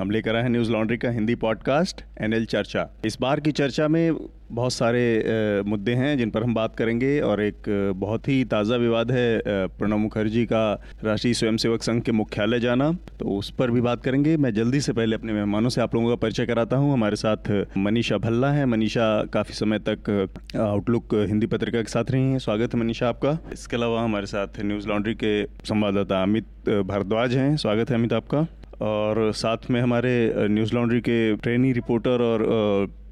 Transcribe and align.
हम 0.00 0.10
लेकर 0.10 0.36
आए 0.36 0.42
हैं 0.42 0.50
न्यूज़ 0.50 0.70
लॉन्ड्री 0.72 0.96
का 0.96 1.10
हिंदी 1.10 1.34
पॉडकास्ट, 1.34 2.00
एनएल 2.20 2.44
चर्चा। 2.44 2.88
इस 3.06 3.16
बार 3.20 3.40
की 3.40 3.52
चर्चा 3.52 3.88
में 3.88 4.16
बहुत 4.52 4.72
सारे 4.72 5.62
मुद्दे 5.66 5.92
हैं 5.94 6.16
जिन 6.18 6.30
पर 6.30 6.42
हम 6.42 6.54
बात 6.54 6.76
करेंगे 6.76 7.20
और 7.20 7.40
एक 7.42 7.62
बहुत 7.96 8.28
ही 8.28 8.44
ताज़ा 8.44 8.76
विवाद 8.76 9.10
है 9.10 9.40
प्रणब 9.46 9.98
मुखर्जी 9.98 10.44
का 10.46 10.62
राष्ट्रीय 11.04 11.34
स्वयंसेवक 11.34 11.82
संघ 11.82 12.02
के 12.02 12.12
मुख्यालय 12.12 12.60
जाना। 12.60 12.90
तो 13.20 13.36
उस 13.38 13.50
पर 13.50 13.70
भी 13.70 13.80
बात 13.80 14.02
करेंगे। 14.04 14.36
मैं 14.36 14.52
जल्दी 14.54 14.80
से 14.80 14.92
पहले 14.92 15.16
अपने 15.16 15.32
मेहमानों 15.32 15.68
से 15.68 15.80
आप 15.80 15.94
लोगों 15.94 16.08
का 16.08 16.14
परिचय 16.14 16.46
कराता 16.46 16.76
हूँ। 16.76 16.92
हमारे 16.92 17.16
साथ 17.16 17.50
मनीषा 17.78 18.18
भल्ला 18.18 18.50
है। 18.52 18.66
मनीषा 18.66 19.24
काफ़ी 19.24 19.54
समय 19.54 19.78
तक 19.88 20.28
आउटलुक 20.56 21.14
हिंदी 21.14 21.46
पत्रिका 21.46 21.82
के 21.82 21.90
साथ 21.90 22.10
रही 22.10 22.22
हैं। 22.22 22.38
स्वागत 22.38 22.74
है 22.74 22.80
मनीषा 22.80 23.08
आपका। 23.08 23.38
इसके 23.52 23.76
अलावा 23.76 24.02
हमारे 24.02 24.26
साथ 24.26 24.60
न्यूज़ 24.60 24.88
लॉन्ड्री 24.88 25.14
के 25.14 25.44
संवाददाता 25.64 26.22
अमित 26.22 26.68
भारद्वाज 26.68 27.34
हैं। 27.34 27.56
स्वागत 27.56 27.90
है 27.90 27.96
अमित 27.96 28.12
आपका। 28.12 28.46
और 28.80 29.30
साथ 29.34 29.70
में 29.70 29.80
हमारे 29.80 30.12
न्यूज़ 30.48 30.74
लॉन्ड्री 30.74 31.00
के 31.00 31.36
ट्रेनी 31.36 31.72
रिपोर्टर 31.72 32.22
और 32.22 32.46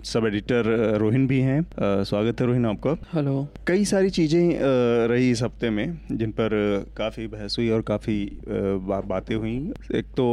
सब 0.04 0.26
एडिटर 0.26 0.64
रोहिन 0.98 1.26
भी 1.26 1.40
हैं। 1.40 2.04
स्वागत 2.04 2.40
है 2.40 2.46
रोहिन 2.46 2.66
आपका। 2.66 2.96
हेलो। 3.12 3.46
कई 3.66 3.84
सारी 3.84 4.10
चीज़ें 4.10 4.58
रही 5.08 5.30
इस 5.30 5.42
हफ़्ते 5.42 5.70
में 5.70 5.98
जिन 6.12 6.30
पर 6.30 6.50
काफ़ी 6.96 7.26
बहस 7.28 7.56
हुई 7.58 7.68
और 7.70 7.82
काफ़ी 7.82 8.18
बातें 8.46 9.34
हुई। 9.34 9.56
एक 9.94 10.06
तो 10.16 10.26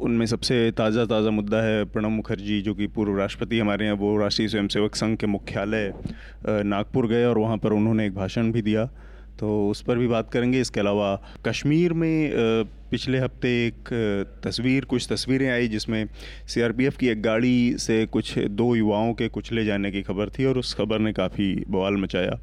उनमें 0.00 0.24
सबसे 0.26 0.70
ताज़ा 0.70 1.04
ताज़ा 1.04 1.30
मुद्दा 1.30 1.60
है 1.62 1.84
प्रणब 1.84 2.10
मुखर्जी 2.10 2.60
जो 2.62 2.74
कि 2.74 2.86
पूर्व 2.88 3.18
राष्ट्रपति 3.18 3.58
हमारे 3.58 3.84
यहाँ 3.84 3.96
वो 3.96 4.16
राष्ट्रीय 4.18 4.48
स्वयंसेवक 4.48 4.94
संघ 4.94 5.16
के 5.18 5.26
मुख्यालय 5.26 5.92
नागपुर 6.46 7.06
गए 7.06 7.24
और 7.24 7.38
वहाँ 7.38 7.56
पर 7.56 7.72
उन्होंने 7.72 8.06
एक 8.06 8.14
भाषण 8.14 8.52
भी 8.52 8.62
दिया। 8.62 8.88
तो 9.40 9.70
उस 9.70 9.82
पर 9.82 9.98
भी 9.98 10.06
बात 10.06 10.30
करेंगे। 10.32 10.60
इसके 10.60 10.80
अलावा 10.80 11.14
कश्मीर 11.46 11.92
में 11.92 12.32
पिछले 12.90 13.18
हफ़्ते 13.18 13.48
एक 13.66 13.88
तस्वीर, 14.44 14.84
कुछ 14.84 15.06
तस्वीरें 15.10 15.48
आई 15.50 15.68
जिसमें 15.68 16.06
सीआरपीएफ 16.48 16.96
की 16.96 17.08
एक 17.08 17.22
गाड़ी 17.22 17.78
से 17.78 18.04
कुछ 18.06 18.38
दो 18.38 18.74
युवाओं 18.76 19.12
के 19.14 19.28
कुचले 19.28 19.64
जाने 19.64 19.90
की 19.90 20.02
खबर 20.02 20.30
थी 20.30 20.44
और 20.44 20.58
उस 20.58 20.74
खबर 20.74 20.98
ने 20.98 21.12
काफ़ी 21.12 21.54
बवाल 21.68 21.96
मचाया। 21.96 22.38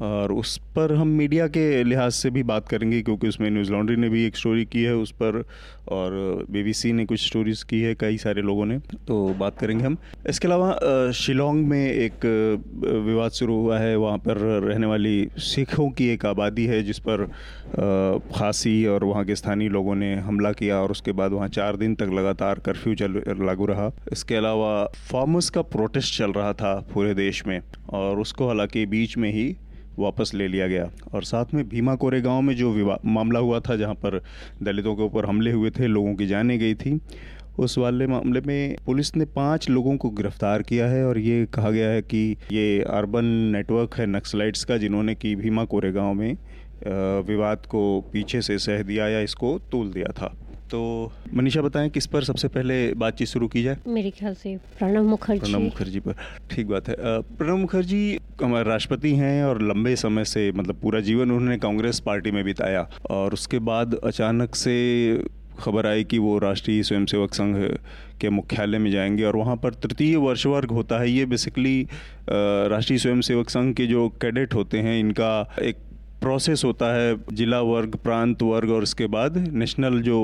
और 0.00 0.32
उस 0.32 0.56
पर 0.76 0.94
हम 0.94 1.08
मीडिया 1.08 1.46
के 1.48 1.82
लिहाज 1.84 2.12
से 2.12 2.30
भी 2.30 2.42
बात 2.42 2.68
करेंगे, 2.68 3.00
क्योंकि 3.02 3.28
उसमें 3.28 3.50
न्यूज़ 3.50 3.72
लॉन्ड्री 3.72 3.96
ने 3.96 4.08
भी 4.08 4.24
एक 4.26 4.36
स्टोरी 4.36 4.64
की 4.64 4.82
है 4.82 4.94
उस 4.96 5.10
पर, 5.12 5.44
और 5.88 6.12
बीबीसी 6.50 6.92
ने 6.92 7.04
कुछ 7.04 7.26
स्टोरीज़ 7.26 7.64
की 7.64 7.80
है 7.80 7.94
कई 7.94 8.18
सारे 8.18 8.42
लोगों 8.42 8.66
ने 8.66 8.78
तो 9.08 9.26
बात 9.38 9.58
करेंगे 9.58 9.84
हम। 9.84 9.96
इसके 10.28 10.48
अलावा 10.48 11.10
शिलोंग 11.14 11.64
में 11.66 11.86
एक 11.86 12.24
विवाद 13.06 13.30
शुरू 13.30 13.54
हुआ 13.54 13.78
है, 13.78 13.96
वहाँ 13.96 14.18
पर 14.18 14.36
रहने 14.64 14.86
वाली 14.86 15.28
सिखों 15.38 15.88
की 15.90 16.08
एक 16.08 16.26
आबादी 16.26 16.66
है, 16.66 16.82
जिस 16.82 16.98
पर 16.98 17.26
फांसी 18.32 18.84
और 18.86 19.04
वहाँ 19.04 19.24
के 19.24 19.36
स्थानीय 19.36 19.68
लोगों 19.68 19.94
ने 19.94 20.14
हमला 20.16 20.52
किया, 20.52 20.76
और 20.76 20.90
उसके 20.90 21.12
बाद 21.12 21.32
वहाँ 21.32 21.48
चार 21.50 21.76
दिन 21.76 21.94
तक 21.94 22.10
लगातार 22.12 22.58
कर्फ्यू 22.58 22.94
चल, 22.94 23.22
लागू 23.40 23.66
रहा। 23.66 23.90
इसके 24.12 24.34
अलावा, 24.34 24.84
फार्मर्स 25.10 25.50
का 25.50 25.62
प्रोटेस्ट 25.68 26.18
चल 26.18 26.32
रहा 26.32 26.52
था 26.52 26.74
पूरे 26.94 27.14
देश 27.14 27.46
में, 27.46 27.60
और 27.90 28.20
उसको 28.20 28.46
हालाँकि 28.46 28.86
बीच 28.86 29.16
में 29.18 29.32
ही 29.32 29.54
वापस 30.00 30.30
ले 30.34 30.48
लिया 30.48 30.66
गया। 30.68 30.88
और 31.14 31.22
साथ 31.24 31.54
में 31.54 31.68
भीमा 31.68 31.94
कोरे 31.94 32.20
गाँव 32.20 32.40
में 32.42 32.54
जो 32.56 32.98
मामला 33.06 33.38
हुआ 33.38 33.60
था, 33.60 33.76
जहाँ 33.76 33.94
पर 33.94 34.20
दलितों 34.62 34.94
के 34.96 35.02
ऊपर 35.02 35.26
हमले 35.26 35.52
हुए 35.52 35.70
थे, 35.70 35.86
लोगों 35.86 36.14
की 36.14 36.26
जाने 36.26 36.58
गई 36.58 36.74
थी, 36.74 36.98
उस 37.58 37.76
वाले 37.78 38.06
मामले 38.06 38.40
में 38.40 38.76
पुलिस 38.86 39.14
ने 39.16 39.24
पाँच 39.26 39.68
लोगों 39.70 39.96
को 39.96 40.10
गिरफ़्तार 40.10 40.62
किया 40.62 40.86
है 40.86 41.04
और 41.06 41.18
ये 41.18 41.44
कहा 41.46 41.70
गया 41.70 41.88
है 41.90 42.02
कि 42.02 42.36
ये 42.52 42.80
अर्बन 42.82 43.24
नेटवर्क 43.52 43.94
है, 43.94 44.06
नक्सलाइट्स 44.06 44.64
का, 44.64 44.76
जिन्होंने 44.76 45.14
कि 45.14 45.34
भीमा 45.36 45.64
कोरे 45.64 45.92
गाँव 45.92 46.14
में 46.14 46.36
विवाद 47.26 47.66
को 47.66 48.00
पीछे 48.12 48.40
से 48.42 48.58
सह 48.58 48.82
दिया 48.82 49.08
या 49.08 49.20
इसको 49.20 49.58
तोल 49.72 49.90
दिया 49.92 50.12
था। 50.12 50.34
तो 50.70 51.12
मनीषा 51.34 51.62
बताएँ 51.62 51.88
किस 51.90 52.06
पर 52.06 52.24
सबसे 52.24 52.48
पहले 52.48 52.92
बातचीत 52.94 53.28
शुरू 53.28 53.48
की 53.48 53.62
जाए? 53.62 53.76
मेरे 53.86 54.10
ख्याल 54.10 54.34
से 54.34 54.56
प्रणब 54.78 55.04
मुखर्जी। 55.04 55.40
प्रणब 55.40 55.60
मुखर्जी 55.60 56.00
पर। 56.00 56.14
ठीक 56.50 56.66
बात 56.66 56.88
है। 56.88 56.96
प्रणब 56.98 57.58
मुखर्जी 57.58 58.18
हमारे 58.42 58.68
राष्ट्रपति 58.68 59.14
हैं 59.16 59.44
और 59.44 59.62
लंबे 59.62 59.96
समय 59.96 60.24
से 60.24 60.50
मतलब 60.52 60.80
पूरा 60.82 61.00
जीवन 61.00 61.30
उन्होंने 61.30 61.56
कांग्रेस 61.58 62.00
पार्टी 62.00 62.30
में 62.30 62.44
बिताया 62.44 62.88
और 63.10 63.32
उसके 63.32 63.58
बाद 63.58 63.94
अचानक 63.94 64.54
से 64.54 64.76
खबर 65.58 65.86
आई 65.86 66.04
कि 66.04 66.18
वो 66.18 66.38
राष्ट्रीय 66.38 66.82
स्वयंसेवक 66.82 67.34
संघ 67.34 67.56
के 68.20 68.30
मुख्यालय 68.30 68.78
में 68.78 68.90
जाएँगे 68.90 69.24
और 69.24 69.36
वहाँ 69.36 69.56
पर 69.56 69.74
तृतीय 69.74 70.16
वर्ष 70.16 70.46
वर्ग 70.46 70.70
होता 70.70 71.00
है। 71.00 71.10
ये 71.10 71.26
बेसिकली 71.26 71.86
राष्ट्रीय 72.28 72.98
स्वयंसेवक 72.98 73.50
संघ 73.50 73.74
के 73.74 73.86
जो 73.86 74.08
कैडेट 74.22 74.54
होते 74.54 74.78
हैं 74.78 74.98
इनका 75.00 75.56
एक 75.62 75.76
प्रोसेस 76.20 76.64
होता 76.64 76.94
है 76.94 77.16
जिला 77.32 77.60
वर्ग, 77.60 77.96
प्रांत 77.96 78.42
वर्ग 78.42 78.70
और 78.70 78.82
उसके 78.82 79.06
बाद 79.06 79.38
नेशनल 79.38 80.00
जो 80.00 80.20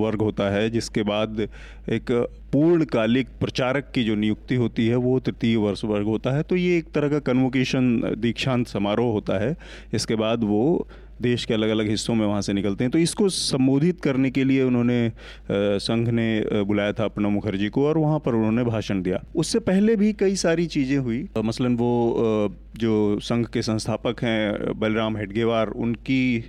वर्ग 0.00 0.22
होता 0.22 0.50
है, 0.50 0.70
जिसके 0.70 1.02
बाद 1.02 1.40
एक 1.88 2.10
पूर्णकालिक 2.52 3.28
प्रचारक 3.40 3.90
की 3.94 4.04
जो 4.04 4.14
नियुक्ति 4.14 4.54
होती 4.54 4.86
है, 4.86 4.96
वो 4.96 5.18
तृतीय 5.20 5.56
वर्ष 5.56 5.84
वर्ग 5.84 6.06
होता 6.06 6.30
है। 6.30 6.42
तो 6.42 6.56
ये 6.56 6.78
एक 6.78 6.92
तरह 6.92 7.08
का 7.08 7.18
कन्वोकेशन 7.18 8.14
दीक्षांत 8.18 8.66
समारोह 8.66 9.12
होता 9.12 9.38
है। 9.38 9.56
इसके 9.94 10.14
बाद 10.14 10.44
वो 10.44 10.88
देश 11.22 11.44
के 11.44 11.54
अलग 11.54 11.68
अलग 11.68 11.88
हिस्सों 11.88 12.14
में 12.14 12.26
वहाँ 12.26 12.40
से 12.42 12.52
निकलते 12.52 12.84
हैं। 12.84 12.90
तो 12.90 12.98
इसको 12.98 13.28
संबोधित 13.28 14.00
करने 14.00 14.30
के 14.30 14.44
लिए 14.44 14.62
उन्होंने 14.62 15.12
संघ 15.50 16.08
ने 16.08 16.28
बुलाया 16.64 16.92
था 16.92 17.08
प्रणब 17.08 17.30
मुखर्जी 17.30 17.68
को 17.68 17.86
और 17.86 17.98
वहाँ 17.98 18.18
पर 18.18 18.34
उन्होंने 18.34 18.64
भाषण 18.64 19.02
दिया। 19.02 19.22
उससे 19.36 19.58
पहले 19.60 19.96
भी 19.96 20.12
कई 20.12 20.36
सारी 20.36 20.66
चीज़ें 20.66 20.96
हुई। 20.98 21.26
मसलन 21.38 21.76
वो 21.76 22.54
जो 22.76 23.18
संघ 23.20 23.46
के 23.46 23.62
संस्थापक 23.62 24.22
हैं, 24.24 24.78
बलराम 24.80 25.16
हेडगेवार, 25.16 25.68
उनकी 25.68 26.44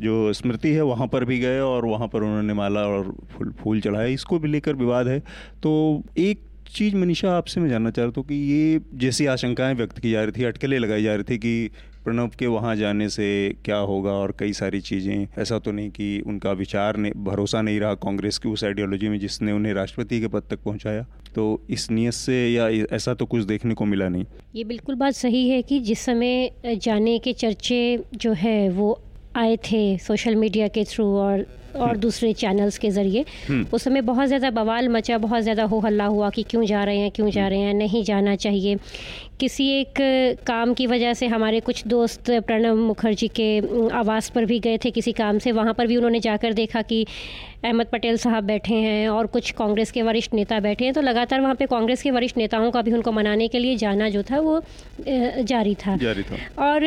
जो 0.00 0.32
स्मृति 0.32 0.70
है 0.70 0.82
वहाँ 0.84 1.06
पर 1.06 1.24
भी 1.24 1.38
गए 1.38 1.60
और 1.60 1.86
वहाँ 1.86 2.08
पर 2.08 2.22
उन्होंने 2.22 2.54
माला 2.54 2.86
और 2.86 3.14
फूल 3.32 3.52
फूल 3.60 3.80
चढ़ाए। 3.80 4.12
इसको 4.12 4.38
भी 4.38 4.48
लेकर 4.48 4.74
विवाद 4.76 5.08
है। 5.08 5.18
तो 5.62 6.02
एक 6.18 6.40
चीज़ 6.66 6.94
मनीषा, 6.96 7.32
आपसे 7.32 7.60
मैं 7.60 7.68
जानना 7.68 7.90
चाह 7.90 8.04
रहा 8.04 8.22
कि 8.22 8.34
ये 8.34 8.80
जैसी 8.98 9.26
आशंकाएँ 9.26 9.74
व्यक्त 9.74 9.98
की 9.98 10.10
जा 10.10 10.22
रही 10.22 10.32
थी, 10.32 10.44
अटकलें 10.44 10.78
लगाई 10.78 11.02
जा 11.02 11.14
रही 11.14 11.24
थी 11.24 11.38
कि 11.38 11.70
प्रणब 12.04 12.30
के 12.30 12.46
वहाँ 12.46 12.74
जाने 12.76 13.08
से 13.08 13.26
क्या 13.64 13.76
होगा 13.76 14.10
और 14.12 14.34
कई 14.38 14.52
सारी 14.52 14.80
चीज़ें, 14.80 15.26
ऐसा 15.38 15.58
तो 15.58 15.72
नहीं 15.72 15.90
कि 15.90 16.20
उनका 16.26 16.52
विचार 16.52 16.96
ने, 16.96 17.10
भरोसा 17.16 17.62
नहीं 17.62 17.80
रहा 17.80 17.94
कांग्रेस 17.94 18.38
की 18.38 18.48
उस 18.48 18.64
आइडियोलॉजी 18.64 19.08
में 19.08 19.18
जिसने 19.18 19.52
उन्हें 19.52 19.74
राष्ट्रपति 19.74 20.20
के 20.20 20.28
पद 20.28 20.42
तक 20.50 20.62
पहुँचाया। 20.64 21.06
तो 21.34 21.44
इस 21.70 21.90
नियत 21.90 22.12
से 22.12 22.36
या 22.52 22.68
ऐसा 22.96 23.14
तो 23.14 23.26
कुछ 23.26 23.44
देखने 23.44 23.74
को 23.74 23.84
मिला 23.84 24.08
नहीं। 24.08 24.24
ये 24.54 24.64
बिल्कुल 24.64 24.94
बात 24.94 25.14
सही 25.14 25.48
है 25.48 25.62
कि 25.62 25.78
जिस 25.80 26.00
समय 26.00 26.50
जाने 26.76 27.18
के 27.18 27.32
चर्चे 27.32 28.04
जो 28.14 28.32
है 28.32 28.68
वो 28.70 28.98
आए 29.36 29.56
थे 29.64 29.98
सोशल 29.98 30.36
मीडिया 30.36 30.68
के 30.68 30.84
थ्रू 30.84 31.06
और 31.18 31.46
और। 31.76 31.96
दूसरे 31.96 32.32
चैनल्स 32.34 32.78
के 32.78 32.90
ज़रिए 32.90 33.24
हम्म। 33.48 33.66
उस 33.72 33.82
समय 33.84 34.00
बहुत 34.02 34.26
ज़्यादा 34.26 34.50
बवाल 34.52 34.88
मचा 34.88 35.18
बहुत 35.18 35.42
ज़्यादा 35.42 35.64
हो 35.64 35.78
हल्ला 35.80 36.04
हुआ 36.06 36.30
कि 36.30 36.42
क्यों 36.42 36.64
जा 36.64 36.84
रहे 36.84 36.98
हैं 36.98 37.10
क्यों 37.10 37.30
जा। 37.30 37.48
रहे 37.48 37.58
हैं 37.60 37.74
नहीं 37.74 38.02
जाना 38.04 38.34
चाहिए 38.36 38.76
किसी 39.40 39.68
एक 39.70 39.94
काम 40.46 40.74
की 40.74 40.86
वजह 40.86 41.14
से 41.14 41.26
हमारे 41.26 41.60
कुछ 41.60 41.86
दोस्त 41.86 42.30
प्रणब 42.46 42.76
मुखर्जी 42.76 43.28
के 43.38 43.48
आवास 43.96 44.28
पर 44.30 44.44
भी 44.44 44.58
गए 44.60 44.78
थे 44.84 44.90
किसी 44.90 45.12
काम 45.12 45.38
से 45.38 45.52
वहाँ 45.52 45.74
पर 45.74 45.86
भी 45.86 45.96
उन्होंने 45.96 46.20
जाकर 46.20 46.52
देखा 46.52 46.82
कि 46.82 47.04
अहमद 47.64 47.86
पटेल 47.92 48.16
साहब 48.16 48.44
बैठे 48.44 48.74
हैं 48.74 49.08
और 49.08 49.26
कुछ 49.26 49.50
कांग्रेस 49.58 49.90
के 49.90 50.02
वरिष्ठ 50.02 50.34
नेता 50.34 50.60
बैठे 50.60 50.84
हैं 50.84 50.94
तो 50.94 51.00
लगातार 51.00 51.40
वहाँ 51.40 51.54
पे 51.54 51.66
कांग्रेस 51.66 52.02
के 52.02 52.10
वरिष्ठ 52.10 52.36
नेताओं 52.36 52.70
का 52.70 52.82
भी 52.82 52.92
उनको 52.92 53.12
मनाने 53.12 53.48
के 53.48 53.58
लिए 53.58 53.76
जाना 53.76 54.08
जो 54.08 54.22
था 54.22 54.40
वो 54.40 54.60
जारी 55.08 55.74
था 55.76 55.96
जारी 55.96 56.22
था 56.22 56.66
और 56.68 56.86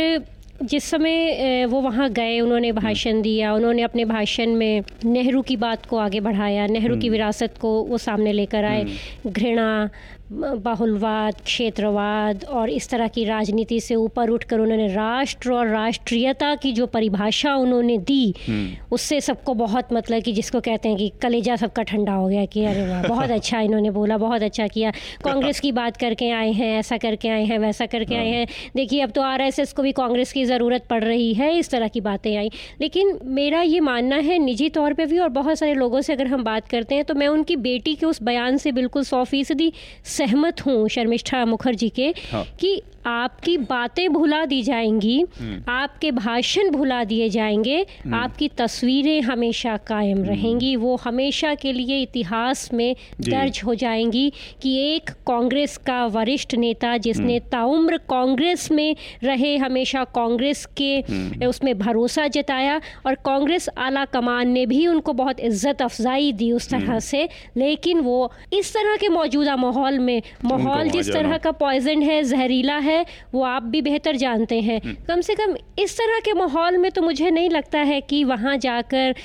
जिस 0.63 0.83
समय 0.83 1.65
वो 1.65 1.79
वहाँ 1.81 2.09
गए 2.09 2.39
उन्होंने 2.39 2.71
भाषण 2.71 3.21
दिया 3.21 3.53
उन्होंने 3.53 3.81
अपने 3.81 4.05
भाषण 4.05 4.53
में 4.55 4.83
नेहरू 5.05 5.41
की 5.41 5.55
बात 5.57 5.85
को 5.85 5.97
आगे 5.97 6.19
बढ़ाया 6.19 6.65
नेहरू 6.67 6.95
की 6.95 7.07
हम्म। 7.07 7.11
विरासत 7.11 7.57
को 7.61 7.69
वो 7.83 7.97
सामने 7.97 8.33
लेकर 8.33 8.65
आए 8.65 8.81
हम्म। 8.81 9.31
घृणा 9.31 9.89
बहुलवाद 10.29 11.35
क्षेत्रवाद 11.41 12.43
और 12.45 12.69
इस 12.69 12.89
तरह 12.89 13.07
की 13.07 13.23
राजनीति 13.25 13.79
से 13.79 13.95
ऊपर 13.95 14.29
उठकर 14.29 14.59
उन्होंने 14.59 14.87
राष्ट्र 14.87 15.51
और 15.51 15.67
राष्ट्रीयता 15.67 16.53
की 16.55 16.71
जो 16.71 16.85
परिभाषा 16.87 17.53
उन्होंने 17.55 17.97
दी 17.99 18.33
हम्म। 18.39 18.75
उससे 18.91 19.19
सबको 19.21 19.53
बहुत 19.55 19.93
मतलब 19.93 20.23
कि 20.23 20.31
जिसको 20.33 20.59
कहते 20.61 20.89
हैं 20.89 20.97
कि 20.97 21.11
कलेजा 21.21 21.55
सबका 21.55 21.83
ठंडा 21.83 22.13
हो 22.13 22.27
गया 22.27 22.43
कि 22.45 22.65
अरे 22.65 22.87
वाह 22.87 23.03
बहुत 23.03 23.29
अच्छा 23.37 23.59
इन्होंने 23.59 23.91
बोला 23.91 24.17
बहुत 24.17 24.41
अच्छा 24.43 24.67
किया 24.67 24.91
कांग्रेस 25.23 25.59
की 25.59 25.71
बात 25.71 25.97
करके 25.97 26.29
आए 26.31 26.51
हैं 26.51 26.77
ऐसा 26.79 26.97
करके 26.97 27.29
आए 27.29 27.45
हैं 27.45 27.59
वैसा 27.59 27.85
करके 27.85 28.15
आए 28.15 28.25
हाँ। 28.25 28.37
हैं 28.37 28.47
देखिए 28.75 29.01
अब 29.01 29.11
तो 29.11 29.21
आर 29.23 29.49
को 29.75 29.83
भी 29.83 29.91
कांग्रेस 29.93 30.33
की 30.33 30.45
ज़रूरत 30.45 30.85
पड़ 30.89 31.03
रही 31.03 31.33
है 31.33 31.51
इस 31.57 31.69
तरह 31.69 31.87
की 31.87 32.01
बातें 32.01 32.35
आई 32.35 32.49
लेकिन 32.81 33.17
मेरा 33.31 33.61
ये 33.63 33.79
मानना 33.81 34.15
है 34.23 34.37
निजी 34.39 34.69
तौर 34.71 34.93
पर 34.93 35.05
भी 35.05 35.19
और 35.19 35.29
बहुत 35.31 35.59
सारे 35.59 35.73
लोगों 35.75 36.01
से 36.01 36.13
अगर 36.13 36.27
हम 36.27 36.43
बात 36.43 36.67
करते 36.67 36.95
हैं 36.95 37.05
तो 37.05 37.15
मैं 37.15 37.27
उनकी 37.29 37.55
बेटी 37.63 37.95
के 37.95 38.05
उस 38.05 38.21
बयान 38.23 38.57
से 38.57 38.71
बिल्कुल 38.73 39.03
सौ 39.05 39.23
फ़ीसदी 39.25 39.71
सहमत 40.17 40.65
हूँ 40.65 40.87
शर्मिष्ठा 40.89 41.45
मुखर्जी 41.45 41.89
के 41.89 42.13
हाँ। 42.31 42.45
कि 42.59 42.81
आपकी 43.07 43.57
बातें 43.57 44.11
भुला 44.13 44.43
दी 44.45 44.61
जाएँगी 44.61 45.21
आपके 45.69 46.09
भाषण 46.11 46.69
भुला 46.71 47.03
दिए 47.03 47.27
जाएँगे 47.29 47.85
आपकी 48.13 48.47
तस्वीरें 48.57 49.21
हमेशा 49.21 49.75
कायम 49.87 50.23
रहेंगी 50.23 50.75
वो 50.75 50.95
हमेशा 51.03 51.53
के 51.55 51.71
लिए 51.73 52.01
इतिहास 52.01 52.69
में 52.73 52.95
दर्ज 53.21 53.61
हो 53.65 53.75
जाएँगी 53.75 54.31
कि 54.61 54.75
एक 54.87 55.09
कांग्रेस 55.27 55.77
का 55.87 56.05
वरिष्ठ 56.07 56.55
नेता 56.55 56.95
जिसने 56.97 57.39
ताउम्र 57.51 57.97
कांग्रेस 58.09 58.69
में 58.71 58.95
रहे 59.23 59.55
हमेशा 59.57 60.03
कांग्रेस 60.15 60.65
के 60.81 61.47
उसमें 61.47 61.77
भरोसा 61.79 62.27
जताया 62.27 62.79
और 63.05 63.15
कांग्रेस 63.25 63.69
आला 63.77 64.05
कमान 64.13 64.49
ने 64.49 64.65
भी 64.65 64.85
उनको 64.87 65.13
बहुत 65.13 65.39
इज़्ज़त 65.41 65.81
अफजाई 65.81 66.31
दी 66.33 66.51
उस 66.51 66.69
तरह 66.69 66.99
से 67.07 67.27
लेकिन 67.57 67.99
वो 68.01 68.19
इस 68.53 68.73
तरह 68.73 68.95
के 68.97 69.09
मौजूदा 69.09 69.55
माहौल 69.55 69.99
में 70.07 70.21
माहौल 70.45 70.89
जिस 70.89 71.11
तरह 71.11 71.37
का 71.37 71.51
पॉइजन 71.59 72.01
है 72.01 72.21
जहरीला 72.25 72.77
है 72.79 73.05
वो 73.33 73.43
आप 73.45 73.63
भी 73.65 73.81
बेहतर 73.81 74.15
जानते 74.17 74.59
हैं। 74.61 74.79
कम 75.05 75.21
से 75.21 75.35
कम 75.35 75.55
इस 75.79 75.97
तरह 75.97 76.19
के 76.19 76.33
माहौल 76.35 76.77
में 76.77 76.89
तो 76.91 77.01
मुझे 77.01 77.29
नहीं 77.31 77.49
लगता 77.49 77.79
है 77.83 78.01
कि 78.03 78.23
वहाँ 78.25 78.57
जाकर 78.59 79.15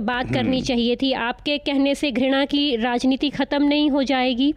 बात 0.00 0.32
करनी 0.32 0.60
चाहिए 0.62 0.96
थी। 0.96 1.12
आपके 1.24 1.58
कहने 1.60 1.94
से 1.94 2.10
घृणा 2.12 2.44
की 2.46 2.64
राजनीति 2.78 3.30
ख़त्म 3.30 3.62
नहीं 3.64 3.90
हो 3.90 4.02
जाएगी। 4.04 4.52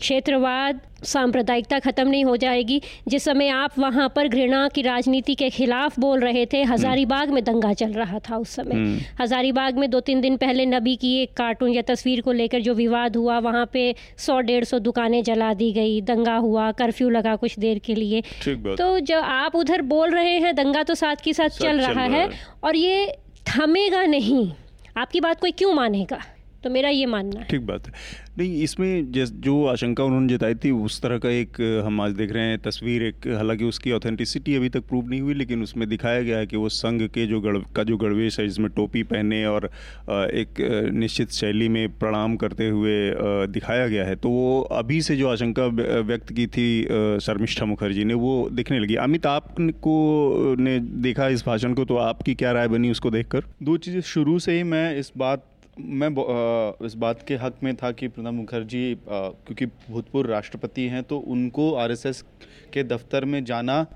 क्षेत्रवाद 0.00 0.80
सांप्रदायिकता 1.04 1.78
ख़त्म 1.80 2.08
नहीं 2.08 2.24
हो 2.24 2.36
जाएगी। 2.36 2.80
जिस 3.08 3.24
समय 3.24 3.48
आप 3.50 3.78
वहाँ 3.78 4.08
पर 4.16 4.28
घृणा 4.28 4.66
की 4.68 4.82
राजनीति 4.82 5.34
के 5.34 5.50
खिलाफ 5.50 5.98
बोल 6.00 6.20
रहे 6.20 6.44
थे 6.46 6.62
हज़ारीबाग 6.64 7.30
में 7.30 7.42
दंगा 7.44 7.72
चल 7.74 7.92
रहा 7.92 8.18
था 8.20 8.36
उस 8.36 8.54
समय। 8.56 9.00
हज़ारीबाग 9.20 9.78
में 9.78 9.88
दो 9.90 10.00
तीन 10.02 10.20
दिन 10.20 10.36
पहले 10.36 10.66
नबी 10.68 10.96
की 10.96 11.14
एक 11.22 11.36
कार्टून 11.36 11.72
या 11.72 11.82
तस्वीर 11.84 12.20
को 12.20 12.32
लेकर 12.32 12.60
जो 12.60 12.74
विवाद 12.74 13.16
हुआ 13.16 13.38
वहाँ 13.40 13.66
पे 13.72 13.94
सौ 14.18 14.40
डेढ़ 14.42 14.64
सौ 14.64 14.78
दुकानें 14.80 15.22
जला 15.22 15.52
दी 15.54 15.72
गई 15.72 16.00
दंगा 16.02 16.36
हुआ 16.38 16.70
कर्फ्यू 16.72 17.10
लगा 17.10 17.36
कुछ 17.36 17.58
देर 17.58 17.78
के 17.78 17.94
लिए। 17.94 18.22
तो 18.44 18.98
जब 19.00 19.18
आप 19.18 19.56
उधर 19.56 19.82
बोल 19.88 20.10
रहे 20.10 20.38
हैं 20.38 20.54
दंगा 20.54 20.82
तो 20.82 20.94
साथ 20.94 21.16
के 21.16 21.32
साथ 21.32 21.48
साथ 21.50 21.62
चल 21.62 21.80
रहा 21.80 22.02
है 22.02 22.10
है। 22.12 22.28
और 22.64 22.76
ये 22.76 23.06
थमेगा 23.48 24.04
नहीं। 24.06 24.50
आपकी 24.96 25.20
बात 25.20 25.40
कोई 25.40 25.50
क्यों 25.52 25.72
मानेगा? 25.72 26.18
तो 26.64 26.70
मेरा 26.70 26.88
ये 26.88 27.06
मानना 27.06 27.40
है। 27.40 27.46
ठीक 27.46 27.66
बात 27.66 27.86
है। 27.86 27.92
नहीं, 28.38 28.62
इसमें 28.62 29.12
जैस, 29.12 29.30
जो 29.32 29.64
आशंका 29.66 30.04
उन्होंने 30.04 30.28
जताई 30.28 30.54
थी, 30.54 30.70
उस 30.70 31.00
तरह 31.02 31.18
का 31.18 31.30
एक, 31.30 31.56
हम 31.86 32.00
आज 32.00 32.12
देख 32.12 32.30
रहे 32.32 32.42
हैं 32.42 32.58
तस्वीर, 32.58 33.02
एक, 33.02 33.26
हालाँकि 33.28 33.64
उसकी 33.64 33.92
ऑथेंटिसिटी 33.92 34.54
अभी 34.54 34.68
तक 34.68 34.86
प्रूव 34.88 35.08
नहीं 35.08 35.20
हुई, 35.20 35.34
लेकिन 35.34 35.62
उसमें 35.62 35.88
दिखाया 35.88 36.22
गया 36.22 36.38
है 36.38 36.46
कि 36.46 36.56
वो 36.56 36.68
संघ 36.68 37.02
के 37.08 37.26
जो 37.26 37.40
गढ़, 37.40 37.58
का 37.76 37.82
जो 37.82 37.96
गणवेश 37.96 38.40
है, 38.40 38.46
जिसमें 38.48 38.68
टोपी 38.70 39.02
पहने 39.02 39.44
और 39.46 39.66
एक 40.10 40.60
निश्चित 40.94 41.30
शैली 41.30 41.68
में 41.68 41.98
प्रणाम 41.98 42.36
करते 42.36 42.68
हुए 42.68 42.96
दिखाया 43.52 43.86
गया 43.86 44.04
है। 44.04 44.16
तो 44.16 44.30
वो 44.30 44.60
अभी 44.72 45.02
से 45.02 45.16
जो 45.16 45.28
आशंका 45.28 45.66
व्यक्त 46.02 46.32
की 46.32 46.46
थी 46.46 46.68
शर्मिष्ठा 47.20 47.66
मुखर्जी 47.66 48.04
ने, 48.04 48.14
वो 48.14 48.48
दिखने 48.52 48.78
लगी। 48.78 48.94
अमित, 49.02 49.26
आपको 49.26 50.56
ने 50.58 50.78
देखा 50.80 51.28
इस 51.28 51.46
भाषण 51.46 51.74
को 51.74 51.84
तो 51.84 51.96
आपकी 51.98 52.34
क्या 52.34 52.52
राय 52.52 52.68
बनी 52.68 52.90
उसको 52.90 53.10
देखकर? 53.10 53.44
दो 53.62 53.76
चीज़ें, 53.76 54.00
शुरू 54.00 54.38
से 54.38 54.56
ही 54.56 54.62
मैं 54.64 54.96
इस 54.96 55.12
बात 55.18 55.48
मैं 55.76 56.08
इस 56.86 56.94
बात 56.94 57.22
के 57.28 57.34
हक 57.34 57.62
में 57.62 57.74
था 57.76 57.90
कि 57.92 58.08
प्रणब 58.08 58.32
मुखर्जी 58.32 58.94
क्योंकि 59.08 59.66
भूतपूर्व 59.66 60.30
राष्ट्रपति 60.30 60.86
हैं 60.88 61.02
तो 61.02 61.18
उनको 61.18 61.72
आरएसएस 61.74 62.22
के 62.72 62.82
दफ्तर 62.82 63.24
में 63.24 63.42
जाना 63.44 63.86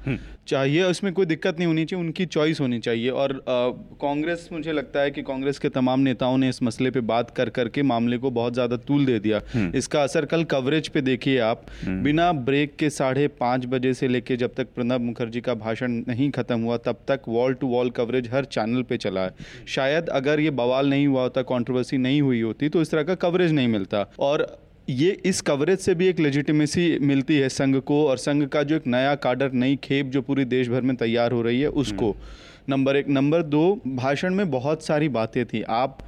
चाहिए 0.49 0.83
उसमें 0.85 1.13
कोई 1.13 1.27
दिक्कत 1.27 1.59
नहीं 1.59 1.67
होनी 1.67 1.85
चाहिए 1.85 2.05
उनकी 2.05 2.27
चॉइस 2.29 2.61
होनी 2.61 2.79
चाहिए। 2.81 3.11
और 3.11 3.33
कांग्रेस 3.49 4.49
मुझे 4.53 4.73
लगता 4.73 5.01
है 5.01 5.11
कि 5.11 5.23
कांग्रेस 5.25 5.59
के 5.59 5.69
तमाम 5.71 6.01
नेताओं 6.01 6.37
ने 6.39 6.49
इस 6.49 6.63
मसले 6.63 6.91
पे 6.91 7.01
बात 7.03 7.31
कर 7.37 7.49
करके 7.51 7.83
मामले 7.85 8.19
को 8.19 8.31
बहुत 8.33 8.55
ज़्यादा 8.55 8.77
तूल 8.79 9.05
दे 9.07 9.19
दिया। 9.21 9.41
इसका 9.75 10.03
असर 10.03 10.25
कल 10.27 10.45
कवरेज 10.47 10.89
पे 10.89 11.01
देखिए 11.03 11.39
आप। 11.41 11.67
बिना 11.85 12.31
ब्रेक 12.43 12.77
के 12.77 12.91
साढ़े 12.93 13.27
पाँच 13.37 13.67
बजे 13.67 13.95
से 13.95 14.09
लेके 14.09 14.37
जब 14.37 14.55
तक 14.57 14.75
प्रणब 14.75 15.01
मुखर्जी 15.03 15.41
का 15.41 15.55
भाषण 15.57 16.03
नहीं 16.09 16.31
खत्म 16.33 16.61
हुआ 16.61 16.77
तब 16.79 17.05
तक 17.09 17.29
वॉल 17.29 17.55
टू 17.55 17.67
वॉल 17.69 17.91
कवरेज 17.93 18.29
हर 18.33 18.45
चैनल 18.47 18.83
पे 18.83 18.97
चला 18.99 19.25
है। 19.25 19.65
शायद 19.69 20.09
अगर 20.11 20.41
ये 20.41 20.51
बवाल 20.53 20.91
नहीं 20.91 21.07
हुआ 21.07 21.23
होता 21.23 21.43
कंट्रोवर्सी 21.47 21.99
नहीं 21.99 22.21
हुई 22.23 22.41
होती 22.43 22.69
तो 22.69 22.83
इस 22.83 22.91
तरह 22.91 23.03
का 23.03 23.15
कवरेज 23.17 23.53
नहीं 23.53 23.69
मिलता। 23.69 24.07
और 24.21 24.47
ये 24.89 25.11
इस 25.25 25.41
कवरेज 25.41 25.79
से 25.79 25.95
भी 25.95 26.07
एक 26.07 26.19
लेजिटिमेसी 26.21 26.99
मिलती 26.99 27.37
है 27.37 27.49
संघ 27.49 27.77
को 27.77 28.07
और 28.09 28.19
संघ 28.19 28.47
का 28.49 28.63
जो 28.63 28.77
एक 28.77 28.87
नया 28.87 29.15
काडर 29.15 29.53
नई 29.53 29.77
खेप 29.77 30.07
जो 30.07 30.23
पूरी 30.23 30.45
देश 30.45 30.69
भर 30.69 30.81
में 30.81 30.95
तैयार 30.97 31.33
हो 31.33 31.41
रही 31.43 31.61
है 31.61 31.69
उसको। 31.69 32.15
नंबर 32.69 32.97
एक। 32.97 33.09
नंबर 33.09 33.43
दो 33.43 33.81
भाषण 33.87 34.35
में 34.35 34.51
बहुत 34.51 34.85
सारी 34.85 35.09
बातें 35.09 35.45
थी। 35.47 35.63
आप 35.63 35.99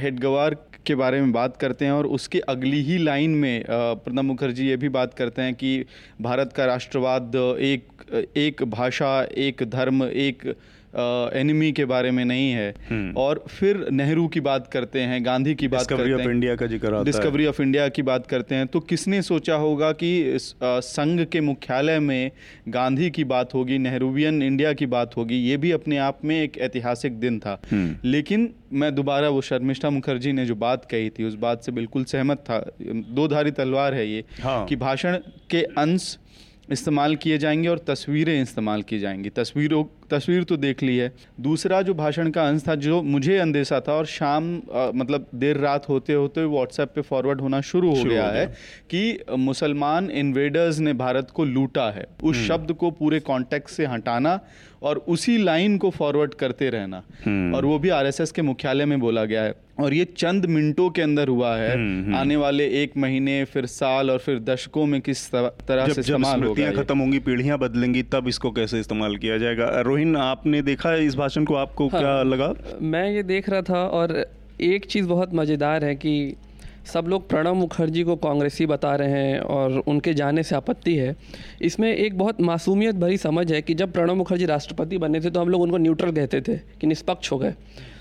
हेडगवार 0.00 0.56
के 0.86 0.94
बारे 0.94 1.20
में 1.20 1.32
बात 1.32 1.56
करते 1.56 1.84
हैं 1.84 1.92
और 1.92 2.06
उसके 2.06 2.40
अगली 2.48 2.82
ही 2.82 2.98
लाइन 2.98 3.30
में 3.30 3.64
प्रणब 3.70 4.24
मुखर्जी 4.24 4.68
ये 4.68 4.76
भी 4.76 4.88
बात 4.88 5.14
करते 5.14 5.42
हैं 5.42 5.54
कि 5.54 5.84
भारत 6.20 6.52
का 6.52 6.64
राष्ट्रवाद 6.64 7.36
एक 7.60 8.36
एक 8.36 8.62
भाषा 8.70 9.22
एक 9.38 9.62
धर्म 9.68 10.04
एक 10.04 10.52
एनिमी 11.34 11.70
के 11.72 11.84
बारे 11.84 12.10
में 12.10 12.24
नहीं 12.24 12.50
है। 12.50 13.12
और 13.16 13.44
फिर 13.50 13.86
नेहरू 13.92 14.26
की 14.28 14.40
बात 14.40 14.66
करते 14.66 15.00
हैं 15.02 15.24
गांधी 15.26 15.54
की 15.54 15.68
बात 15.68 15.80
डिस्कवरी 15.80 16.02
करते 16.02 16.14
ऑफ़ 16.14 16.20
हैं। 16.20 16.30
इंडिया 16.30 16.54
का 16.56 16.66
ज़िक्र 16.66 17.02
डिस्कवरी 17.04 17.46
ऑफ़ 17.46 17.62
इंडिया 17.62 17.88
की 17.88 18.02
बात 18.02 18.26
करते 18.26 18.54
हैं। 18.54 18.66
तो 18.66 18.80
किसने 18.82 19.22
सोचा 19.22 19.54
होगा 19.56 19.90
कि 19.92 20.12
संघ 20.38 21.20
के 21.24 21.40
मुख्यालय 21.40 21.98
में 22.00 22.30
गांधी 22.68 23.10
की 23.10 23.24
बात 23.24 23.54
होगी 23.54 23.78
नेहरूवियन 23.78 24.42
इंडिया 24.42 24.72
की 24.72 24.86
बात 24.88 25.16
होगी 25.16 25.38
ये 25.40 25.56
भी 25.56 25.70
अपने 25.72 25.96
आप 25.98 26.18
में 26.24 26.40
एक 26.42 26.58
ऐतिहासिक 26.58 27.18
दिन 27.20 27.38
था। 27.38 27.60
लेकिन 28.04 28.52
मैं 28.72 28.94
दोबारा 28.94 29.28
वो 29.28 29.40
शर्मिष्ठा 29.42 29.90
मुखर्जी 29.90 30.32
ने 30.32 30.44
जो 30.46 30.54
बात 30.56 30.84
कही 30.84 31.10
थी 31.10 31.24
उस 31.24 31.34
बात 31.38 31.62
से 31.62 31.72
बिल्कुल 31.72 32.04
सहमत 32.04 32.38
था। 32.40 32.58
दो 32.80 33.26
धारी 33.28 33.50
तलवार 33.50 33.94
है 33.94 34.06
ये 34.08 34.24
हाँ। 34.42 34.64
कि 34.66 34.76
भाषण 34.76 35.16
के 35.50 35.62
अंश 35.78 36.16
इस्तेमाल 36.70 37.16
किए 37.16 37.38
जाएँगे 37.38 37.68
और 37.68 37.78
तस्वीरें 37.78 38.42
इस्तेमाल 38.42 38.82
की 38.82 38.98
जाएँगी। 38.98 39.30
तस्वीरों 39.30 39.84
तस्वीर 40.10 40.44
तो 40.44 40.56
देख 40.56 40.82
ली 40.82 40.96
है। 40.96 41.12
दूसरा 41.40 41.82
जो 41.82 41.94
भाषण 41.94 42.30
का 42.30 42.48
अंश 42.48 42.62
था 42.68 42.74
जो 42.74 43.02
मुझे 43.02 43.38
अंदेशा 43.38 43.80
था 43.80 43.92
और 43.92 44.06
शाम 44.06 44.62
आ, 44.74 44.90
मतलब 44.94 45.26
देर 45.34 45.56
रात 45.56 45.88
होते 45.88 46.12
होते 46.12 46.44
व्हाट्सएप 46.44 46.88
पे 46.88 47.00
फॉरवर्ड 47.00 47.40
होना 47.40 47.60
शुरू 47.60 47.90
हो 47.90 47.96
शुरू 47.96 48.10
गया 48.10 48.26
हो 48.26 48.32
है 48.32 48.46
कि 48.90 49.24
मुसलमान 49.38 50.10
इन्वेडर्स 50.10 50.78
ने 50.78 50.92
भारत 50.92 51.30
को 51.30 51.44
लूटा 51.44 51.90
है। 51.90 52.06
उस 52.22 52.48
शब्द 52.48 52.72
को 52.72 52.90
पूरे 52.90 53.20
कॉन्टेक्ट 53.20 53.68
से 53.68 53.86
हटाना 53.86 54.40
और 54.84 55.04
उसी 55.08 55.36
लाइन 55.38 55.76
को 55.78 55.90
फॉरवर्ड 55.90 56.34
करते 56.34 56.68
रहना। 56.70 57.02
और 57.56 57.64
वो 57.64 57.78
भी 57.78 57.88
आरएसएस 57.88 58.32
के 58.32 58.42
मुख्यालय 58.42 58.84
में 58.84 58.98
बोला 59.00 59.24
गया 59.24 59.42
है। 59.42 59.54
और 59.80 59.94
ये 59.94 60.04
चंद 60.16 60.46
मिनटों 60.46 60.88
के 60.90 61.02
अंदर 61.02 61.28
हुआ 61.28 61.54
है। 61.56 61.70
आने 62.16 62.36
वाले 62.36 62.66
एक 62.82 62.96
महीने 62.96 63.44
फिर 63.44 63.66
साल 63.66 64.10
और 64.10 64.18
फिर 64.18 64.38
दशकों 64.40 64.86
में 64.86 65.00
किस 65.00 65.30
तरह 65.30 65.48
तरह 65.68 65.86
जब 65.86 65.92
से 65.92 66.00
इस्तेमाल 66.00 66.42
होगा 66.42 66.70
खत्म 66.72 66.98
होंगी 66.98 67.18
पीढ़ियाँ 67.18 67.58
बदलेंगी 67.58 68.02
तब 68.12 68.28
इसको 68.28 68.50
कैसे 68.50 68.80
इस्तेमाल 68.80 69.16
किया 69.16 69.38
जाएगा? 69.38 69.68
रोहिन 69.80 70.16
आपने 70.18 70.62
देखा 70.62 70.94
इस 70.94 71.16
भाषण 71.16 71.44
को? 71.44 71.54
आपको 71.56 71.88
हाँ। 71.88 72.00
क्या 72.00 72.22
लगा? 72.22 72.52
मैं 72.82 73.10
ये 73.10 73.22
देख 73.24 73.48
रहा 73.48 73.62
था 73.62 73.86
और 73.88 74.26
एक 74.60 74.84
चीज़ 74.84 75.06
बहुत 75.06 75.34
मज़ेदार 75.34 75.84
है 75.84 75.94
कि 75.94 76.14
सब 76.84 77.06
लोग 77.08 77.28
प्रणब 77.28 77.54
मुखर्जी 77.54 78.02
को 78.04 78.16
कांग्रेसी 78.16 78.66
बता 78.66 78.94
रहे 78.96 79.10
हैं 79.10 79.38
और 79.40 79.78
उनके 79.78 80.14
जाने 80.14 80.42
से 80.42 80.54
आपत्ति 80.56 80.96
है। 80.96 81.14
इसमें 81.62 81.94
एक 81.94 82.18
बहुत 82.18 82.40
मासूमियत 82.40 82.94
भरी 82.94 83.16
समझ 83.18 83.50
है 83.52 83.62
कि 83.62 83.74
जब 83.74 83.92
प्रणब 83.92 84.16
मुखर्जी 84.16 84.46
राष्ट्रपति 84.46 84.98
बने 84.98 85.20
थे 85.20 85.30
तो 85.30 85.40
हम 85.40 85.48
लोग 85.48 85.62
उनको 85.62 85.76
न्यूट्रल 85.76 86.12
कहते 86.12 86.40
थे 86.40 86.56
कि 86.80 86.86
निष्पक्ष 86.86 87.32
हो 87.32 87.38
गए। 87.38 87.54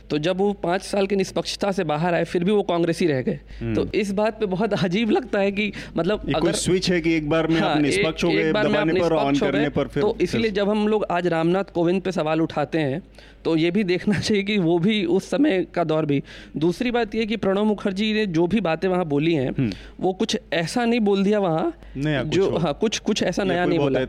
तो 0.10 0.18
जब 0.18 0.38
वो 0.38 0.52
पाँच 0.54 0.82
साल 0.84 1.08
की 1.08 1.16
निष्पक्षता 1.16 1.72
से 1.72 1.84
बाहर 1.84 2.14
आए 2.14 2.24
फिर 2.24 2.44
भी 2.44 2.52
वो 2.52 2.64
कांग्रेसी 2.64 3.06
रह 3.08 3.22
गए। 3.22 3.74
तो 3.76 3.86
इस 3.96 4.12
बात 4.12 4.40
पे 4.40 4.46
बहुत 4.46 4.74
अजीब 4.76 5.10
लगता 5.10 5.40
है 5.40 5.52
कि 5.52 5.72
मतलब 5.98 6.32
कोई 6.34 6.52
स्विच 6.54 6.90
है 6.92 7.00
कि 7.02 7.14
एक 7.14 7.30
बार 7.30 7.48
में 7.48 7.60
आप 7.62 7.64
हाँ, 7.64 7.82
निष्पक्ष 7.82 8.24
हो 8.24 8.32
गए 8.32 8.52
दबाने 8.54 8.94
पर 8.94 9.14
ऑन 9.14 9.40
करने 9.40 9.70
पर 9.70 9.88
फिर 9.88 10.04
तो 10.04 10.16
इसलिए 10.22 10.52
जब 10.52 10.70
हम 10.70 10.88
लोग 10.88 11.06
आज 11.12 11.28
रामनाथ 11.28 11.74
कोविंद 11.74 12.02
पे 12.02 12.12
सवाल 12.12 12.42
उठाते 12.42 12.80
हैं 12.80 13.02
तो 13.46 13.56
ये 13.58 13.72
भी 13.72 13.84
देखना 13.84 14.20
चाहिए 14.20 14.44
कि 14.44 14.58
वो 14.58 14.78
भी 14.80 15.04
उस 15.06 15.30
समय 15.30 15.66
का 15.74 15.84
दौर 15.84 16.06
भी। 16.06 16.22
दूसरी 16.58 16.92
बात 16.92 17.16
ये 17.16 17.26
कि 17.26 17.38
प्रणब 17.38 17.66
मुखर्जी 17.66 18.12
ने 18.14 18.26
जो 18.28 18.46
भी 18.48 18.62
बातें 18.62 18.88
वहाँ 18.88 19.06
बोली 19.06 19.34
हैं 19.34 19.72
वो 20.00 20.14
कुछ 20.14 20.38
ऐसा 20.54 20.86
नहीं 20.86 21.00
बोल 21.00 21.24
दिया 21.24 21.40
वहाँ 21.40 21.74
जो 21.98 22.58
हाँ। 22.58 22.74
कुछ 22.74 23.00
कुछ 23.00 23.24
ऐसा 23.24 23.44
नया 23.44 23.66
नहीं 23.66 23.80
बोला। 23.80 24.00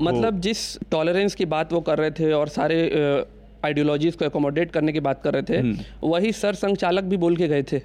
मतलब 0.00 0.40
जिस 0.40 0.78
टॉलरेंस 0.90 1.34
की 1.34 1.44
बात 1.46 1.72
वो 1.72 1.80
कर 1.80 1.98
रहे 1.98 2.10
थे 2.10 2.32
और 2.32 2.48
सारे 2.48 2.78
आइडियोलॉजीज 3.64 4.14
को 4.14 4.24
एकोमोडेट 4.24 4.70
करने 4.70 4.92
की 4.92 5.00
बात 5.00 5.22
कर 5.22 5.32
रहे 5.32 5.42
थे। 5.42 5.60
वही 6.04 6.32
सर 6.32 6.54
संचालक 6.54 7.04
भी 7.04 7.16
बोल 7.16 7.36
के 7.36 7.48
गए 7.48 7.62
थे। 7.62 7.80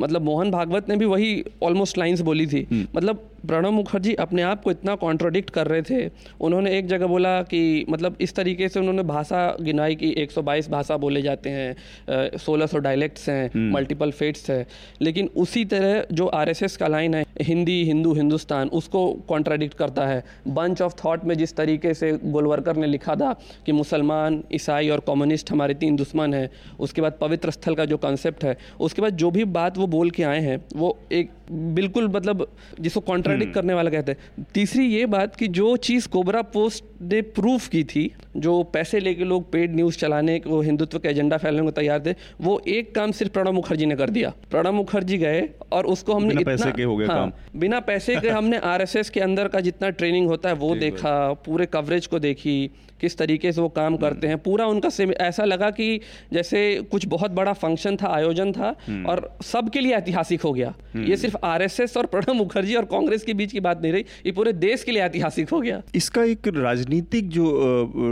मतलब 0.00 0.22
मोहन 0.22 0.50
भागवत 0.50 0.88
ने 0.88 0.96
भी 0.96 1.04
वही 1.04 1.44
ऑलमोस्ट 1.62 1.98
लाइंस 1.98 2.20
बोली 2.20 2.46
थी। 2.46 2.66
मतलब 2.94 3.28
प्रणब 3.46 3.72
मुखर्जी 3.72 4.14
अपने 4.14 4.42
आप 4.42 4.62
को 4.62 4.70
इतना 4.70 4.94
कॉन्ट्रोडिक्ट 4.94 5.50
कर 5.50 5.66
रहे 5.66 5.82
थे। 5.82 6.10
उन्होंने 6.40 6.76
एक 6.78 6.86
जगह 6.86 7.06
बोला 7.06 7.40
कि 7.42 7.86
मतलब 7.90 8.16
इस 8.20 8.34
तरीके 8.34 8.68
से 8.68 8.80
उन्होंने 8.80 9.02
भाषा 9.02 9.56
गिनाई 9.60 9.94
कि 9.94 10.14
122 10.18 10.68
भाषा 10.70 10.96
बोले 10.96 11.22
जाते 11.22 11.50
हैं 11.50 12.36
सोलह 12.38 12.66
सौ 12.66 12.78
डायलेक्ट्स 12.78 13.28
हैं 13.28 13.70
मल्टीपल 13.72 14.10
फेट्स 14.10 14.50
है। 14.50 14.66
लेकिन 15.02 15.30
उसी 15.36 15.64
तरह 15.64 16.06
जो 16.12 16.26
आरएसएस 16.26 16.76
का 16.76 16.88
लाइन 16.88 17.14
है 17.14 17.24
हिंदी 17.42 17.82
हिंदू 17.84 18.12
हिंदुस्तान 18.14 18.68
उसको 18.68 19.06
कॉन्ट्राडिक्ट 19.28 19.74
करता 19.74 20.06
है। 20.06 20.22
बंच 20.48 20.82
ऑफ़ 20.82 20.94
थाट 20.96 21.24
में 21.24 21.36
जिस 21.38 21.56
तरीके 21.56 21.94
से 21.94 22.12
गोलवरकर 22.24 22.76
ने 22.76 22.86
लिखा 22.86 23.14
था 23.14 23.32
कि 23.66 23.72
मुसलमान 23.72 24.42
ईसाई 24.52 24.88
और 24.88 25.00
कम्युनिस्ट 25.06 25.52
हमारे 25.52 25.74
तीन 25.74 25.96
दुश्मन 25.96 26.34
हैं 26.34 26.48
उसके 26.80 27.02
बाद 27.02 27.18
पवित्र 27.20 27.50
स्थल 27.50 27.74
का 27.74 27.84
जो 27.84 27.96
कॉन्सेप्ट 27.98 28.44
है 28.44 28.56
उसके 28.80 29.02
बाद 29.02 29.16
जो 29.16 29.30
भी 29.30 29.44
बात 29.52 29.78
वो 29.78 29.86
बोल 29.86 30.10
के 30.10 30.22
आए 30.22 30.40
हैं 30.40 30.64
वो 30.76 30.96
एक 31.12 31.30
बिल्कुल 31.50 32.08
मतलब 32.08 32.46
जिसको 32.80 33.00
कॉन्ट्राडिक्ट 33.00 33.54
करने 33.54 33.74
वाला 33.74 33.90
कहते 33.90 34.12
हैं। 34.12 34.46
तीसरी 34.54 34.86
ये 34.86 35.06
बात 35.06 35.36
कि 35.36 35.48
जो 35.48 35.76
चीज़ 35.76 36.08
कोबरा 36.08 36.42
पोस्ट 36.42 36.84
ने 37.02 37.20
प्रूफ 37.22 37.68
की 37.68 37.84
थी 37.84 38.10
जो 38.36 38.62
पैसे 38.62 39.00
लेके 39.00 39.24
लोग 39.24 39.50
पेड 39.52 39.74
न्यूज़ 39.74 39.98
चलाने 39.98 40.38
को 40.38 40.60
हिंदुत्व 40.60 40.98
के 40.98 41.08
एजेंडा 41.08 41.36
फैलने 41.36 41.62
को 41.62 41.70
तैयार 41.70 42.02
थे 42.06 42.14
वो 42.40 42.60
एक 42.68 42.94
काम 42.94 43.12
सिर्फ़ 43.12 43.32
प्रणब 43.32 43.54
मुखर्जी 43.54 43.86
ने 43.86 43.96
कर 43.96 44.10
दिया। 44.10 44.32
प्रणब 44.50 44.74
मुखर्जी 44.74 45.18
गए 45.18 45.48
और 45.72 45.86
उसको 45.86 46.14
हमने 46.14 46.28
बिना 46.28 46.40
इतना 46.40 46.54
पैसे 46.56 46.72
के 46.72 46.82
हो 46.82 46.96
गया 46.96 47.08
हाँ, 47.08 47.30
काम। 47.30 47.60
बिना 47.60 47.80
पैसे 47.80 48.16
के 48.16 48.28
हमने 48.28 48.58
आरएसएस 48.64 49.10
के 49.10 49.20
अंदर 49.20 49.48
का 49.48 49.60
जितना 49.60 49.90
ट्रेनिंग 49.90 50.28
होता 50.28 50.48
है 50.48 50.54
वो 50.54 50.74
देखा 50.76 51.32
पूरे 51.32 51.66
कवरेज 51.66 52.06
को 52.06 52.18
देखी 52.18 52.70
किस 53.00 53.16
तरीके 53.18 53.52
से 53.52 53.60
वो 53.60 53.68
काम 53.70 53.96
करते 53.96 54.26
हैं 54.26 54.38
पूरा 54.38 54.66
उनका 54.66 54.88
ऐसा 55.20 55.44
लगा 55.44 55.70
कि 55.70 56.00
जैसे 56.32 56.60
कुछ 56.90 57.06
बहुत 57.06 57.30
बड़ा 57.30 57.52
फ़ंक्शन 57.52 57.96
था 57.96 58.08
आयोजन 58.08 58.52
था 58.52 58.68
और 59.08 59.38
सबके 59.44 59.80
लिए 59.80 59.94
ऐतिहासिक 59.94 60.42
हो 60.42 60.52
गया। 60.52 60.74
ये 60.96 61.16
सिर्फ़ 61.16 61.36
आरएसएस 61.44 61.96
और 61.96 62.06
प्रणब 62.06 62.36
मुखर्जी 62.36 62.74
और 62.74 62.84
कांग्रेस 62.84 63.24
के 63.24 63.34
बीच 63.34 63.52
की 63.52 63.60
बात 63.60 63.82
नहीं 63.82 63.92
रही 63.92 64.04
ये 64.26 64.32
पूरे 64.32 64.52
देश 64.54 64.84
के 64.84 64.92
लिए 64.92 65.02
ऐतिहासिक 65.02 65.50
हो 65.50 65.60
गया। 65.60 65.82
इसका 65.94 66.24
एक 66.24 66.48
राजनीतिक 66.48 67.28
जो 67.28 67.44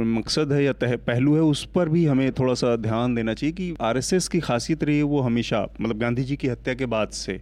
मकसद 0.07 0.53
है 0.53 0.63
या 0.65 0.73
पहलू 0.83 1.35
है 1.35 1.43
उस 1.43 1.65
पर 1.75 1.89
भी 1.89 2.05
हमें 2.07 2.31
थोड़ा 2.33 2.55
सा 2.55 2.75
ध्यान 2.77 3.15
देना 3.15 3.35
चाहिए 3.35 3.53
कि 3.53 3.75
आरएसएस 3.81 4.29
की 4.29 4.41
खासियत 4.41 4.85
रही 4.85 4.97
है 4.97 5.03
वो 5.03 5.21
हमेशा 5.21 5.67
मतलब 5.81 5.99
गांधी 5.99 6.25
जी 6.25 6.37
की 6.37 6.49
हत्या 6.49 6.75
के 6.75 6.87
बाद 6.87 7.09
से 7.09 7.41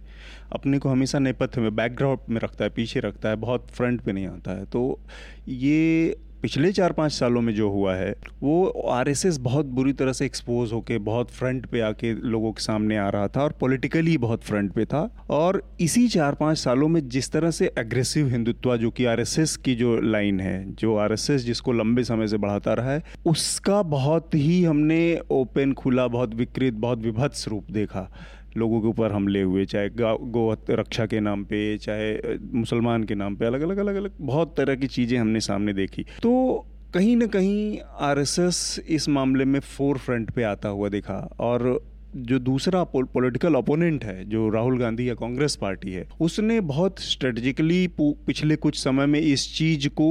अपने 0.53 0.79
को 0.79 0.89
हमेशा 0.89 1.19
नेपथ्य 1.19 1.61
में 1.61 1.75
बैकग्राउंड 1.75 2.19
में 2.29 2.39
रखता 2.41 2.63
है 2.63 2.69
पीछे 2.69 2.99
रखता 2.99 3.29
है 3.29 3.35
बहुत 3.35 3.67
फ्रंट 3.71 4.01
पे 4.01 4.11
नहीं 4.11 4.27
आता 4.27 4.51
है। 4.51 4.65
तो 4.65 4.99
ये 5.47 6.15
पिछले 6.45 6.71
चार 6.71 6.91
पाँच 6.91 7.11
सालों 7.11 7.41
में 7.41 7.53
जो 7.55 7.69
हुआ 7.69 7.95
है, 7.95 8.15
वो 8.43 8.65
आरएसएस 8.65 9.37
बहुत 9.37 9.65
बुरी 9.65 9.93
तरह 9.93 10.13
से 10.13 10.25
एक्सपोज 10.25 10.73
होके, 10.73 10.97
बहुत 10.97 11.31
फ्रंट 11.31 11.65
पे 11.65 11.79
आके 11.81 12.13
लोगों 12.13 12.51
के 12.51 12.61
सामने 12.63 12.97
आ 12.97 13.09
रहा 13.09 13.27
था 13.27 13.43
और 13.43 13.51
पॉलिटिकली 13.51 14.17
बहुत 14.17 14.43
फ्रंट 14.43 14.71
पे 14.71 14.85
था। 14.85 15.25
और 15.29 15.61
इसी 15.79 16.07
चार 16.07 16.33
पाँच 16.33 16.57
सालों 16.57 16.87
में 16.87 17.09
जिस 17.09 17.31
तरह 17.31 17.51
से 17.51 17.71
एग्रेसिव 17.77 18.27
हिंदुत्व 18.27 18.77
जो 18.77 18.91
कि 18.91 19.05
आरएसएस 19.05 19.57
की 19.57 19.75
जो 19.75 20.01
लाइन 20.01 20.39
है, 20.39 20.73
जो 20.73 20.95
आरएसएस 20.95 21.45
जिसको 21.45 21.71
लंबे 21.71 22.03
समय 22.03 22.27
से 22.27 22.37
बढ़ाता 22.37 22.73
रहा 22.73 22.91
है, 22.91 23.03
उसका 23.25 23.81
बहुत 23.81 24.35
ही 24.35 24.63
हमने 24.63 25.19
ओपन 25.31 25.73
खुला, 25.73 26.07
बहुत 26.07 26.35
विकृत, 26.35 26.73
बहुत 26.73 26.99
विभत्स 26.99 27.47
रूप 27.47 27.71
देखा। 27.71 28.09
लोगों 28.57 28.81
के 28.81 28.87
ऊपर 28.87 29.11
हमले 29.11 29.41
हुए, 29.41 29.65
चाहे 29.65 29.89
गौ 29.89 30.51
रक्षा 30.69 31.05
के 31.05 31.19
नाम 31.19 31.43
पे, 31.43 31.77
चाहे 31.77 32.37
मुसलमान 32.53 33.03
के 33.03 33.15
नाम 33.15 33.35
पे 33.35 33.45
अलग 33.45 33.61
अलग 33.61 33.77
अलग 33.77 33.95
अलग 33.95 34.11
बहुत 34.21 34.55
तरह 34.57 34.75
की 34.75 34.87
चीज़ें 34.89 35.17
हमने 35.19 35.39
सामने 35.41 35.73
देखी। 35.73 36.05
तो 36.21 36.65
कहीं 36.93 37.15
ना 37.17 37.25
कहीं 37.27 37.79
आरएसएस 38.01 38.79
इस 38.89 39.09
मामले 39.09 39.45
में 39.45 39.59
फोर 39.59 39.97
फ्रंट 39.97 40.31
पे 40.31 40.43
आता 40.43 40.69
हुआ 40.69 40.89
देखा 40.89 41.17
और 41.39 41.79
जो 42.17 42.37
दूसरा 42.39 42.83
पॉलिटिकल 42.85 43.55
ओपोनेंट 43.55 44.03
है, 44.05 44.23
जो 44.25 44.49
राहुल 44.49 44.79
गांधी 44.79 45.07
या 45.09 45.13
कांग्रेस 45.15 45.55
पार्टी 45.55 45.91
है, 45.91 46.07
उसने 46.21 46.59
बहुत 46.61 46.99
स्ट्रेटजिकली 47.01 47.87
पिछले 47.99 48.55
कुछ 48.57 48.77
समय 48.77 49.05
में 49.05 49.19
इस 49.19 49.53
चीज़ 49.57 49.87
को 49.89 50.07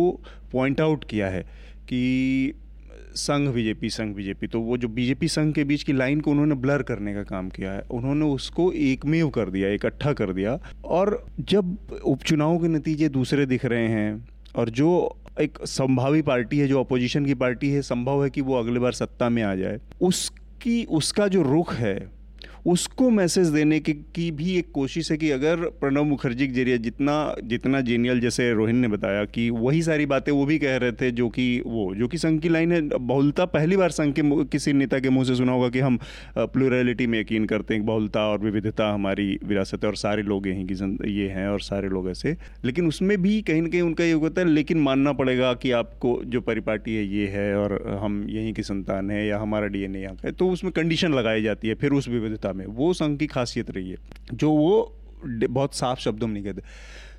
पॉइंट 0.52 0.80
आउट 0.80 1.04
किया 1.04 1.28
है 1.28 1.42
कि 1.88 2.52
संघ, 3.16 3.48
बीजेपी 3.48 3.90
संघ, 3.90 4.16
बीजेपी। 4.16 4.46
तो 4.46 4.60
वो 4.60 4.76
जो 4.76 4.88
बीजेपी 4.88 5.28
संघ 5.28 5.54
के 5.54 5.64
बीच 5.64 5.82
की 5.82 5.92
लाइन 5.92 6.20
को 6.20 6.30
उन्होंने 6.30 6.54
ब्लर 6.54 6.82
करने 6.82 7.14
का 7.14 7.22
काम 7.22 7.48
किया 7.48 7.72
है, 7.72 7.82
उन्होंने 7.90 8.24
उसको 8.24 8.72
एकमेव 8.72 9.28
कर 9.28 9.50
दिया, 9.50 9.68
इकट्ठा 9.68 10.12
कर 10.12 10.32
दिया। 10.32 10.60
और 10.84 11.26
जब 11.40 11.78
उपचुनाव 12.04 12.58
के 12.58 12.68
नतीजे 12.68 13.08
दूसरे 13.08 13.46
दिख 13.46 13.64
रहे 13.64 13.88
हैं, 13.88 14.28
और 14.56 14.70
जो 14.70 15.16
एक 15.40 15.58
संभावी 15.64 16.22
पार्टी 16.22 16.58
है, 16.58 16.68
जो 16.68 16.80
अपोजिशन 16.80 17.26
की 17.26 17.34
पार्टी 17.34 17.70
है, 17.70 17.82
संभव 17.82 18.24
है 18.24 18.30
कि 18.30 18.40
वो 18.40 18.54
अगले 18.54 18.80
बार 18.80 18.92
सत्ता 18.92 19.28
में 19.28 19.42
आ 19.42 19.54
जाए, 19.54 19.80
उसकी, 20.00 20.84
उसका 20.84 21.28
जो 21.28 21.42
रुख 21.42 21.74
है 21.74 22.13
उसको 22.66 23.08
मैसेज 23.10 23.48
देने 23.48 23.78
की, 23.80 23.92
की 23.92 24.30
भी 24.30 24.56
एक 24.56 24.70
कोशिश 24.72 25.10
है 25.12 25.16
कि 25.16 25.30
अगर 25.30 25.56
प्रणब 25.80 26.04
मुखर्जी 26.04 26.46
के 26.46 26.52
ज़रिए 26.52 26.78
जितना 26.78 27.14
जितना 27.44 27.80
जेनियल 27.80 28.20
जैसे 28.20 28.52
रोहिन 28.52 28.76
ने 28.76 28.88
बताया 28.88 29.24
कि 29.24 29.48
वही 29.50 29.82
सारी 29.82 30.06
बातें 30.06 30.30
वो 30.32 30.44
भी 30.46 30.58
कह 30.58 30.76
रहे 30.76 30.92
थे 30.92 31.10
जो 31.10 31.28
कि 31.28 31.62
वो 31.66 31.94
जो 31.94 32.08
कि 32.08 32.18
संघ 32.18 32.40
की 32.42 32.48
लाइन 32.48 32.72
है। 32.72 32.80
बहुलता 32.82 33.44
पहली 33.46 33.76
बार 33.76 33.90
संघ 33.90 34.14
के 34.14 34.22
किसी 34.44 34.72
नेता 34.72 34.98
के 34.98 35.10
मुँह 35.10 35.24
से 35.24 35.34
सुना 35.34 35.52
होगा 35.52 35.68
कि 35.68 35.80
हम 35.80 35.98
प्लूरलिटी 36.38 37.06
में 37.06 37.20
यकीन 37.20 37.44
करते 37.44 37.74
हैं 37.74 37.84
बहुलता 37.86 38.26
और 38.28 38.38
विविधता 38.38 38.92
हमारी 38.92 39.38
विरासत 39.44 39.84
है 39.84 39.88
और 39.90 39.96
सारे 39.96 40.22
लोग 40.22 40.48
यहीं 40.48 40.66
की 40.66 41.12
ये 41.12 41.28
हैं 41.28 41.46
और 41.48 41.60
सारे 41.60 41.88
लोग 41.88 42.10
ऐसे। 42.10 42.36
लेकिन 42.64 42.88
उसमें 42.88 43.16
भी 43.22 43.40
कहीं 43.42 43.62
ना 43.62 43.68
कहीं 43.68 43.82
उनका 43.82 44.04
ये 44.04 44.12
होता 44.12 44.40
है 44.40 44.48
लेकिन 44.48 44.78
मानना 44.78 45.12
पड़ेगा 45.12 45.52
कि 45.54 45.70
आपको 45.72 46.20
जो 46.26 46.40
परिपाटी 46.40 46.94
है 46.94 47.04
ये 47.06 47.26
है 47.26 47.54
और 47.56 47.98
हम 48.02 48.24
यहीं 48.30 48.52
की 48.54 48.62
संतान 48.62 49.10
है 49.10 49.26
या 49.26 49.38
हमारा 49.38 49.66
डी 49.66 49.78
डीएनए 49.78 50.02
यहाँ 50.02 50.16
का 50.16 50.28
है। 50.28 50.32
तो 50.32 50.48
उसमें 50.48 50.72
कंडीशन 50.72 51.14
लगाई 51.14 51.42
जाती 51.42 51.68
है 51.68 51.74
फिर 51.74 51.92
उस 51.92 52.08
विविधता 52.08 52.52
में, 52.54 52.66
वो 52.66 52.92
संघ 52.92 53.18
की 53.18 53.26
खासियत 53.26 53.70
रही 53.70 53.90
है, 53.90 53.96
जो 54.34 54.50
वो 54.50 54.96
बहुत 55.24 55.74
साफ़ 55.74 56.00
शब्दों 56.00 56.26
में 56.26 56.34
नहीं 56.34 56.44
कहते। 56.44 56.62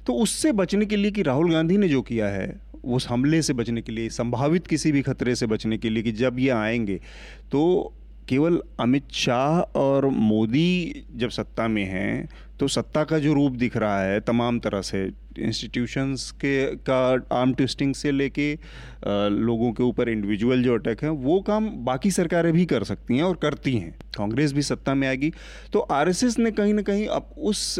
तो 0.07 0.13
उससे 0.13 0.51
बचने 0.51 0.85
के 0.85 0.95
लिए 0.95 1.11
कि 1.11 1.21
राहुल 1.21 1.51
गांधी 1.51 1.77
ने 1.77 1.87
जो 1.89 2.01
किया 2.01 2.27
है 2.27 2.61
उस 2.83 3.07
हमले 3.07 3.41
से 3.41 3.53
बचने 3.53 3.81
के 3.81 3.91
लिए, 3.91 4.09
संभावित 4.09 4.67
किसी 4.67 4.91
भी 4.91 5.01
खतरे 5.01 5.35
से 5.35 5.45
बचने 5.45 5.77
के 5.77 5.89
लिए 5.89 6.03
कि 6.03 6.11
जब 6.11 6.39
ये 6.39 6.49
आएँगे 6.49 6.99
तो 7.51 7.93
केवल 8.27 8.61
अमित 8.79 9.11
शाह 9.11 9.59
और 9.79 10.05
मोदी 10.09 11.03
जब 11.15 11.29
सत्ता 11.29 11.67
में 11.67 11.83
हैं 11.85 12.29
तो 12.59 12.67
सत्ता 12.67 13.03
का 13.03 13.19
जो 13.19 13.33
रूप 13.33 13.53
दिख 13.53 13.75
रहा 13.77 14.01
है 14.01 14.19
तमाम 14.21 14.59
तरह 14.59 14.81
से 14.81 15.03
इंस्टीट्यूशंस 15.37 16.29
के, 16.31 16.65
का 16.65 16.97
आर्म 17.31 17.53
ट्विस्टिंग 17.53 17.93
से 17.95 18.11
लेके 18.11 18.53
लोगों 19.29 19.71
के 19.71 19.83
ऊपर 19.83 20.09
इंडिविजुअल 20.09 20.63
जो 20.63 20.73
अटैक 20.73 21.03
है, 21.03 21.09
वो 21.09 21.39
काम 21.41 21.69
बाकी 21.85 22.11
सरकारें 22.11 22.51
भी 22.53 22.65
कर 22.65 22.83
सकती 22.83 23.17
हैं 23.17 23.23
और 23.23 23.35
करती 23.35 23.75
हैं। 23.75 23.91
कांग्रेस 24.17 24.53
भी 24.53 24.61
सत्ता 24.61 24.93
में 24.93 25.07
आएगी। 25.07 25.31
तो 25.73 25.79
आरएसएस 25.79 26.37
ने 26.39 26.51
कहीं 26.51 26.73
ना 26.73 26.81
कहीं 26.81 27.07
अब 27.07 27.33
उस 27.37 27.79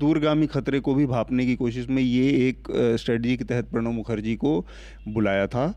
दूरगामी 0.00 0.46
खतरे 0.46 0.80
को 0.80 0.94
भी 0.94 1.06
भापने 1.06 1.46
की 1.46 1.56
कोशिश 1.56 1.88
में 1.88 2.02
ये 2.02 2.28
एक 2.48 2.72
स्ट्रेटजी 3.00 3.36
के 3.36 3.44
तहत 3.44 3.70
प्रणब 3.70 3.92
मुखर्जी 3.92 4.34
को 4.36 4.64
बुलाया 5.08 5.46
था 5.46 5.72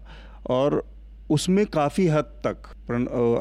और 0.50 0.84
उसमें 1.32 1.66
काफ़ी 1.66 2.08
हद 2.08 2.32
तक 2.46 2.68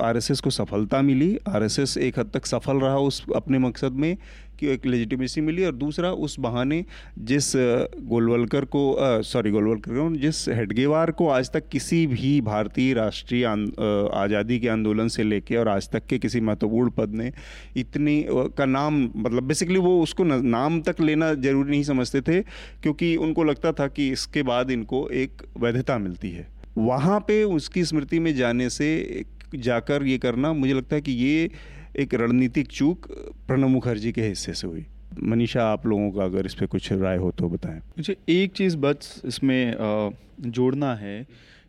आरएसएस 0.02 0.40
को 0.40 0.50
सफलता 0.50 1.00
मिली। 1.02 1.38
आरएसएस 1.48 1.96
एक 1.98 2.18
हद 2.18 2.30
तक 2.34 2.46
सफल 2.46 2.80
रहा 2.80 2.98
उस, 2.98 3.24
अपने 3.36 3.58
मकसद 3.58 3.92
में। 3.92 4.16
कि 4.58 4.66
एक 4.68 4.86
लेजिटिमेसी 4.86 5.40
मिली 5.40 5.64
और 5.64 5.74
दूसरा 5.74 6.10
उस 6.20 6.38
बहाने 6.40 6.84
जिस 7.22 7.52
गोलवलकर 7.56 8.64
को 8.66 8.82
सॉरी 9.24 9.50
गोलवलकर 9.50 10.16
जिस 10.16 10.48
हेडगेवार 10.48 11.10
को 11.10 11.28
आज 11.28 11.50
तक 11.52 11.68
किसी 11.68 12.06
भी 12.06 12.40
भारतीय 12.42 12.92
राष्ट्रीय 12.94 13.44
आज़ादी 13.44 14.58
के 14.58 14.68
आंदोलन 14.68 15.08
से 15.08 15.22
लेके 15.22 15.56
और 15.56 15.68
आज 15.68 15.88
तक 15.90 16.06
के 16.06 16.18
किसी 16.18 16.40
महत्वपूर्ण 16.40 16.90
पद 16.90 17.14
ने 17.14 17.32
इतनी 17.76 18.24
का 18.28 18.64
नाम 18.66 19.02
मतलब 19.16 19.42
बेसिकली 19.42 19.78
वो 19.80 20.00
उसको 20.02 20.24
नाम 20.24 20.80
तक 20.82 21.00
लेना 21.00 21.32
ज़रूरी 21.36 21.70
नहीं 21.70 21.82
समझते 21.84 22.20
थे, 22.20 22.40
क्योंकि 22.82 23.14
उनको 23.18 23.44
लगता 23.44 23.72
था 23.72 23.86
कि 23.88 24.08
इसके 24.10 24.42
बाद 24.44 24.70
इनको 24.70 25.08
एक 25.14 25.42
वैधता 25.58 25.98
मिलती 25.98 26.30
है। 26.30 26.46
वहाँ 26.78 27.18
पे 27.20 27.42
उसकी 27.44 27.84
स्मृति 27.84 28.18
में 28.18 28.34
जाने 28.36 28.68
से 28.70 29.24
जाकर 29.56 30.06
ये 30.06 30.18
करना 30.18 30.52
मुझे 30.52 30.72
लगता 30.74 30.96
है 30.96 31.02
कि 31.02 31.12
ये 31.14 31.50
एक 31.98 32.14
रणनीतिक 32.14 32.66
चूक 32.68 33.06
प्रणब 33.48 33.68
मुखर्जी 33.68 34.12
के 34.12 34.22
हिस्से 34.22 34.52
से 34.54 34.66
हुई। 34.66 34.84
मनीषा, 35.22 35.64
आप 35.64 35.86
लोगों 35.86 36.10
का 36.10 36.24
अगर 36.24 36.46
इस 36.46 36.54
पर 36.54 36.66
कुछ 36.66 36.92
राय 36.92 37.16
हो 37.16 37.30
तो 37.30 37.48
बताएँ। 37.48 37.78
मुझे 37.78 38.16
एक 38.28 38.52
चीज़ 38.52 38.76
बस 38.76 39.20
इसमें 39.24 40.10
जोड़ना 40.40 40.94
है 40.94 41.22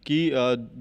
कि 0.06 0.20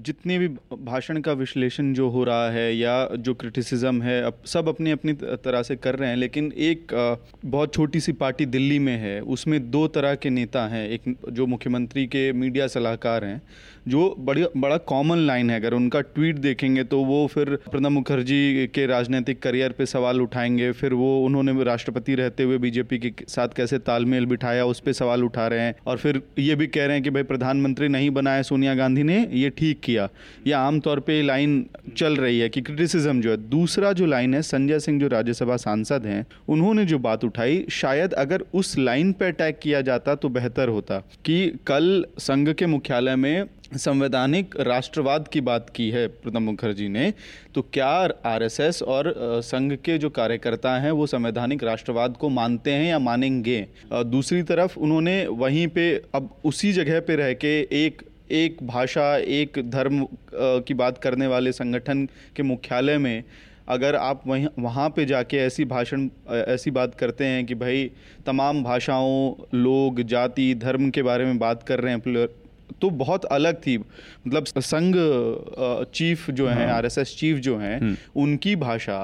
जितने 0.05 0.37
भी 0.39 0.47
भाषण 0.83 1.19
का 1.21 1.33
विश्लेषण 1.33 1.93
जो 1.93 2.07
हो 2.09 2.23
रहा 2.23 2.49
है 2.51 2.75
या 2.75 3.07
जो 3.17 3.33
क्रिटिसिज्म 3.33 4.01
है, 4.01 4.21
अब 4.23 4.41
सब 4.45 4.67
अपनी 4.67 4.91
अपनी 4.91 5.13
तरह 5.13 5.63
से 5.63 5.75
कर 5.75 5.95
रहे 5.95 6.09
हैं, 6.09 6.17
लेकिन 6.17 6.51
एक 6.57 6.93
बहुत 7.45 7.73
छोटी 7.73 7.99
सी 7.99 8.11
पार्टी 8.13 8.45
दिल्ली 8.47 8.79
में 8.79 8.97
है, 8.97 9.19
उसमें 9.21 9.69
दो 9.71 9.87
तरह 9.87 10.15
के 10.15 10.29
नेता 10.29 10.67
हैं। 10.67 10.87
एक 10.89 11.15
जो 11.31 11.45
मुख्यमंत्री 11.47 12.05
के 12.07 12.31
मीडिया 12.33 12.67
सलाहकार 12.67 13.25
हैं 13.25 13.41
जो 13.87 14.15
बड़ी 14.19 14.45
बड़ा 14.57 14.77
कॉमन 14.77 15.17
लाइन 15.17 15.49
है। 15.49 15.59
अगर 15.59 15.73
उनका 15.73 16.01
ट्वीट 16.01 16.35
देखेंगे 16.35 16.83
तो 16.83 17.03
वो 17.03 17.25
फिर 17.27 17.55
प्रणब 17.71 17.87
मुखर्जी 17.87 18.67
के 18.67 18.85
राजनीतिक 18.85 19.39
करियर 19.39 19.71
पे 19.71 19.85
सवाल 19.85 20.21
उठाएँगे। 20.21 20.71
फिर 20.71 20.93
वो, 20.93 21.25
उन्होंने 21.25 21.63
राष्ट्रपति 21.63 22.15
रहते 22.15 22.43
हुए 22.43 22.57
बीजेपी 22.57 22.97
के 22.97 23.11
साथ 23.27 23.47
कैसे 23.47 23.77
तालमेल 23.79 24.25
बिठाया, 24.25 24.65
उस 24.65 24.79
पर 24.79 24.93
सवाल 24.93 25.23
उठा 25.23 25.47
रहे 25.47 25.59
हैं। 25.59 25.75
और 25.85 25.97
फिर 25.97 26.21
ये 26.39 26.55
भी 26.55 26.67
कह 26.67 26.85
रहे 26.85 26.95
हैं 26.95 27.03
कि 27.03 27.09
भाई, 27.09 27.23
प्रधानमंत्री 27.23 27.87
नहीं 27.87 28.09
बनाए 28.09 28.43
सोनिया 28.43 28.75
गांधी 28.75 29.03
ने, 29.03 29.27
ये 29.33 29.49
ठीक 29.49 29.79
किया। 29.83 30.09
ये 30.47 30.53
आमतौर 30.53 30.99
पे 30.99 31.21
लाइन 31.21 31.65
चल 31.97 32.15
रही 32.15 32.39
है 32.39 32.49
कि 32.49 32.61
क्रिटिसिज्म 32.61 33.21
जो 33.21 33.31
है, 33.31 33.37
दूसरा 33.49 33.91
जो 33.93 34.05
लाइन 34.05 34.33
है, 34.33 34.41
संजय 34.41 34.79
सिंह 34.79 34.99
जो 34.99 35.07
राज्यसभा 35.07 35.57
सांसद 35.57 36.05
हैं, 36.05 36.25
उन्होंने 36.47 36.85
जो 36.85 36.99
बात 36.99 37.23
उठाई, 37.23 37.65
शायद 37.69 38.13
अगर 38.13 38.43
उस 38.53 38.77
लाइन 38.77 39.11
पर 39.11 39.25
अटैक 39.25 39.59
किया 39.59 39.81
जाता 39.81 40.15
तो 40.15 40.29
बेहतर 40.29 40.67
होता 40.67 40.97
कि 41.25 41.47
कल 41.67 42.05
संघ 42.17 42.53
के 42.53 42.65
मुख्यालय 42.65 43.15
में 43.15 43.43
संवैधानिक 43.71 44.55
राष्ट्रवाद 44.59 45.27
की 45.27 45.41
बात 45.41 45.69
की 45.69 45.89
है 45.91 46.07
प्रणब 46.07 46.41
मुखर्जी 46.41 46.87
ने 46.89 47.11
तो 47.55 47.61
क्या 47.73 47.87
आरएसएस 48.25 48.81
और 48.83 49.13
संघ 49.43 49.71
के 49.75 49.97
जो 49.97 50.09
कार्यकर्ता 50.09 50.75
हैं 50.77 50.91
वो 50.91 51.05
संवैधानिक 51.07 51.63
राष्ट्रवाद 51.63 52.15
को 52.17 52.29
मानते 52.29 52.71
हैं 52.71 52.89
या 52.89 52.99
मानेंगे? 52.99 53.59
दूसरी 53.93 54.41
तरफ़ 54.43 54.77
उन्होंने 54.79 55.25
वहीं 55.27 55.67
पे, 55.67 55.91
अब 56.15 56.29
उसी 56.45 56.71
जगह 56.73 56.99
पे 56.99 57.15
रह 57.15 57.33
के 57.33 57.59
एक 57.85 58.01
एक 58.31 58.57
भाषा, 58.63 59.15
एक 59.17 59.61
धर्म 59.69 60.05
की 60.33 60.73
बात 60.73 60.97
करने 60.97 61.27
वाले 61.27 61.51
संगठन 61.51 62.05
के 62.35 62.43
मुख्यालय 62.43 62.97
में, 62.97 63.23
अगर 63.67 63.95
आप 63.95 64.21
वहीं, 64.27 64.47
वहाँ 64.59 64.89
पे 64.89 65.05
जाके 65.05 65.37
ऐसी 65.37 65.65
भाषण 65.65 66.07
ऐसी 66.31 66.71
बात 66.71 66.95
करते 66.95 67.25
हैं 67.25 67.45
कि 67.45 67.55
भाई 67.55 67.89
तमाम 68.25 68.63
भाषाओं, 68.63 69.33
लोग, 69.53 70.01
जाति, 70.03 70.53
धर्म 70.55 70.89
के 70.89 71.03
बारे 71.03 71.25
में 71.25 71.39
बात 71.39 71.63
कर 71.63 71.79
रहे 71.79 71.93
हैं 71.93 72.01
तो 72.81 72.89
बहुत 72.99 73.25
अलग 73.25 73.55
थी 73.57 73.77
मतलब 73.77 74.45
संघ 74.45 74.93
चीफ 75.93 76.29
जो 76.31 76.47
हैं 76.47 76.67
आरएसएस 76.67 77.15
चीफ 77.19 77.37
जो 77.37 77.57
हैं 77.57 77.79
हम्म। 77.79 77.95
उनकी 78.15 78.55
भाषा 78.55 78.99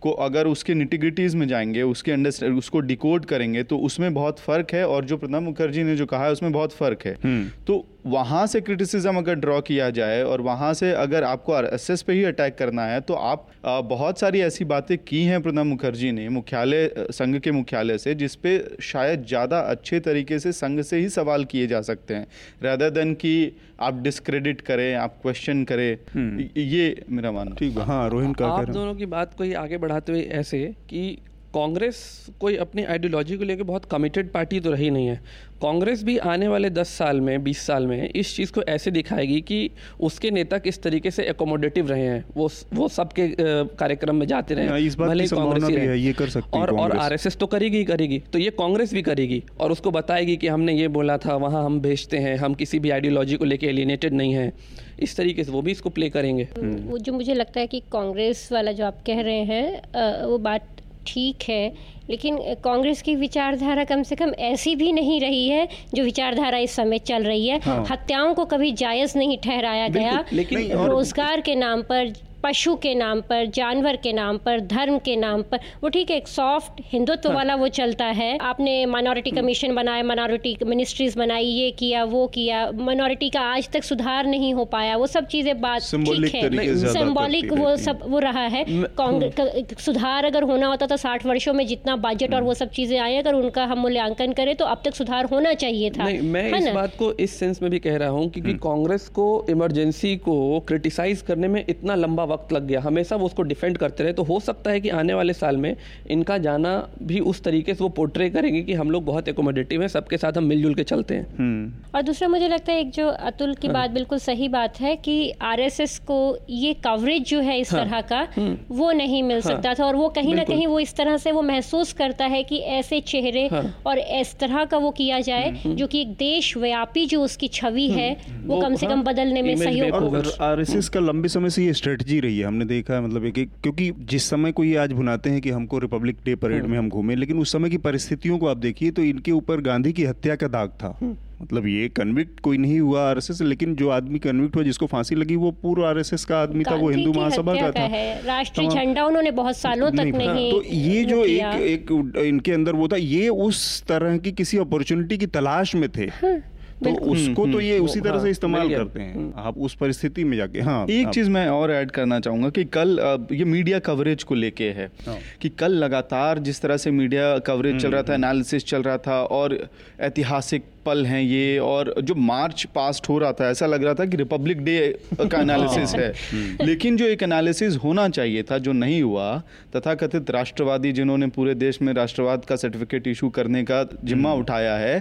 को 0.00 0.10
अगर 0.20 0.46
उसके 0.46 0.74
निटिग्रिटीज़ 0.74 1.36
में 1.36 1.46
जाएँगे 1.48 1.82
उसके 1.82 2.12
अंडरस्टैंड 2.12 2.58
उसको 2.58 2.80
डिकोड 2.80 3.24
करेंगे 3.24 3.62
तो 3.62 3.78
उसमें 3.78 4.12
बहुत 4.14 4.38
फ़र्क 4.38 4.72
है 4.74 4.86
और 4.88 5.04
जो 5.04 5.16
प्रणब 5.16 5.42
मुखर्जी 5.42 5.82
ने 5.82 5.96
जो 5.96 6.06
कहा 6.06 6.24
है 6.24 6.32
उसमें 6.32 6.52
बहुत 6.52 6.72
फ़र्क 6.72 7.06
है 7.06 7.16
हम्म। 7.24 7.48
तो 7.66 7.84
वहाँ 8.06 8.46
से 8.46 8.60
क्रिटिसिज्म 8.60 9.16
अगर 9.16 9.34
ड्रॉ 9.36 9.60
किया 9.60 9.88
जाए 9.90 10.22
और 10.24 10.40
वहाँ 10.40 10.72
से 10.74 10.92
अगर 10.94 11.24
आपको 11.24 11.52
आर 11.52 11.64
एस 11.64 11.88
एस 11.90 12.02
पे 12.02 12.12
ही 12.12 12.24
अटैक 12.24 12.56
करना 12.58 12.84
है 12.84 13.00
तो 13.00 13.14
आप 13.14 13.46
बहुत 13.64 14.20
सारी 14.20 14.40
ऐसी 14.40 14.64
बातें 14.66 14.96
की 14.98 15.22
हैं 15.24 15.40
प्रणब 15.42 15.66
मुखर्जी 15.66 16.12
ने 16.12 16.28
मुख्यालय 16.30 16.90
संघ 17.12 17.38
के 17.38 17.50
मुख्यालय 17.52 17.98
से 17.98 18.14
जिस 18.14 18.34
पे 18.36 18.58
शायद 18.84 19.24
ज़्यादा 19.26 19.60
अच्छे 19.60 20.00
तरीके 20.00 20.38
से 20.38 20.52
संघ 20.54 20.80
से 20.82 20.98
ही 20.98 21.08
सवाल 21.10 21.44
किए 21.44 21.66
जा 21.66 21.80
सकते 21.82 22.14
हैं। 22.14 22.26
रैदर 22.62 22.90
देन 22.90 23.14
कि 23.14 23.52
आप 23.80 24.00
डिस्क्रेडिट 24.02 24.60
करें 24.60 24.94
आप 24.96 25.18
क्वेश्चन 25.22 25.64
करें 25.64 25.96
हम्म। 26.14 26.48
ये 26.56 27.04
मेरा 27.10 27.32
मानना 27.32 27.54
ठीक 27.58 27.76
है। 27.78 27.84
हाँ 27.84 28.08
रोहिन 28.10 28.32
का 28.32 28.48
आप 28.48 28.68
दोनों 28.70 28.94
की 28.94 29.06
बात 29.08 29.34
को 29.34 29.44
ही 29.44 29.52
आगे 29.56 29.78
बढ़ाते 29.78 30.12
हुए 30.12 30.22
ऐसे 30.34 30.64
कि 30.90 31.18
कांग्रेस 31.56 31.98
कोई 32.40 32.56
अपनी 32.58 32.84
आइडियोलॉजी 32.84 33.36
को 33.36 33.44
लेकर 33.44 33.62
बहुत 33.64 33.84
कमिटेड 33.84 34.30
पार्टी 34.32 34.60
तो 34.60 34.70
रही 34.70 34.90
नहीं 34.90 35.06
है। 35.06 35.20
कांग्रेस 35.62 36.02
भी 36.04 36.16
आने 36.30 36.48
वाले 36.48 36.70
दस 36.70 36.88
साल 36.88 37.20
में 37.20 37.42
बीस 37.44 37.60
साल 37.66 37.86
में 37.86 38.08
इस 38.10 38.34
चीज़ 38.36 38.52
को 38.52 38.62
ऐसे 38.68 38.90
दिखाएगी 38.90 39.40
कि 39.40 39.70
उसके 40.00 40.30
नेता 40.30 40.58
किस 40.58 40.82
तरीके 40.82 41.10
से 41.10 41.22
एकोमोडेटिव 41.24 41.88
रहे 41.90 42.02
हैं 42.02 42.24
वो 42.36 42.48
वो 42.74 42.88
सबके 42.88 43.28
कार्यक्रम 43.38 44.16
में 44.16 44.26
जाते 44.26 44.54
रहे 44.54 44.66
हाँ, 44.68 44.78
इस 44.80 44.94
बात 44.94 45.08
भले 45.08 45.26
कांग्रेस 45.26 45.64
है 45.64 45.98
ये 46.00 46.12
कर 46.12 46.28
सकती 46.28 46.58
और 46.58 46.74
और 46.76 46.96
आरएसएस 46.98 47.36
तो 47.36 47.46
करेगी 47.46 47.76
ही 47.76 47.84
करेगी 47.84 48.18
तो 48.32 48.38
ये 48.38 48.50
कांग्रेस 48.58 48.94
भी 48.94 49.02
करेगी 49.02 49.42
और 49.60 49.72
उसको 49.72 49.90
बताएगी 49.90 50.36
कि 50.36 50.48
हमने 50.48 50.74
ये 50.74 50.88
बोला 50.88 51.18
था 51.18 51.36
वहाँ 51.36 51.64
हम 51.64 51.80
भेजते 51.80 52.18
हैं 52.18 52.36
हम 52.36 52.54
किसी 52.54 52.78
भी 52.78 52.90
आइडियोलॉजी 52.90 53.36
को 53.36 53.44
लेकर 53.44 53.66
एलिनेटेड 53.66 54.12
नहीं 54.12 54.34
है। 54.34 54.52
इस 55.00 55.16
तरीके 55.16 55.44
से 55.44 55.52
वो 55.52 55.62
भी 55.62 55.70
इसको 55.70 55.90
प्ले 55.90 56.08
करेंगे। 56.10 56.48
वो 56.58 56.98
जो 56.98 57.12
मुझे 57.12 57.34
लगता 57.34 57.60
है 57.60 57.66
कि 57.66 57.80
कांग्रेस 57.92 58.48
वाला 58.52 58.72
जो 58.72 58.84
आप 58.86 59.02
कह 59.06 59.20
रहे 59.20 59.42
हैं 59.44 60.24
वो 60.24 60.38
बात 60.38 60.75
ठीक 61.06 61.42
है 61.48 61.72
लेकिन 62.10 62.38
कांग्रेस 62.64 63.00
की 63.02 63.14
विचारधारा 63.16 63.84
कम 63.84 64.02
से 64.02 64.16
कम 64.16 64.32
ऐसी 64.46 64.74
भी 64.76 64.92
नहीं 64.92 65.20
रही 65.20 65.48
है 65.48 65.66
जो 65.94 66.02
विचारधारा 66.02 66.58
इस 66.58 66.74
समय 66.76 66.98
चल 66.98 67.22
रही 67.22 67.46
है 67.48 67.58
हाँ। 67.60 67.84
हत्याओं 67.90 68.34
को 68.34 68.44
कभी 68.44 68.72
जायज़ 68.74 69.16
नहीं 69.18 69.38
ठहराया 69.38 69.88
गया 69.88 70.24
लेकिन 70.32 70.72
रोज़गार 70.86 71.40
के 71.40 71.54
नाम 71.54 71.82
पर 71.82 72.12
पशु 72.42 72.74
के 72.76 72.94
नाम 72.94 73.20
पर 73.20 73.46
जानवर 73.54 73.96
के 73.96 74.12
नाम 74.12 74.38
पर 74.38 74.60
धर्म 74.68 74.98
के 74.98 75.16
नाम 75.16 75.42
पर 75.42 75.60
वो 75.82 75.88
ठीक 75.88 76.10
है 76.10 76.16
एक 76.16 76.28
सॉफ्ट 76.28 76.80
हिंदुत्व 76.92 77.28
हाँ। 77.28 77.36
वाला 77.36 77.54
वो 77.54 77.68
चलता 77.68 78.04
है। 78.16 78.36
आपने 78.40 78.74
माइनॉरिटी 78.86 79.30
कमीशन 79.30 79.74
बनाया 79.74 80.02
माइनॉरिटी 80.02 80.56
मिनिस्ट्रीज 80.66 81.16
बनाई 81.18 81.44
ये 81.44 81.70
किया 81.70 82.04
वो 82.06 82.26
किया 82.26 82.70
माइनॉरिटी 82.76 83.28
का 83.30 83.40
आज 83.46 83.68
तक 83.70 83.84
सुधार 83.84 84.26
नहीं 84.26 84.52
हो 84.54 84.64
पाया 84.66 84.96
वो 84.96 85.06
सब 85.06 85.26
चीज़ें 85.26 85.60
बात 85.60 85.82
ठीक 85.82 86.34
है। 86.34 86.76
सिम्बॉलिक 86.88 87.52
वो 87.52 87.76
सब 87.78 88.00
वो 88.06 88.18
रहा 88.18 88.46
है। 88.46 88.64
कांग्रेस 88.98 89.82
सुधार 89.84 90.24
अगर 90.24 90.42
होना 90.42 90.66
होता 90.66 90.86
तो 90.86 90.96
साठ 90.96 91.26
वर्षों 91.26 91.52
में 91.52 91.66
जितना 91.66 91.96
बजट 91.98 92.34
और 92.34 92.42
वो 92.42 92.54
सब 92.54 92.70
चीज़ें 92.70 92.98
आए 92.98 93.16
अगर 93.16 93.34
उनका 93.34 93.64
हम 93.64 93.78
मूल्यांकन 93.78 94.32
करें 94.32 94.54
तो 94.56 94.64
अब 94.66 94.82
तक 94.84 94.94
सुधार 94.94 95.24
होना 95.26 95.52
चाहिए 95.56 95.90
था 95.90 96.04
मैं 96.04 96.48
इस 96.58 96.72
बात 96.74 96.96
को 96.98 97.12
इस 97.20 97.38
सेंस 97.38 97.62
में 97.62 97.70
भी 97.70 97.78
कह 97.78 97.96
रहा 97.96 98.08
हूँ 98.10 98.28
क्योंकि। 98.30 98.54
कांग्रेस 98.62 99.08
को 99.08 99.26
इमरजेंसी 99.50 100.16
को 100.18 100.36
क्रिटिसाइज 100.68 101.22
करने 101.22 101.48
में 101.48 101.64
इतना 101.68 101.94
लंबा 101.96 102.24
वक्त 102.26 102.35
लग 102.52 102.66
गया 102.66 102.80
हमेशा 102.80 103.16
वो 103.16 103.26
उसको 103.26 103.42
डिफेंड 103.42 103.78
करते 103.78 104.04
रहे 104.04 104.12
तो 104.12 104.22
हो 104.22 104.38
सकता 104.40 104.70
है 104.70 104.80
कि 104.80 104.88
आने 104.96 105.14
वाले 105.14 105.32
साल 105.32 105.56
में 105.56 105.74
इनका 106.10 106.38
जाना 106.38 106.72
भी 107.02 107.20
उस 107.26 107.42
तरीके 107.42 107.74
से 107.74 107.84
वो 107.84 107.88
पोर्ट्रे 107.96 108.28
करेंगे 108.30 108.62
कि 108.62 108.74
हम 108.74 108.90
लोग 108.90 109.04
बहुत 109.04 109.28
एकोमोडेटिव 109.28 109.80
हैं 109.80 109.88
सबके 109.88 110.16
साथ 110.16 110.36
हम 110.36 110.44
मिलजुल 110.44 110.74
के 110.74 110.84
चलते 110.84 111.14
हैं 111.14 111.26
हम्म। 111.38 111.72
और 111.94 112.02
दूसरा 112.02 112.28
मुझे 112.28 112.48
लगता 112.48 112.72
है 112.72 112.80
एक 112.80 112.90
जो 112.90 113.08
अतुल 113.08 113.54
की 113.54 113.66
हाँ। 113.66 113.74
बात 113.74 113.90
बिल्कुल 113.90 114.18
सही 114.18 114.48
बात 114.48 114.80
है 114.80 114.94
कि 114.98 115.16
आरएसएस 115.42 115.98
को 116.06 116.18
ये 116.50 116.72
कवरेज 116.84 117.28
जो 117.28 117.40
है 117.40 117.58
इस 117.60 117.72
हाँ। 117.72 117.84
तरह 117.84 118.00
का 118.02 118.26
हम्म। 118.36 118.76
वो 118.76 118.90
नहीं 118.92 119.22
मिल 119.22 119.40
हाँ। 119.40 119.52
सकता 119.52 119.74
था 119.74 119.84
और 119.84 119.96
वो 119.96 120.08
कहीं 120.16 120.34
ना 120.34 120.44
कहीं 120.44 120.66
वो 120.66 120.78
इस 120.80 120.94
तरह 120.96 121.16
से 121.16 121.32
वो 121.32 121.42
महसूस 121.44 121.92
करता 121.92 122.26
है 122.26 122.42
कि 122.42 122.58
ऐसे 122.76 123.00
चेहरे 123.06 123.48
और 123.86 123.98
इस 123.98 124.36
तरह 124.38 124.64
का 124.64 124.78
वो 124.78 124.90
किया 124.92 125.20
जाए 125.20 125.48
हम्म, 125.48 125.74
जो 125.74 125.86
कि 125.86 126.00
एक 126.00 126.12
देशव्यापी 126.16 127.06
जो 127.06 127.22
उसकी 127.22 127.48
छवि 127.50 127.88
है 127.90 128.10
वो 128.44 128.60
कम 128.60 128.74
से 128.76 128.86
कम 128.86 129.02
बदलने 129.02 129.42
में 129.42 129.56
सहयोग 129.56 130.16
आरएसएस 130.42 130.88
का 130.88 131.00
लंबे 131.00 131.28
समय 131.28 131.50
से 131.50 131.64
ये 131.64 131.72
स्ट्रेटजी 131.74 132.15
रही 132.20 132.38
है 132.38 132.46
हमने 132.46 132.64
देखा 132.64 132.94
है 132.94 133.00
मतलब 133.00 133.24
एक 133.24 133.38
एक 133.38 133.50
क्योंकि 133.62 133.90
जिस 134.00 134.28
समय 134.30 134.52
को 134.52 134.64
ये 134.64 134.76
आज 134.76 134.92
भुनाते 134.92 135.30
हैं 135.30 135.40
कि 135.40 135.50
हमको 135.50 135.78
रिपब्लिक 135.78 136.16
डे 136.24 136.34
परेड 136.36 136.66
में 136.66 136.78
हम 136.78 136.88
घूमे 136.88 137.14
लेकिन 137.14 137.38
उस 137.38 137.52
समय 137.52 137.70
की 137.70 137.78
परिस्थितियों 137.78 138.38
को 138.38 138.46
आप 138.46 138.56
देखिए 138.56 138.90
तो 138.90 139.02
इनके 139.02 139.32
ऊपर 139.32 139.60
गांधी 139.60 139.92
की 139.92 140.04
हत्या 140.04 140.36
का 140.36 140.48
दाग 140.48 140.68
था। 140.82 140.96
हम्म। 141.00 141.16
मतलब 141.42 141.66
ये 141.66 141.88
कन्विक्ट 141.88 142.38
कोई 142.40 142.58
नहीं 142.58 142.78
हुआ 142.80 143.02
आरएसएस 143.08 143.40
लेकिन 143.42 143.74
जो 143.76 143.88
आदमी 143.88 144.18
कन्विक्ट 144.18 144.56
हुआ 144.56 144.62
जिसको 144.64 144.86
फांसी 144.86 145.14
लगी 145.14 145.36
वो 145.36 145.50
पूर्व 145.62 145.84
आरएसएस 145.86 146.24
का 146.24 146.40
आदमी 146.42 146.64
था 146.64 146.74
वो 146.74 146.88
हिंदू 146.90 147.12
महासभा 147.12 147.54
का 147.54 147.70
था। 147.70 147.86
राष्ट्रीय 148.26 148.68
झंडा 148.68 149.04
उन्होंने 149.04 149.30
बहुत 149.32 149.56
सालों 149.56 149.90
तक 149.90 150.00
नहीं, 150.00 150.28
नहीं 150.28 150.52
तो 150.52 150.62
ये 150.64 151.04
जो 151.04 151.24
एक 151.24 151.60
एक 151.62 152.14
इनके 152.26 152.52
अंदर 152.52 152.72
वो 152.72 152.88
था 152.88 152.96
ये 152.96 153.28
उस 153.28 153.82
तरह 153.82 154.16
की 154.18 154.32
किसी 154.32 154.58
अपॉर्चुनिटी 154.58 155.18
की 155.18 155.26
तलाश 155.28 155.74
में 155.74 155.88
थे। 155.88 156.06
हाँ। 156.22 156.38
तो 156.84 156.90
उसको 156.90 157.42
तो 157.42 157.48
हम्म, 157.48 157.60
ये 157.60 157.78
उसी 157.78 158.00
तरह 158.00 158.18
से 158.18 158.20
हाँ, 158.20 158.30
इस्तेमाल 158.30 158.68
करते 158.68 159.00
हैं। 159.00 159.14
हम्म। 159.14 159.32
आप 159.38 159.58
उस 159.58 159.74
परिस्थिति 159.74 160.24
में 160.24 160.36
जाके 160.36 160.60
हाँ 160.60 160.86
एक 160.88 161.08
चीज़ 161.08 161.30
मैं 161.30 161.46
और 161.48 161.72
ऐड 161.72 161.90
करना 161.90 162.18
चाहूँगा 162.20 162.50
कि 162.50 162.64
कल 162.72 163.26
ये 163.32 163.44
मीडिया 163.46 163.78
कवरेज 163.78 164.22
को 164.22 164.34
लेके 164.34 164.70
है 164.70 164.90
हाँ। 165.06 165.16
कि 165.42 165.48
कल 165.48 165.72
लगातार 165.74 166.38
जिस 166.38 166.60
तरह 166.62 166.76
से 166.76 166.90
मीडिया 166.90 167.36
कवरेज 167.46 167.82
चल 167.82 167.90
रहा 167.90 168.02
था 168.02 168.14
एनालिसिस 168.14 168.62
हम्म, 168.62 168.70
चल 168.70 168.82
रहा 168.82 168.98
था 168.98 169.22
और 169.22 169.58
ऐतिहासिक 170.00 170.64
पल 170.86 171.04
हैं 171.06 171.20
ये 171.22 171.58
और 171.58 171.94
जो 172.00 172.14
मार्च 172.14 172.64
पास्ट 172.74 173.08
हो 173.08 173.18
रहा 173.18 173.32
था 173.32 173.48
ऐसा 173.50 173.66
लग 173.66 173.84
रहा 173.84 173.94
था 173.94 174.04
कि 174.06 174.16
रिपब्लिक 174.16 174.62
डे 174.64 174.76
का 175.22 175.40
एनालिसिस 175.40 175.94
हाँ। 175.94 176.02
है 176.02 176.66
लेकिन 176.66 176.96
जो 176.96 177.06
एक 177.06 177.22
एनालिसिस 177.22 177.76
होना 177.76 178.08
चाहिए 178.08 178.42
था 178.42 178.58
जो 178.58 178.72
नहीं 178.72 179.02
हुआ 179.02 179.36
तथा 179.76 179.94
कथित 179.94 180.30
राष्ट्रवादी 180.30 180.92
जिन्होंने 180.92 181.26
पूरे 181.36 181.54
देश 181.54 181.80
में 181.82 181.92
राष्ट्रवाद 181.92 182.44
का 182.44 182.56
सर्टिफिकेट 182.56 183.06
इशू 183.06 183.28
करने 183.30 183.62
का 183.62 183.82
जिम्मा 184.04 184.32
उठाया 184.34 184.76
है 184.76 184.98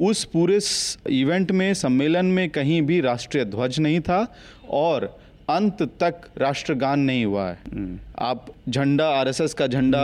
उस 0.00 0.24
पूरे 0.24 0.58
इवेंट 1.10 1.50
में 1.52 1.72
सम्मेलन 1.74 2.26
में 2.26 2.48
कहीं 2.50 2.80
भी 2.82 3.00
राष्ट्रीय 3.00 3.44
ध्वज 3.44 3.78
नहीं 3.80 4.00
था 4.00 4.26
और 4.70 5.04
अंत 5.50 5.82
तक 6.00 6.20
राष्ट्रगान 6.38 7.00
नहीं 7.00 7.24
हुआ 7.24 7.48
है 7.48 7.58
हम्म। 7.74 7.98
आप 8.18 8.46
झंडा 8.68 9.08
आरएसएस 9.10 9.54
का 9.54 9.66
झंडा 9.66 10.00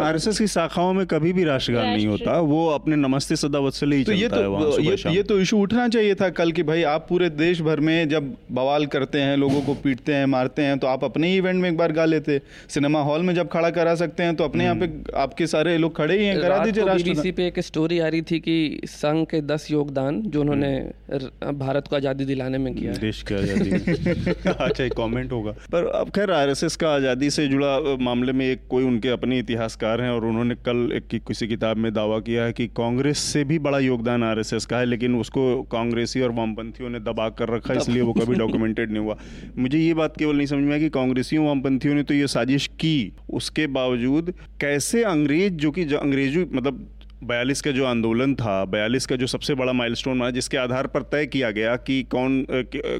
आरएसएस 0.00 0.38
की 0.38 0.46
शाखाओं 0.46 0.92
में 0.92 1.06
कभी 1.06 1.32
भी 1.32 1.44
राष्ट्रगान 1.44 1.86
नहीं 1.86 2.06
होता। 2.06 2.38
वो 2.40 2.66
अपने 2.68 2.96
नमस्ते 2.96 3.36
सदा 3.36 3.58
वत्सल 3.58 3.92
ही 3.92 4.04
तो 4.04 4.12
ये 4.12 4.28
तो 4.28 4.36
है 4.36 4.84
ये, 4.84 4.96
ये 5.14 5.22
तो 5.22 5.38
इशू 5.40 5.58
उठना 5.58 5.86
चाहिए 5.88 6.14
था 6.14 6.28
कल 6.30 6.52
कि 6.52 6.62
भाई 6.62 6.82
आप 6.82 7.06
पूरे 7.08 7.30
देश 7.30 7.60
भर 7.60 7.80
में 7.80 8.08
जब 8.08 8.34
बवाल 8.50 8.86
करते 8.86 9.20
हैं 9.20 9.36
लोगों 9.36 9.62
को 9.62 9.74
पीटते 9.74 10.14
हैं 10.14 10.26
मारते 10.26 10.62
हैं 10.62 10.78
तो 10.78 10.86
आप 10.86 11.04
अपने 11.04 11.28
ही 11.28 11.36
इवेंट 11.36 11.62
में 11.62 11.68
एक 11.70 11.76
बार 11.76 11.92
गा 11.92 12.04
लेते। 12.04 12.40
सिनेमा 12.68 13.00
हॉल 13.00 13.22
में 13.22 13.34
जब 13.34 13.48
खड़ा 13.48 13.70
करा 13.70 13.94
सकते 13.94 14.22
हैं 14.22 14.36
तो 14.36 14.44
अपने 14.44 14.64
यहाँ 14.64 14.76
पे 14.76 14.86
हम्म। 14.86 15.18
आपके 15.20 15.46
सारे 15.46 15.76
लोग 15.78 15.96
खड़े 15.96 16.18
ही 16.18 16.26
हैं 16.26 16.40
करा 16.40 16.58
दीजिए 16.58 16.84
राष्ट्र 16.84 17.32
पे 17.32 17.46
एक 17.46 17.60
स्टोरी 17.60 17.98
आ 17.98 18.08
रही 18.08 18.22
थी 18.22 18.38
कि 18.40 18.80
संघ 18.86 19.26
के 19.26 19.40
दस 19.46 19.70
योगदान 19.70 20.22
जो 20.22 20.40
उन्होंने 20.40 20.72
हम्म। 20.76 21.58
भारत 21.58 21.88
को 21.88 21.96
आज़ादी 21.96 22.24
दिलाने 22.24 22.58
में 22.58 22.74
किया 22.74 22.92
देश 23.00 23.22
की 23.22 23.34
आज़ादी। 23.34 23.70
अच्छा 24.50 24.84
एक 24.84 24.92
कॉमेंट 24.94 25.32
होगा। 25.32 25.52
पर 25.72 25.86
अब 25.96 26.10
खैर 26.10 26.30
आरएसएस 26.32 26.76
का 26.76 26.94
आज़ादी 26.94 27.30
से 27.30 27.46
जुड़ा 27.48 27.78
मामले 28.00 28.32
में 28.32 28.46
एक 28.46 28.60
कोई 28.70 28.84
उनके 28.84 29.08
अपने 29.08 29.38
इतिहासकार 29.38 30.00
हैं 30.00 30.10
और 30.10 30.24
उन्होंने 30.24 30.54
कल 30.54 30.92
एक 30.92 31.06
कि 31.06 31.18
किसी 31.18 31.48
किताब 31.48 31.76
में 31.76 31.94
दावा 31.94 32.18
किया 32.18 32.44
है 32.44 32.52
कि 32.52 32.66
कांग्रेस 32.66 33.18
से 33.18 33.44
भी 33.44 33.58
बड़ा 33.58 33.78
योगदान 33.78 34.24
आरएसएस 34.24 34.66
का 34.66 34.78
है 34.78 34.86
लेकिन 34.86 35.14
उसको 35.14 35.62
कांग्रेसी 35.62 36.20
और 36.20 36.30
वामपंथियों 36.30 36.90
ने 36.90 37.00
दबा 37.00 37.28
कर 37.28 37.48
रखा 37.48 37.74
इसलिए 37.74 38.02
वो 38.02 38.12
कभी 38.12 38.34
डॉक्यूमेंटेड 38.44 38.90
नहीं 38.90 39.02
हुआ। 39.02 39.16
मुझे 39.58 39.78
ये 39.78 39.94
बात 39.94 40.16
केवल 40.16 40.36
नहीं 40.36 40.46
समझ 40.46 40.64
में 40.64 40.70
आया 40.70 40.78
कि 40.78 40.88
कांग्रेसियों 40.88 41.46
वामपंथियों 41.46 41.94
ने 41.94 42.02
तो 42.02 42.14
ये 42.14 42.26
साजिश 42.26 42.66
की। 42.66 43.12
उसके 43.30 43.66
बावजूद 43.66 44.34
कैसे 44.60 45.04
अंग्रेज़ 45.04 45.52
जो 45.52 45.70
कि 45.70 45.82
अंग्रेज़ों 45.82 46.46
मतलब 46.52 46.88
बयालीस 47.24 47.60
का 47.60 47.70
जो 47.70 47.84
आंदोलन 47.84 48.34
था 48.34 48.64
बयालीस 48.64 49.06
का 49.06 49.16
जो 49.16 49.26
सबसे 49.26 49.54
बड़ा 49.54 49.72
माइलस्टोन 49.72 50.16
माना 50.16 50.30
जिसके 50.30 50.56
आधार 50.56 50.86
पर 50.86 51.02
तय 51.02 51.26
किया 51.26 51.50
गया 51.50 51.76
कि 51.76 52.02
कौन 52.02 52.46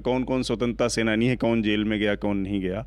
कौन 0.05 0.25
कौन 0.25 0.43
स्वतंत्रता 0.43 0.89
सेनानी 0.89 1.27
है 1.27 1.37
कौन 1.37 1.63
जेल 1.63 1.85
में 1.85 1.99
गया 2.01 2.15
कौन 2.15 2.37
नहीं 2.37 2.61
गया 2.61 2.87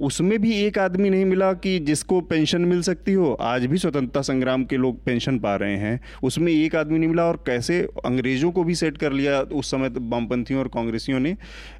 उसमें 0.00 0.38
भी 0.42 0.52
एक 0.56 0.78
आदमी 0.78 1.10
नहीं 1.10 1.24
मिला 1.24 1.52
कि 1.52 1.78
जिसको 1.78 2.20
पेंशन 2.20 2.60
मिल 2.60 2.82
सकती 2.82 3.12
हो। 3.12 3.32
आज 3.32 3.66
भी 3.66 3.78
स्वतंत्रता 3.78 4.20
संग्राम 4.22 4.64
के 4.64 4.76
लोग 4.76 5.04
पेंशन 5.04 5.38
पा 5.38 5.54
रहे 5.56 5.76
हैं। 5.76 6.00
उसमें 6.22 6.52
एक 6.52 6.76
आदमी 6.76 6.98
नहीं 6.98 7.08
मिला 7.08 7.24
और 7.24 7.36
कैसे 7.46 7.80
अंग्रेज़ों 8.04 8.50
को 8.52 8.64
भी 8.64 8.74
सेट 8.74 8.98
कर 8.98 9.12
लिया 9.12 9.40
उस 9.40 9.70
समय 9.70 9.90
तो 9.90 10.00
वामपंथियों 10.00 10.60
और 10.60 10.68
कांग्रेसियों 10.68 11.20
ने। 11.20 11.36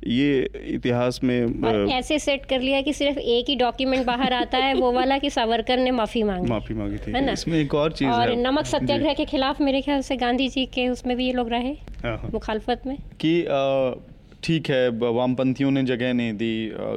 ये 0.06 0.50
इतिहास 0.66 1.20
में 1.24 1.88
ऐसे 1.90 2.18
सेट 2.18 2.46
कर 2.46 2.60
लिया 2.60 2.80
कि 2.80 2.92
सिर्फ़ 2.92 3.18
एक 3.18 3.48
ही 3.48 3.56
डॉक्यूमेंट 3.56 4.06
बाहर 4.06 4.32
आता 4.32 4.58
है 4.58 4.74
वो 4.74 4.92
वाला 4.92 5.18
कि 5.18 5.30
सावरकर 5.30 5.78
ने 5.78 5.90
माफ़ी 5.90 6.22
मांगी। 6.22 6.50
माफ़ी 6.50 6.74
मांगी 6.74 6.96
थी। 6.96 7.12
है 7.12 7.24
ना? 7.26 7.32
इसमें 7.32 7.58
एक 7.58 7.74
और 7.74 7.92
चीज़ 7.92 8.08
और 8.08 8.34
नमक 8.36 8.66
सत्याग्रह 8.66 9.14
के 9.14 9.24
खिलाफ 9.24 9.60
मेरे 9.60 9.80
ख्याल 9.80 10.00
से 10.00 10.16
गांधी 10.16 10.48
जी 10.48 10.66
के 10.66 10.88
उसमें 10.88 11.16
भी 11.16 11.26
ये 11.26 11.32
लोग 11.32 11.48
रहे 11.48 11.72
हाँ, 12.04 12.16
हाँ। 12.18 12.30
मुखालफत 12.34 12.82
में। 12.86 12.96
कि 13.20 13.40
ठीक 14.44 14.68
है 14.70 14.88
वामपंथियों 14.88 15.70
ने 15.70 15.82
जगह 15.82 16.12
नहीं 16.12 16.32
दी 16.32 16.52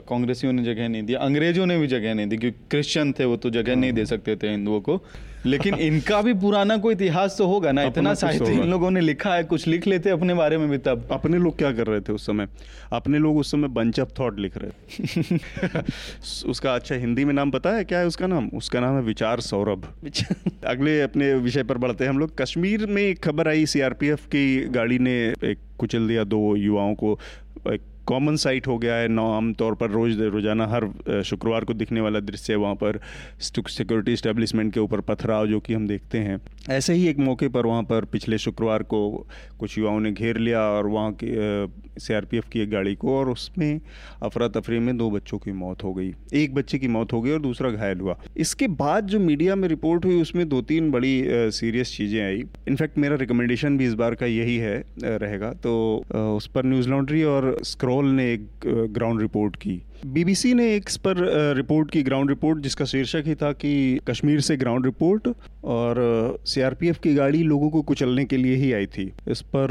कांग्रेसियों 0.10 0.54
ने 0.54 0.64
जगह 0.64 0.88
नहीं 0.88 1.04
दी 1.04 1.14
अंग्रेज़ों 1.14 1.66
ने 1.66 1.78
भी 1.78 1.88
जगह 1.88 2.14
नहीं 2.14 2.28
दी 2.28 2.38
क्योंकि 2.38 2.60
क्रिश्चियन 2.72 3.14
थे 3.14 3.26
वो 3.26 3.38
तो 3.38 3.50
जगह 3.50 3.76
नहीं 3.76 3.94
दे 3.94 4.06
सकते 4.06 4.36
थे 4.36 4.50
हिंदुओं 4.50 4.82
को। 4.82 4.98
लेकिन 5.46 5.76
इनका 5.76 6.22
भी 6.22 6.34
पुराना 6.34 6.78
कोई 6.78 6.94
इतिहास 6.94 7.36
तो 7.38 7.48
होगा 7.48 7.72
ना? 7.72 7.84
इतना 7.84 8.14
साहित्य 8.14 8.52
इन 8.52 8.70
लोगों 8.70 8.92
ने 8.92 9.02
लिखा 9.02 9.36
है 9.36 9.44
कुछ 9.44 9.68
लिख 9.68 9.88
लेते 9.88 10.10
अपने 10.10 10.34
बारे 10.34 10.58
में 10.58 10.70
भी 10.70 10.78
तब। 10.78 11.08
अपने 11.12 11.38
लोग 11.38 11.58
क्या 11.58 11.72
कर 11.72 11.88
रहे 11.88 12.02
थे 12.02 12.14
उस 12.14 12.26
समय? 12.26 12.48
अपने 12.92 13.18
लोग 13.18 13.38
उस 13.38 13.52
समय 13.52 13.68
बंच 13.68 14.00
ऑफ़ 14.00 14.10
थॉट 14.20 14.40
लिख 14.40 14.58
रहे 14.58 14.70
थे। 14.70 15.40
उसका 16.46 16.76
अच्छा 16.76 16.96
हिंदी 16.96 17.26
में 17.26 17.34
नाम 17.34 17.52
पता 17.52 17.70
है? 17.70 17.84
क्या 17.84 18.00
है 18.00 18.08
उसका 18.08 18.28
नाम? 18.28 18.48
उसका 18.48 18.80
नाम 18.80 18.96
है 18.96 19.02
विचार 19.02 19.40
सौरभ। 19.40 19.88
अगले 20.66 21.02
अपने 21.02 21.34
विषय 21.34 21.64
पर 21.64 21.78
बढ़ते 21.78 22.04
हैं 22.04 22.12
हम 22.12 22.20
लोग। 22.20 22.38
कश्मीर 22.38 22.86
में 22.86 23.04
एक 23.04 23.24
खबर 23.24 23.48
आई 23.48 23.66
सीआरपीएफ 23.66 24.26
की 24.26 24.68
गाड़ी 24.68 25.00
ने 25.00 25.34
एक 25.44 25.58
कुचल 25.78 26.08
दिया 26.08 26.24
दो 26.24 26.56
युवाओं 26.56 26.96
को 26.96 27.20
एक 27.74 27.82
कॉमन 28.08 28.36
साइट 28.38 28.68
हो 28.68 28.78
गया 28.78 28.96
है, 28.96 29.08
नौ 29.08 29.32
आमतौर 29.34 29.76
पर 29.76 29.90
रोज 29.92 30.20
रोज़ाना 30.22 30.68
हर 30.68 31.24
शुक्रवार 31.24 31.66
को 31.66 31.74
दिखने 31.74 32.02
वाला 32.02 32.20
दृश्य 32.22 32.54
है 32.54 32.60
वहाँ 32.60 32.76
पर 32.76 33.00
सिक्योरिटी 33.42 34.14
इस्टेब्लिशमेंट 34.14 34.74
के 34.74 34.80
ऊपर 34.80 35.02
पथराव 35.04 35.48
जो 35.48 35.60
कि 35.60 35.74
हम 35.74 35.88
देखते 35.88 36.18
हैं। 36.20 36.38
ऐसे 36.70 36.94
ही 36.94 37.08
एक 37.08 37.20
मौके 37.20 37.48
पर 37.48 37.66
वहाँ 37.66 37.84
पर 37.84 38.06
पिछले 38.06 38.38
शुक्रवार 38.38 38.84
को 38.84 39.28
कुछ 39.60 39.78
युवाओं 39.78 40.00
ने 40.00 40.12
घेर 40.12 40.38
लिया 40.38 40.62
और 40.62 40.88
वहाँ 40.88 41.12
के 41.24 41.88
सीआरपीएफ 42.00 42.48
की 42.50 42.60
एक 42.60 42.70
गाड़ी 42.70 42.94
को 42.96 43.18
और 43.18 43.30
उसमें 43.30 43.80
अफरा 44.24 44.48
तफरी 44.48 44.80
में 44.80 44.96
दो 44.98 45.10
बच्चों 45.12 45.38
की 45.38 45.52
मौत 45.52 45.84
हो 45.84 45.94
गई। 45.94 46.12
एक 46.34 46.54
बच्चे 46.56 46.80
की 46.80 46.88
मौत 46.88 47.14
हो 47.14 47.22
गई 47.22 47.32
और 47.32 47.42
दूसरा 47.42 47.70
घायल 47.72 48.00
हुआ। 48.00 48.18
इसके 48.38 48.68
बाद 48.68 49.08
जो 49.08 49.20
मीडिया 49.20 49.56
में 49.56 49.68
रिपोर्ट 49.70 50.06
हुई 50.06 50.22
उसमें 50.22 50.48
दो 50.50 50.62
तीन 50.64 50.92
बड़ी 50.92 51.24
सीरियस 51.28 51.96
चीज़ें 51.98 52.22
आई। 52.22 52.44
इनफैक्ट 52.68 52.98
मेरा 52.98 53.16
रिकमेंडेशन 53.16 53.78
भी 53.78 53.86
इस 53.86 53.94
बार 53.94 54.16
का 54.16 54.26
यही 54.26 54.58
है 54.58 54.78
रहेगा। 55.04 55.52
तो 55.64 55.76
उस 56.38 56.48
पर 56.48 56.66
न्यूज़ 56.66 56.90
लॉन्ड्री 56.90 57.24
और 57.26 57.58
स्क्रॉल 57.64 58.06
ने 58.12 58.32
एक 58.34 58.48
ग्राउंड 58.66 59.22
रिपोर्ट 59.22 59.56
की। 59.56 59.82
बीबीसी 60.06 60.54
ने 60.54 60.76
एक 60.76 60.90
इस 60.90 60.98
पर 60.98 61.16
रिपोर्ट 61.56 61.92
की, 61.92 62.02
ग्राउंड 62.04 62.30
रिपोर्ट, 62.30 62.60
जिसका 62.60 62.86
शीर्षक 62.86 63.24
ही 63.26 63.36
था 63.36 63.52
कि 63.52 64.00
कश्मीर 64.08 64.40
से 64.40 64.58
ग्राउंड 64.58 64.86
रिपोर्ट 64.86 65.28
और 65.64 66.40
सीआरपीएफ 66.46 67.00
की 67.00 67.14
गाड़ी 67.16 67.44
लोगों 67.44 67.70
को 67.70 67.82
कुचलने 67.82 68.26
के 68.26 68.38
लिए 68.38 68.56
ही 68.56 68.72
आई 68.74 68.86
थी। 68.86 69.12
इस 69.28 69.42
पर 69.42 69.68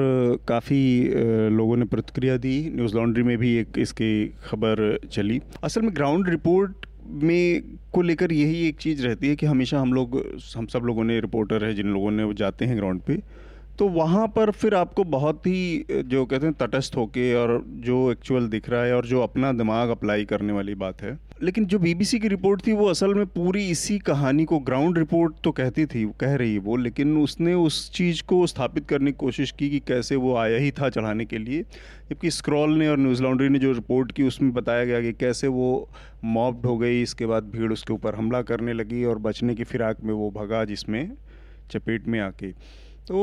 काफ़ी 0.48 1.08
लोगों 1.56 1.76
ने 1.76 1.84
प्रतिक्रिया 1.84 2.36
दी। 2.36 2.58
न्यूज़ 2.74 2.94
लॉन्ड्री 2.94 3.22
में 3.22 3.36
भी 3.38 3.54
एक 3.56 3.78
इसकी 3.78 4.26
खबर 4.44 4.98
चली। 5.12 5.40
असल 5.64 5.82
में 5.82 5.94
ग्राउंड 5.96 6.28
रिपोर्ट 6.28 6.86
में 7.08 7.62
को 7.92 8.02
लेकर 8.02 8.32
यही 8.32 8.66
एक 8.68 8.76
चीज़ 8.76 9.06
रहती 9.06 9.28
है 9.28 9.36
कि 9.36 9.46
हमेशा 9.46 9.80
हम 9.80 9.92
लोग, 9.92 10.22
हम 10.56 10.66
सब 10.66 10.82
लोगों 10.84 11.04
ने, 11.04 11.20
रिपोर्टर 11.20 11.64
है 11.64 11.74
जिन 11.74 11.86
लोगों 11.86 12.10
ने 12.10 12.24
वो 12.24 12.32
जाते 12.32 12.64
हैं 12.64 12.76
ग्राउंड 12.76 13.00
पे। 13.00 13.45
तो 13.78 13.88
वहाँ 13.88 14.26
पर 14.28 14.50
फिर 14.50 14.74
आपको 14.74 15.04
बहुत 15.04 15.46
ही 15.46 15.84
जो 15.90 16.24
कहते 16.26 16.46
हैं, 16.46 16.54
तटस्थ 16.54 16.96
होके 16.96 17.32
और 17.34 17.62
जो 17.66 18.10
एक्चुअल 18.12 18.48
दिख 18.48 18.68
रहा 18.70 18.82
है 18.84 18.94
और 18.96 19.06
जो 19.06 19.20
अपना 19.20 19.52
दिमाग 19.52 19.88
अप्लाई 19.88 20.24
करने 20.24 20.52
वाली 20.52 20.74
बात 20.74 21.02
है। 21.02 21.18
लेकिन 21.42 21.64
जो 21.66 21.78
बीबीसी 21.78 22.18
की 22.18 22.28
रिपोर्ट 22.28 22.66
थी, 22.66 22.72
वो 22.72 22.86
असल 22.86 23.14
में 23.14 23.26
पूरी 23.26 23.64
इसी 23.70 23.98
कहानी 23.98 24.44
को 24.44 24.58
ग्राउंड 24.58 24.98
रिपोर्ट 24.98 25.34
तो 25.44 25.50
कहती 25.52 25.84
थी, 25.86 26.04
कह 26.20 26.34
रही 26.34 26.58
वो, 26.58 26.76
लेकिन 26.76 27.16
उसने 27.18 27.54
उस 27.54 27.90
चीज़ 27.92 28.22
को 28.22 28.46
स्थापित 28.46 28.86
करने 28.86 29.10
की 29.12 29.16
कोशिश 29.16 29.50
की 29.50 29.68
कि 29.70 29.78
कैसे 29.78 30.16
वो 30.16 30.34
आया 30.36 30.58
ही 30.58 30.70
था 30.70 30.88
चढ़ाने 30.88 31.24
के 31.24 31.38
लिए। 31.38 31.62
जबकि 32.10 32.30
स्क्रॉल 32.30 32.76
ने 32.78 32.88
और 32.88 32.98
न्यूज़ 32.98 33.22
लॉन्ड्री 33.22 33.48
ने 33.48 33.58
जो 33.58 33.72
रिपोर्ट 33.72 34.12
की, 34.12 34.22
उसमें 34.22 34.52
बताया 34.52 34.84
गया 34.84 35.00
कि 35.00 35.12
कैसे 35.12 35.48
वो 35.48 35.88
मॉब्ड 36.24 36.66
हो 36.66 36.76
गई, 36.78 37.02
इसके 37.02 37.26
बाद 37.26 37.50
भीड़ 37.50 37.72
उसके 37.72 37.92
ऊपर 37.92 38.14
हमला 38.14 38.42
करने 38.42 38.72
लगी 38.72 39.04
और 39.04 39.18
बचने 39.18 39.54
की 39.54 39.64
फिराक 39.64 40.02
में 40.04 40.14
वो 40.14 40.30
भगा 40.30 40.64
जिसमें 40.64 41.12
चपेट 41.70 42.08
में 42.08 42.20
आके। 42.20 42.52
तो 43.08 43.18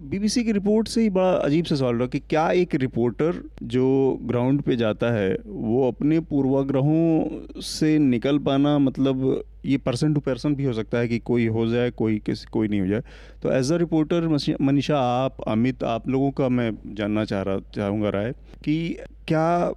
बीबीसी 0.00 0.44
की 0.44 0.52
रिपोर्ट 0.52 0.88
से 0.88 1.02
ही 1.02 1.10
बड़ा 1.10 1.32
अजीब 1.32 1.64
सा 1.64 1.74
सवाल 1.74 1.96
रहा 1.96 2.06
कि 2.06 2.18
क्या 2.18 2.50
एक 2.50 2.74
रिपोर्टर 2.74 3.50
जो 3.62 4.18
ग्राउंड 4.22 4.62
पे 4.62 4.76
जाता 4.76 5.12
है, 5.12 5.38
वो 5.46 5.88
अपने 5.88 6.20
पूर्वाग्रहों 6.20 7.60
से 7.60 7.98
निकल 7.98 8.38
पाना 8.38 8.78
मतलब 8.78 9.44
ये 9.64 9.78
पर्सन 9.78 10.14
टू 10.14 10.20
पर्सन 10.20 10.54
भी 10.54 10.64
हो 10.64 10.72
सकता 10.72 10.98
है 10.98 11.08
कि 11.08 11.18
कोई 11.18 11.46
हो 11.46 11.66
जाए, 11.66 11.90
कोई 11.90 12.18
किसी, 12.18 12.46
कोई 12.52 12.68
नहीं 12.68 12.80
हो 12.80 12.86
जाए। 12.86 13.02
तो 13.42 13.52
एज 13.52 13.72
अ 13.72 13.76
रिपोर्टर 13.76 14.28
मनीषा, 14.60 14.98
आप, 14.98 15.36
अमित, 15.48 15.84
आप 15.84 16.08
लोगों 16.08 16.30
का 16.30 16.48
मैं 16.48 16.94
जानना 16.94 17.24
चाह 17.24 17.42
रहा, 17.42 17.58
चाहूँगा 17.74 18.08
राय 18.08 18.32
कि 18.64 18.98
क्या 19.28 19.72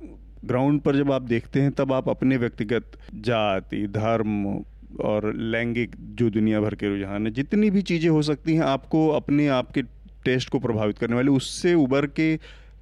ग्राउंड 0.45 0.81
पर 0.81 0.95
जब 0.95 1.11
आप 1.11 1.21
देखते 1.21 1.61
हैं, 1.61 1.71
तब 1.71 1.93
आप 1.93 2.09
अपने 2.09 2.37
व्यक्तिगत 2.37 2.91
जाति, 3.15 3.87
धर्म 3.87 4.63
और 5.03 5.33
लैंगिक 5.35 5.95
जो 5.99 6.29
दुनिया 6.29 6.61
भर 6.61 6.75
के 6.75 6.87
रुझान 6.87 7.27
है 7.27 7.33
जितनी 7.33 7.69
भी 7.69 7.81
चीज़ें 7.81 8.09
हो 8.09 8.21
सकती 8.21 8.55
हैं 8.55 8.61
आपको 8.61 9.07
अपने 9.09 9.47
आप 9.47 9.71
के 9.71 9.81
टेस्ट 10.25 10.49
को 10.49 10.59
प्रभावित 10.59 10.97
करने 10.97 11.15
वाली 11.15 11.27
उससे 11.27 11.73
उबर 11.73 12.05
के 12.05 12.37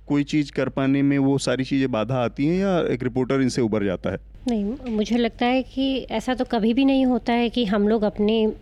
कोई 0.08 0.24
चीज़ 0.24 0.52
कर 0.52 0.70
पाने 0.70 1.02
में 1.02 1.18
वो 1.18 1.38
सारी 1.38 1.64
चीज़ें 1.64 1.92
बाधा 1.92 2.16
आती 2.16 2.46
हैं 2.46 2.60
या 2.60 2.80
एक 2.94 3.04
रिपोर्टर 3.04 3.42
इनसे 3.42 3.62
उबर 3.62 3.86
जाता 3.86 4.12
है? 4.12 4.18
नहीं 4.48 4.92
मुझे 4.96 5.18
लगता 5.18 5.46
है 5.46 5.64
कि 5.64 5.98
ऐसा 6.12 6.34
तो 6.34 6.46
कभी 6.46 6.74
भी 6.74 6.86
नहीं 6.86 7.06
होता 7.06 7.34
है 7.34 7.50
कि 7.50 7.66
हम 7.66 7.88
लोग 7.88 8.04
अपने 8.04 8.54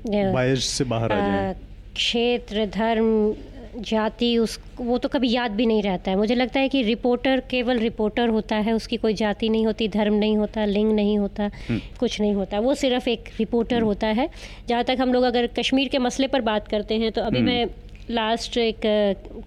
से 0.58 0.84
बाहर 0.84 1.12
आ 1.12 1.16
जाए। 1.16 1.54
क्षेत्र 1.96 2.66
धर्म 2.66 3.36
जाति 3.78 4.38
उस 4.38 4.60
वो 4.78 4.98
तो 4.98 5.10
कभी 5.10 5.32
याद 5.32 5.52
भी 5.52 5.66
नहीं 5.66 5.82
रहता 5.84 6.12
है 6.12 6.18
मुझे 6.18 6.36
लगता 6.36 6.60
है 6.60 6.70
कि 6.70 6.82
रिपोर्टर 6.84 7.40
केवल 7.50 7.80
रिपोर्टर 7.80 8.30
होता 8.30 8.56
है 8.58 8.74
उसकी 8.74 8.98
कोई 8.98 9.14
जाति 9.14 9.50
नहीं 9.50 9.66
होती 9.66 9.88
धर्म 9.88 10.14
नहीं 10.16 10.38
होता 10.38 10.66
लिंग 10.66 10.92
नहीं 10.92 11.18
होता 11.18 11.50
हम्म। 11.70 11.80
कुछ 12.00 12.20
नहीं 12.22 12.34
होता 12.34 12.60
वो 12.60 12.76
सिर्फ़ 12.76 13.10
एक 13.10 13.30
रिपोर्टर 13.40 13.76
हम्म। 13.76 13.86
होता 13.86 14.08
है 14.10 14.30
जहाँ 14.68 14.84
तक 14.84 14.98
हम 15.00 15.14
लोग 15.14 15.24
अगर 15.24 15.48
कश्मीर 15.60 15.88
के 15.88 16.00
मसले 16.00 16.28
पर 16.28 16.42
बात 16.44 16.68
करते 16.68 16.98
हैं 16.98 17.12
तो 17.12 17.22
अभी 17.22 17.38
हम्म। 17.38 17.48
मैं 17.48 17.66
लास्ट 18.10 18.58
एक 18.58 18.82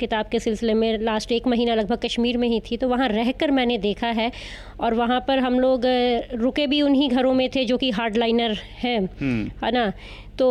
किताब 0.01 0.29
के 0.29 0.39
सिलसिले 0.39 0.75
में 0.75 0.99
लास्ट 0.99 1.33
एक 1.33 1.47
महीना 1.47 1.75
लगभग 1.75 1.99
कश्मीर 2.05 2.37
में 2.39 2.49
ही 2.49 2.61
थी 2.61 2.77
तो 2.77 2.89
वहाँ 2.89 3.09
रहकर 3.09 3.51
मैंने 3.51 3.77
देखा 3.79 4.07
है 4.19 4.31
और 4.81 4.95
वहाँ 4.95 5.21
पर 5.29 5.39
हम 5.39 5.59
लोग 5.61 5.83
रुके 6.35 6.67
भी 6.67 6.81
उन्हीं 6.83 7.09
घरों 7.11 7.35
में 7.35 7.49
थे 7.55 7.65
जो 7.65 7.77
कि 7.77 7.91
हार्ड 7.91 8.17
लाइनर 8.17 8.57
है 8.79 8.99
है 9.63 9.71
ना 9.73 9.93
तो 10.39 10.47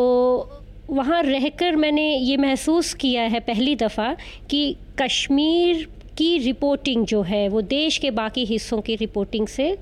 वहाँ 0.90 1.22
रहकर 1.24 1.76
मैंने 1.76 2.16
ये 2.16 2.38
महसूस 2.38 2.94
किया 2.94 3.24
है 3.24 3.40
पहली 3.40 3.76
दफ़ा 3.76 4.14
कि 4.50 4.76
कश्मीर 5.02 5.88
की 6.18 6.38
रिपोर्टिंग 6.38 7.06
जो 7.06 7.22
है 7.24 7.48
वो 7.50 7.62
देश 7.70 7.98
के 7.98 8.12
बाकी 8.14 8.46
हिस्सों 8.46 8.82
की 8.82 8.96
रिपोर्टिंग 8.96 9.48
से 9.48 9.76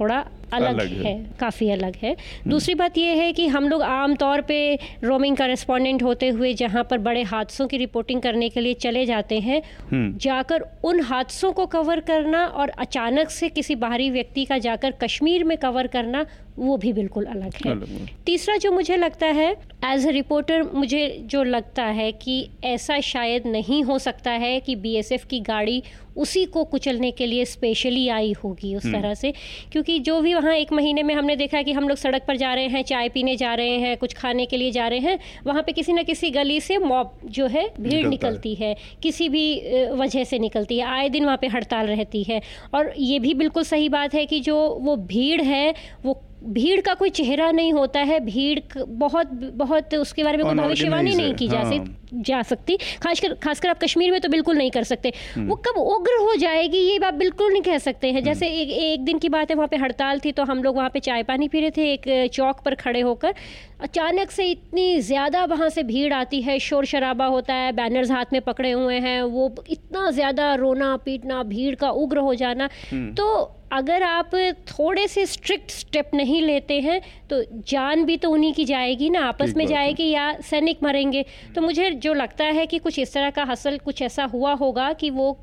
थोड़ा 0.00 0.24
अलग, 0.52 0.68
अलग 0.70 0.92
है, 0.94 1.04
है 1.04 1.30
काफ़ी 1.40 1.68
अलग 1.70 1.96
है 1.96 2.10
हम्म। 2.10 2.50
दूसरी 2.50 2.74
बात 2.74 2.98
यह 2.98 3.22
है 3.22 3.32
कि 3.32 3.46
हम 3.46 3.68
लोग 3.68 3.82
आम 3.82 4.14
तौर 4.14 4.40
पे 4.40 4.58
रोमिंग 5.04 5.36
करेस्पॉन्डेंट 5.36 6.02
होते 6.02 6.28
हुए 6.28 6.52
जहाँ 6.54 6.84
पर 6.84 6.98
बड़े 6.98 7.22
हादसों 7.22 7.66
की 7.66 7.76
रिपोर्टिंग 7.76 8.22
करने 8.22 8.48
के 8.48 8.60
लिए 8.60 8.74
चले 8.76 9.04
जाते 9.06 9.38
हैं 9.40 9.62
हम्म। 9.90 10.16
जाकर 10.18 10.64
उन 10.84 11.00
हादसों 11.02 11.52
को 11.52 11.66
कवर 11.66 12.00
करना 12.02 12.44
और 12.46 12.68
अचानक 12.78 13.30
से 13.30 13.48
किसी 13.48 13.74
बाहरी 13.76 14.10
व्यक्ति 14.10 14.44
का 14.44 14.58
जाकर 14.58 14.90
कश्मीर 15.02 15.44
में 15.44 15.56
कवर 15.58 15.86
करना 15.86 16.24
वो 16.58 16.76
भी 16.76 16.92
बिल्कुल 16.92 17.24
अलग 17.24 17.54
है। 17.66 18.06
तीसरा 18.26 18.56
जो 18.56 18.72
मुझे 18.72 18.96
लगता 18.96 19.26
है 19.26 19.56
एज 19.84 20.06
ए 20.06 20.10
रिपोर्टर 20.10 20.62
मुझे 20.62 21.22
जो 21.26 21.42
लगता 21.42 21.84
है 21.84 22.12
कि 22.12 22.48
ऐसा 22.64 23.00
शायद 23.00 23.46
नहीं 23.46 23.82
हो 23.84 23.98
सकता 23.98 24.30
है 24.30 24.60
कि 24.60 24.76
बीएसएफ 24.76 25.24
की 25.24 25.40
गाड़ी 25.40 25.82
उसी 26.16 26.44
को 26.44 26.64
कुचलने 26.64 27.10
के 27.10 27.26
लिए 27.26 27.44
स्पेशली 27.44 28.08
आई 28.08 28.32
होगी 28.32 28.74
उस 28.76 28.84
हम्म। 28.84 29.00
तरह 29.00 29.14
से। 29.14 29.32
क्योंकि 29.72 29.98
जो 29.98 30.20
भी 30.20 30.34
वहाँ 30.34 30.54
एक 30.54 30.72
महीने 30.72 31.02
में 31.02 31.14
हमने 31.14 31.36
देखा 31.36 31.62
कि 31.62 31.72
हम 31.72 31.88
लोग 31.88 31.98
सड़क 31.98 32.24
पर 32.28 32.36
जा 32.36 32.54
रहे 32.54 32.66
हैं 32.66 32.82
चाय 32.82 33.08
पीने 33.08 33.36
जा 33.36 33.54
रहे 33.54 33.78
हैं 33.78 33.96
कुछ 33.96 34.14
खाने 34.14 34.46
के 34.46 34.56
लिए 34.56 34.70
जा 34.70 34.88
रहे 34.88 34.98
हैं 34.98 35.18
वहाँ 35.46 35.62
पे 35.62 35.72
किसी 35.72 35.92
न 35.92 36.02
किसी 36.02 36.30
गली 36.30 36.60
से 36.60 36.78
मॉब 36.78 37.18
जो 37.24 37.46
है 37.46 37.68
भीड़ 37.80 38.06
निकलती 38.06 38.54
है।, 38.54 38.68
है। 38.68 38.76
किसी 39.02 39.28
भी 39.28 39.60
वजह 39.90 40.24
से 40.24 40.38
निकलती 40.38 40.78
है। 40.78 40.86
आए 40.86 41.08
दिन 41.08 41.24
वहाँ 41.24 41.38
पे 41.40 41.46
हड़ताल 41.46 41.86
रहती 41.86 42.22
है। 42.22 42.40
और 42.74 42.92
ये 42.98 43.18
भी 43.18 43.34
बिल्कुल 43.34 43.62
सही 43.62 43.88
बात 43.88 44.14
है 44.14 44.26
कि 44.26 44.40
जो 44.40 44.56
वो 44.80 44.96
भीड़ 44.96 45.42
है 45.42 45.74
वो 46.04 46.20
भीड़ 46.44 46.80
का 46.80 46.94
कोई 46.94 47.10
चेहरा 47.10 47.50
नहीं 47.52 47.72
होता 47.72 48.00
है 48.02 48.18
भीड़ 48.20 48.60
बहुत 48.78 49.30
बहुत 49.56 49.94
उसके 49.94 50.24
बारे 50.24 50.36
में 50.36 50.46
कोई 50.46 50.54
भविष्यवाणी 50.56 51.14
नहीं 51.14 51.34
की 51.34 51.48
जा 51.48 51.58
हाँ। 51.58 51.70
सकती 51.70 52.22
जा 52.22 52.42
सकती 52.42 52.76
खासकर 53.02 53.34
खासकर 53.34 53.68
आप 53.68 53.78
कश्मीर 53.78 54.10
में 54.12 54.20
तो 54.20 54.28
बिल्कुल 54.28 54.56
नहीं 54.56 54.70
कर 54.70 54.82
सकते 54.84 55.12
हम्म। 55.34 55.48
वो 55.48 55.56
कब 55.66 55.78
उग्र 55.78 56.16
हो 56.20 56.34
जाएगी 56.36 56.78
ये 56.80 56.98
बात 56.98 57.14
बिल्कुल 57.14 57.52
नहीं 57.52 57.62
कह 57.62 57.78
सकते 57.78 58.10
हैं 58.12 58.22
जैसे 58.24 58.46
हम्म। 58.46 58.58
एक 58.58 58.70
एक 58.70 59.04
दिन 59.04 59.18
की 59.18 59.28
बात 59.28 59.50
है 59.50 59.56
वहाँ 59.56 59.68
पे 59.68 59.76
हड़ताल 59.76 60.20
थी 60.20 60.32
तो 60.32 60.44
हम 60.44 60.62
लोग 60.62 60.76
वहाँ 60.76 60.90
पे 60.90 61.00
चाय 61.00 61.22
पानी 61.22 61.48
पी 61.48 61.60
रहे 61.60 61.70
थे 61.70 61.92
एक 61.92 62.30
चौक 62.32 62.60
पर 62.64 62.74
खड़े 62.74 63.00
होकर 63.00 63.34
अचानक 63.80 64.30
से 64.30 64.44
इतनी 64.46 65.00
ज़्यादा 65.02 65.44
वहाँ 65.46 65.68
से 65.68 65.82
भीड़ 65.82 66.12
आती 66.14 66.40
है 66.42 66.58
शोर 66.60 66.84
शराबा 66.84 67.26
होता 67.26 67.54
है 67.54 67.72
बैनर्स 67.72 68.10
हाथ 68.10 68.32
में 68.32 68.40
पकड़े 68.42 68.70
हुए 68.72 68.98
हैं 69.00 69.20
वो 69.22 69.52
इतना 69.70 70.10
ज़्यादा 70.10 70.54
रोना 70.56 70.96
पीटना 71.04 71.42
भीड़ 71.44 71.74
का 71.74 71.90
उग्र 71.98 72.18
हो 72.18 72.34
जाना 72.34 72.68
हम्म। 72.90 73.12
तो 73.14 73.26
अगर 73.74 74.02
आप 74.02 74.34
थोड़े 74.68 75.06
से 75.08 75.24
स्ट्रिक्ट 75.26 75.70
स्टेप 75.70 76.10
नहीं 76.14 76.40
लेते 76.42 76.80
हैं 76.80 77.00
तो 77.30 77.42
जान 77.68 78.04
भी 78.04 78.16
तो 78.16 78.30
उन्हीं 78.30 78.52
की 78.54 78.64
जाएगी 78.64 79.08
ना 79.10 79.20
आपस 79.28 79.54
में 79.56 79.66
जाएगी 79.66 80.08
या 80.10 80.32
सैनिक 80.42 80.82
मरेंगे। 80.82 81.24
तो 81.54 81.62
मुझे 81.62 81.90
जो 81.90 82.14
लगता 82.14 82.44
है 82.44 82.66
कि 82.66 82.78
कुछ 82.78 82.98
इस 82.98 83.14
तरह 83.14 83.30
का 83.30 83.44
हसल 83.44 83.78
कुछ 83.78 84.02
ऐसा 84.02 84.24
हुआ 84.24 84.52
होगा 84.54 84.92
कि 84.92 85.10
वो 85.10 85.36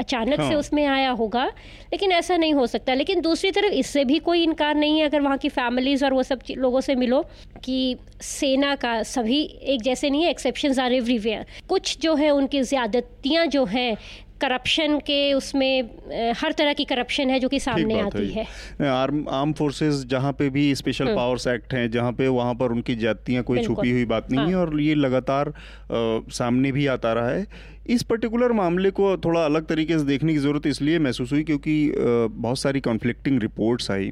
अचानक 0.00 0.40
हाँ। 0.40 0.48
से 0.48 0.54
उसमें 0.54 0.84
आया 0.86 1.10
होगा 1.10 1.44
लेकिन 1.92 2.12
ऐसा 2.12 2.36
नहीं 2.36 2.54
हो 2.54 2.66
सकता। 2.66 2.94
लेकिन 2.94 3.20
दूसरी 3.20 3.50
तरफ़ 3.50 3.72
इससे 3.74 4.04
भी 4.04 4.18
कोई 4.20 4.42
इनकार 4.42 4.74
नहीं 4.74 4.98
है 5.00 5.08
अगर 5.08 5.20
वहाँ 5.20 5.38
की 5.38 5.48
फैमिलीज़ 5.50 6.04
और 6.04 6.12
वो 6.12 6.22
सब 6.22 6.40
लोगों 6.50 6.80
से 6.80 6.94
मिलो 6.94 7.22
कि 7.64 7.96
सेना 8.22 8.74
का 8.74 9.02
सभी 9.04 9.42
एक 9.64 9.82
जैसे 9.82 10.10
नहीं 10.10 10.22
है 10.24 10.30
एक्सेप्शन 10.30 10.80
आर 10.80 10.92
एवरीवेयर 10.92 11.46
कुछ 11.68 11.96
जो 12.00 12.14
है 12.14 12.30
उनकी 12.30 12.62
ज़्यादतियाँ 12.64 13.46
जो 13.46 13.64
हैं 13.66 13.96
करप्शन 14.42 14.98
के 15.06 15.32
उसमें 15.34 16.32
हर 16.36 16.52
तरह 16.52 16.72
की 16.72 16.84
करप्शन 16.86 17.30
है 17.30 17.38
जो 17.40 17.48
कि 17.48 17.60
सामने 17.60 18.00
आती 18.00 18.28
है, 18.30 18.46
है। 18.80 18.88
आर्म 18.90 19.24
आर्म 19.30 19.52
फोर्सेस 19.54 20.04
जहाँ 20.10 20.32
पे 20.38 20.48
भी 20.50 20.74
स्पेशल 20.74 21.14
पावर्स 21.14 21.46
एक्ट 21.48 21.74
हैं 21.74 21.90
जहाँ 21.90 22.12
पे 22.12 22.28
वहाँ 22.30 22.54
पर 22.54 22.72
उनकी 22.72 22.94
जातियाँ 22.98 23.42
कोई 23.44 23.64
छुपी 23.64 23.90
हुई 23.90 24.04
बात 24.06 24.30
नहीं 24.30 24.40
हाँ। 24.40 24.48
है। 24.48 24.56
और 24.56 24.80
ये 24.80 24.94
लगातार 24.96 25.48
आ, 25.48 25.52
सामने 26.32 26.72
भी 26.72 26.86
आता 26.88 27.12
रहा 27.12 27.28
है। 27.28 27.46
इस 27.90 28.02
पर्टिकुलर 28.04 28.52
मामले 28.54 28.90
को 28.90 29.16
थोड़ा 29.18 29.44
अलग 29.44 29.66
तरीके 29.66 29.98
से 29.98 30.04
देखने 30.04 30.32
की 30.32 30.38
ज़रूरत 30.38 30.66
इसलिए 30.66 30.98
महसूस 31.00 31.32
हुई 31.32 31.42
क्योंकि 31.44 31.74
बहुत 31.96 32.58
सारी 32.58 32.80
कॉन्फ्लिक्टिंग 32.80 33.40
रिपोर्ट्स 33.40 33.90
आई। 33.90 34.10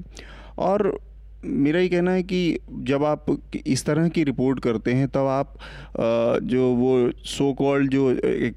और 0.58 0.98
मेरा 1.44 1.80
ये 1.80 1.88
कहना 1.88 2.12
है 2.12 2.22
कि 2.22 2.58
जब 2.70 3.04
आप 3.04 3.26
इस 3.66 3.84
तरह 3.84 4.08
की 4.08 4.24
रिपोर्ट 4.24 4.60
करते 4.60 4.92
हैं, 4.92 5.08
तब 5.08 5.26
आप 5.26 5.54
जो 6.42 6.68
वो 6.74 7.10
सो 7.24 7.52
कॉल्ड 7.52 7.90
जो 7.90 8.10
एक 8.12 8.56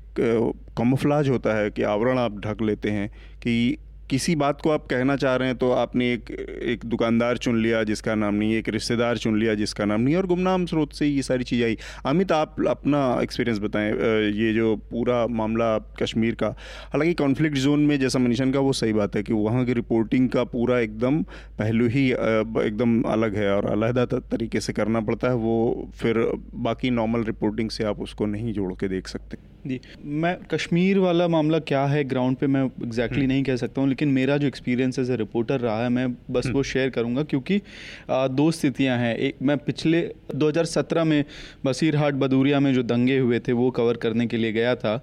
कमफ्लाज 0.77 1.29
होता 1.29 1.57
है 1.57 1.69
कि 1.71 1.83
आवरण 1.83 2.19
आप 2.19 2.39
ढक 2.39 2.61
लेते 2.61 2.89
हैं 2.89 3.09
कि 3.43 3.77
किसी 4.09 4.35
बात 4.35 4.61
को 4.61 4.69
आप 4.69 4.85
कहना 4.85 5.15
चाह 5.15 5.35
रहे 5.35 5.47
हैं 5.47 5.57
तो 5.57 5.71
आपने 5.71 6.11
एक 6.13 6.29
एक 6.63 6.85
दुकानदार 6.85 7.37
चुन 7.37 7.61
लिया 7.61 7.83
जिसका 7.83 8.15
नाम 8.15 8.35
नहीं 8.35 8.55
एक 8.55 8.69
रिश्तेदार 8.69 9.17
चुन 9.17 9.39
लिया 9.39 9.53
जिसका 9.53 9.85
नाम 9.85 10.01
नहीं 10.01 10.15
और 10.15 10.25
गुमनाम 10.25 10.65
स्रोत 10.65 10.93
से 10.93 11.07
ये 11.07 11.21
सारी 11.21 11.43
चीज़ें 11.43 11.65
आई। 11.65 11.77
अमित, 12.05 12.31
आप 12.31 12.55
अपना 12.69 13.19
एक्सपीरियंस 13.23 13.59
बताएँ 13.59 13.91
ये 14.31 14.53
जो 14.53 14.75
पूरा 14.91 15.25
मामला 15.27 15.77
कश्मीर 16.01 16.35
का, 16.35 16.47
हालाँकि 16.93 17.13
कॉन्फ्लिक्ट 17.13 17.57
जोन 17.57 17.85
में 17.85 17.97
जैसा 17.99 18.19
मनीषन 18.19 18.51
का 18.51 18.59
वो 18.59 18.73
सही 18.73 18.93
बात 18.93 19.15
है 19.15 19.23
कि 19.23 19.33
वहाँ 19.33 19.65
की 19.65 19.73
रिपोर्टिंग 19.73 20.29
का 20.29 20.43
पूरा 20.43 20.79
एकदम 20.79 21.21
पहलू 21.59 21.87
ही 21.87 22.07
एकदम 22.11 23.01
अलग 23.03 23.35
है 23.35 23.49
और 23.51 23.65
अलहदा 23.65 24.05
तरीके 24.05 24.59
से 24.59 24.73
करना 24.73 25.01
पड़ता 25.01 25.27
है, 25.27 25.35
वो 25.35 25.89
फिर 25.95 26.21
बाकी 26.53 26.89
नॉर्मल 26.89 27.23
रिपोर्टिंग 27.23 27.69
से 27.69 27.83
आप 27.83 27.99
उसको 27.99 28.25
नहीं 28.25 28.53
जोड़ 28.53 28.73
के 28.73 28.87
देख 28.87 29.07
सकते। 29.07 29.52
जी। 29.67 29.79
मैं 30.03 30.35
कश्मीर 30.51 30.97
वाला 30.99 31.27
मामला 31.27 31.59
क्या 31.59 31.85
है 31.85 32.03
ग्राउंड 32.03 32.37
पे 32.37 32.47
मैं 32.47 32.63
एग्जैक्टली 32.63 32.89
exactly 32.89 33.27
नहीं 33.27 33.43
कह 33.43 33.55
सकता 33.55 33.81
हूँ 33.81 33.89
लेकिन 33.89 34.09
मेरा 34.09 34.37
जो 34.37 34.47
एक्सपीरियंस 34.47 34.99
एज 34.99 35.11
ए 35.11 35.15
रिपोर्टर 35.15 35.59
रहा 35.59 35.83
है 35.83 35.89
मैं 35.89 36.07
बस 36.31 36.47
वो 36.47 36.63
शेयर 36.63 36.89
करूँगा 36.89 37.23
क्योंकि 37.23 37.61
आ, 38.09 38.27
दो 38.27 38.49
स्थितियाँ 38.51 38.97
हैं। 38.97 39.15
एक 39.15 39.35
मैं 39.41 39.57
पिछले 39.57 40.01
2017 40.35 41.03
में 41.03 41.23
बसीरहाट 41.65 42.13
बदूरिया 42.13 42.59
में 42.59 42.73
जो 42.73 42.83
दंगे 42.83 43.17
हुए 43.17 43.39
थे 43.39 43.51
वो 43.51 43.69
कवर 43.71 43.97
करने 43.97 44.27
के 44.27 44.37
लिए 44.37 44.51
गया 44.51 44.75
था। 44.75 44.97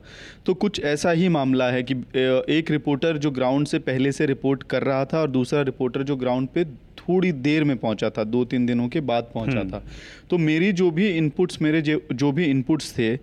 तो 0.46 0.54
कुछ 0.54 0.80
ऐसा 0.84 1.10
ही 1.10 1.28
मामला 1.28 1.70
है 1.70 1.82
कि 1.82 1.94
एक 2.58 2.70
रिपोर्टर 2.70 3.16
जो 3.16 3.30
ग्राउंड 3.30 3.66
से 3.66 3.78
पहले 3.78 4.12
से 4.12 4.26
रिपोर्ट 4.26 4.62
कर 4.62 4.82
रहा 4.82 5.04
था 5.04 5.20
और 5.20 5.30
दूसरा 5.30 5.62
रिपोर्टर 5.62 6.02
जो 6.02 6.16
ग्राउंड 6.16 6.48
पे 6.48 6.64
थोड़ी 7.00 7.32
देर 7.32 7.64
में 7.64 7.76
पहुँचा 7.76 8.10
था 8.10 8.24
दो 8.24 8.44
तीन 8.44 8.66
दिनों 8.66 8.88
के 8.88 9.00
बाद 9.00 9.30
पहुँचा 9.34 9.58
हम्म। 9.60 9.70
था। 9.70 9.82
तो 10.30 10.38
मेरी 10.38 10.72
जो 10.72 10.90
भी 10.90 11.08
इनपुट्स 11.08 11.62
मेरे 11.62 11.80
जो 11.82 12.32
भी 12.32 12.44
इनपुट्स 12.44 12.92
थे 12.98 13.16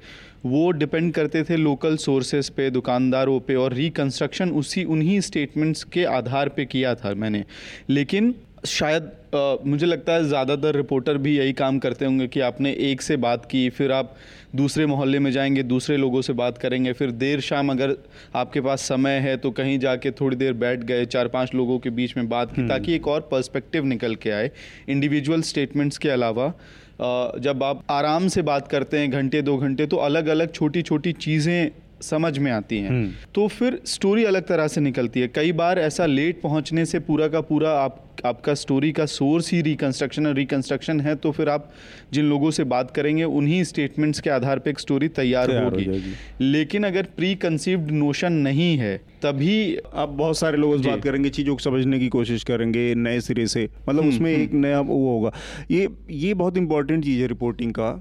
वो 0.45 0.69
डिपेंड 0.71 1.13
करते 1.13 1.43
थे 1.43 1.57
लोकल 1.57 1.97
सोर्सेस 1.97 2.49
पे 2.49 2.69
दुकानदारों 2.69 3.39
पे 3.39 3.55
और 3.55 3.73
रिकंस्ट्रक्शन 3.73 4.51
उसी 4.53 4.83
उन्हीं 4.85 5.19
स्टेटमेंट्स 5.21 5.83
के 5.83 6.03
आधार 6.11 6.49
पे 6.49 6.65
किया 6.65 6.95
था 6.95 7.13
मैंने 7.15 7.43
लेकिन 7.89 8.33
शायद 8.65 9.11
आ, 9.35 9.55
मुझे 9.65 9.85
लगता 9.85 10.13
है 10.13 10.23
ज़्यादातर 10.23 10.75
रिपोर्टर 10.75 11.17
भी 11.17 11.37
यही 11.37 11.53
काम 11.53 11.79
करते 11.79 12.05
होंगे 12.05 12.27
कि 12.27 12.39
आपने 12.39 12.71
एक 12.81 13.01
से 13.01 13.17
बात 13.17 13.45
की 13.45 13.69
फिर 13.69 13.91
आप 13.91 14.15
दूसरे 14.55 14.85
मोहल्ले 14.85 15.19
में 15.19 15.31
जाएँगे 15.31 15.63
दूसरे 15.63 15.97
लोगों 15.97 16.21
से 16.21 16.33
बात 16.33 16.57
करेंगे 16.57 16.93
फिर 16.93 17.11
देर 17.13 17.41
शाम 17.41 17.71
अगर 17.71 17.95
आपके 18.35 18.61
पास 18.61 18.81
समय 18.81 19.19
है 19.19 19.35
तो 19.37 19.51
कहीं 19.51 19.77
जाके 19.79 20.11
थोड़ी 20.11 20.37
देर 20.37 20.53
बैठ 20.55 20.83
गए 20.83 21.05
चार 21.07 21.27
पाँच 21.27 21.53
लोगों 21.55 21.77
के 21.79 21.89
बीच 21.91 22.15
में 22.17 22.27
बात 22.29 22.55
की 22.55 22.61
हम्म। 22.61 22.69
ताकि 22.69 22.95
एक 22.95 23.07
और 23.07 23.27
पर्सपेक्टिव 23.31 23.85
निकल 23.85 24.15
के 24.15 24.29
आए 24.29 24.51
इंडिविजुअल 24.89 25.41
स्टेटमेंट्स 25.43 25.97
के 25.97 26.09
अलावा 26.09 26.53
जब 27.01 27.63
आप 27.63 27.83
आराम 27.89 28.27
से 28.27 28.41
बात 28.41 28.67
करते 28.67 28.99
हैं, 28.99 29.09
घंटे, 29.11 29.41
दो 29.41 29.57
घंटे 29.57 29.85
तो 29.87 29.97
अलग 29.97 30.27
अलग 30.27 30.53
छोटी 30.53 30.81
छोटी 30.81 31.13
चीज़ें 31.13 31.69
समझ 32.01 32.37
में 32.37 32.51
आती 32.51 32.77
हैं। 32.77 32.89
हम्म। 32.89 33.11
तो 33.35 33.47
फिर 33.47 33.79
स्टोरी 33.85 34.23
अलग 34.23 34.47
तरह 34.47 34.67
से 34.67 34.81
निकलती 34.81 35.19
है। 35.19 35.27
कई 35.27 35.51
बार 35.51 35.79
ऐसा 35.79 36.05
लेट 36.05 36.41
पहुँचने 36.41 36.85
से 36.85 36.99
पूरा 36.99 37.27
का 37.27 37.41
पूरा 37.41 37.71
आप 37.79 38.03
आपका 38.25 38.53
स्टोरी 38.53 38.91
का 38.91 39.05
सोर्स 39.05 39.51
ही 39.53 39.61
रिकंस्ट्रक्शन 39.61 40.27
और 40.27 40.33
रिकंस्ट्रक्शन 40.33 40.99
है 41.01 41.15
तो 41.15 41.31
फिर 41.31 41.49
आप 41.49 41.69
जिन 42.13 42.25
लोगों 42.25 42.51
से 42.51 42.63
बात 42.63 42.91
करेंगे 42.91 43.23
उन्हीं 43.23 43.63
स्टेटमेंट्स 43.63 44.19
के 44.19 44.29
आधार 44.29 44.59
पर 44.59 44.69
एक 44.69 44.79
स्टोरी 44.79 45.07
तैयार 45.07 45.51
होगी। 45.55 45.85
हो 45.85 45.99
लेकिन 46.41 46.83
अगर 46.83 47.03
प्री 47.17 47.33
कंसीव्ड 47.35 47.91
नोशन 47.91 48.33
नहीं 48.33 48.77
है 48.77 48.97
तभी 48.97 49.77
आप 49.95 50.09
बहुत 50.09 50.37
सारे 50.37 50.57
लोग 50.57 50.85
बात 50.85 51.03
करेंगे 51.03 51.29
चीज़ों 51.29 51.55
को 51.55 51.59
समझने 51.59 51.99
की 51.99 52.07
कोशिश 52.07 52.43
करेंगे 52.43 52.93
नए 52.95 53.19
सिरे 53.21 53.47
से। 53.47 53.69
मतलब 53.89 53.99
हम्म, 53.99 54.09
उसमें 54.09 54.33
हम्म। 54.33 54.43
एक 54.43 54.53
नया 54.53 54.79
वो 54.79 55.13
होगा। 55.13 55.31
ये 55.71 55.87
ये 56.11 56.33
बहुत 56.33 56.57
इंपॉर्टेंट 56.57 57.03
चीज़ 57.03 57.21
है 57.21 57.27
रिपोर्टिंग 57.27 57.71
का 57.71 57.91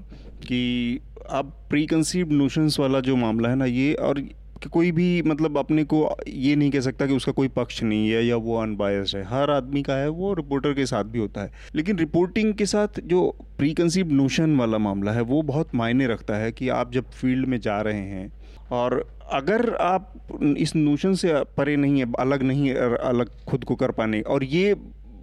कि 0.47 0.99
अब 1.29 1.67
प्री 1.69 1.85
कंसीव 1.85 2.31
नोशंस 2.31 2.79
वाला 2.79 2.99
जो 2.99 3.15
मामला 3.15 3.49
है 3.49 3.55
ना 3.55 3.65
ये 3.65 3.93
और 3.93 4.19
कि 4.63 4.69
कोई 4.69 4.91
भी 4.91 5.21
मतलब 5.21 5.57
अपने 5.57 5.83
को 5.83 6.17
ये 6.27 6.55
नहीं 6.55 6.71
कह 6.71 6.79
सकता 6.79 7.05
कि 7.05 7.13
उसका 7.13 7.31
कोई 7.31 7.47
पक्ष 7.47 7.83
नहीं 7.83 8.09
है 8.09 8.25
या 8.25 8.35
वो 8.35 8.61
अनबायस्ड 8.61 9.17
है। 9.17 9.23
हर 9.23 9.51
आदमी 9.51 9.83
का 9.83 9.93
है, 9.93 10.09
वो 10.09 10.33
रिपोर्टर 10.33 10.73
के 10.73 10.85
साथ 10.85 11.03
भी 11.03 11.19
होता 11.19 11.41
है। 11.41 11.51
लेकिन 11.75 11.97
रिपोर्टिंग 11.97 12.53
के 12.53 12.65
साथ 12.65 12.99
जो 12.99 13.35
प्री 13.57 13.73
कंसीव 13.73 14.11
नोशन 14.11 14.57
वाला 14.57 14.77
मामला 14.77 15.11
है, 15.11 15.21
वो 15.21 15.41
बहुत 15.41 15.75
मायने 15.75 16.07
रखता 16.07 16.35
है 16.35 16.51
कि 16.51 16.69
आप 16.69 16.93
जब 16.93 17.11
फ़ील्ड 17.11 17.47
में 17.47 17.59
जा 17.59 17.81
रहे 17.81 17.99
हैं 17.99 18.31
और 18.71 19.17
अगर 19.31 19.75
आप 19.75 20.13
इस 20.57 20.75
नोशन 20.75 21.13
से 21.13 21.33
परे 21.57 21.75
नहीं 21.75 21.99
है, 21.99 22.13
अलग 22.19 22.43
नहीं 22.43 22.73
अलग 22.73 23.29
खुद 23.45 23.63
को 23.63 23.75
कर 23.75 23.91
पाने 23.91 24.21
और 24.21 24.43
ये 24.43 24.75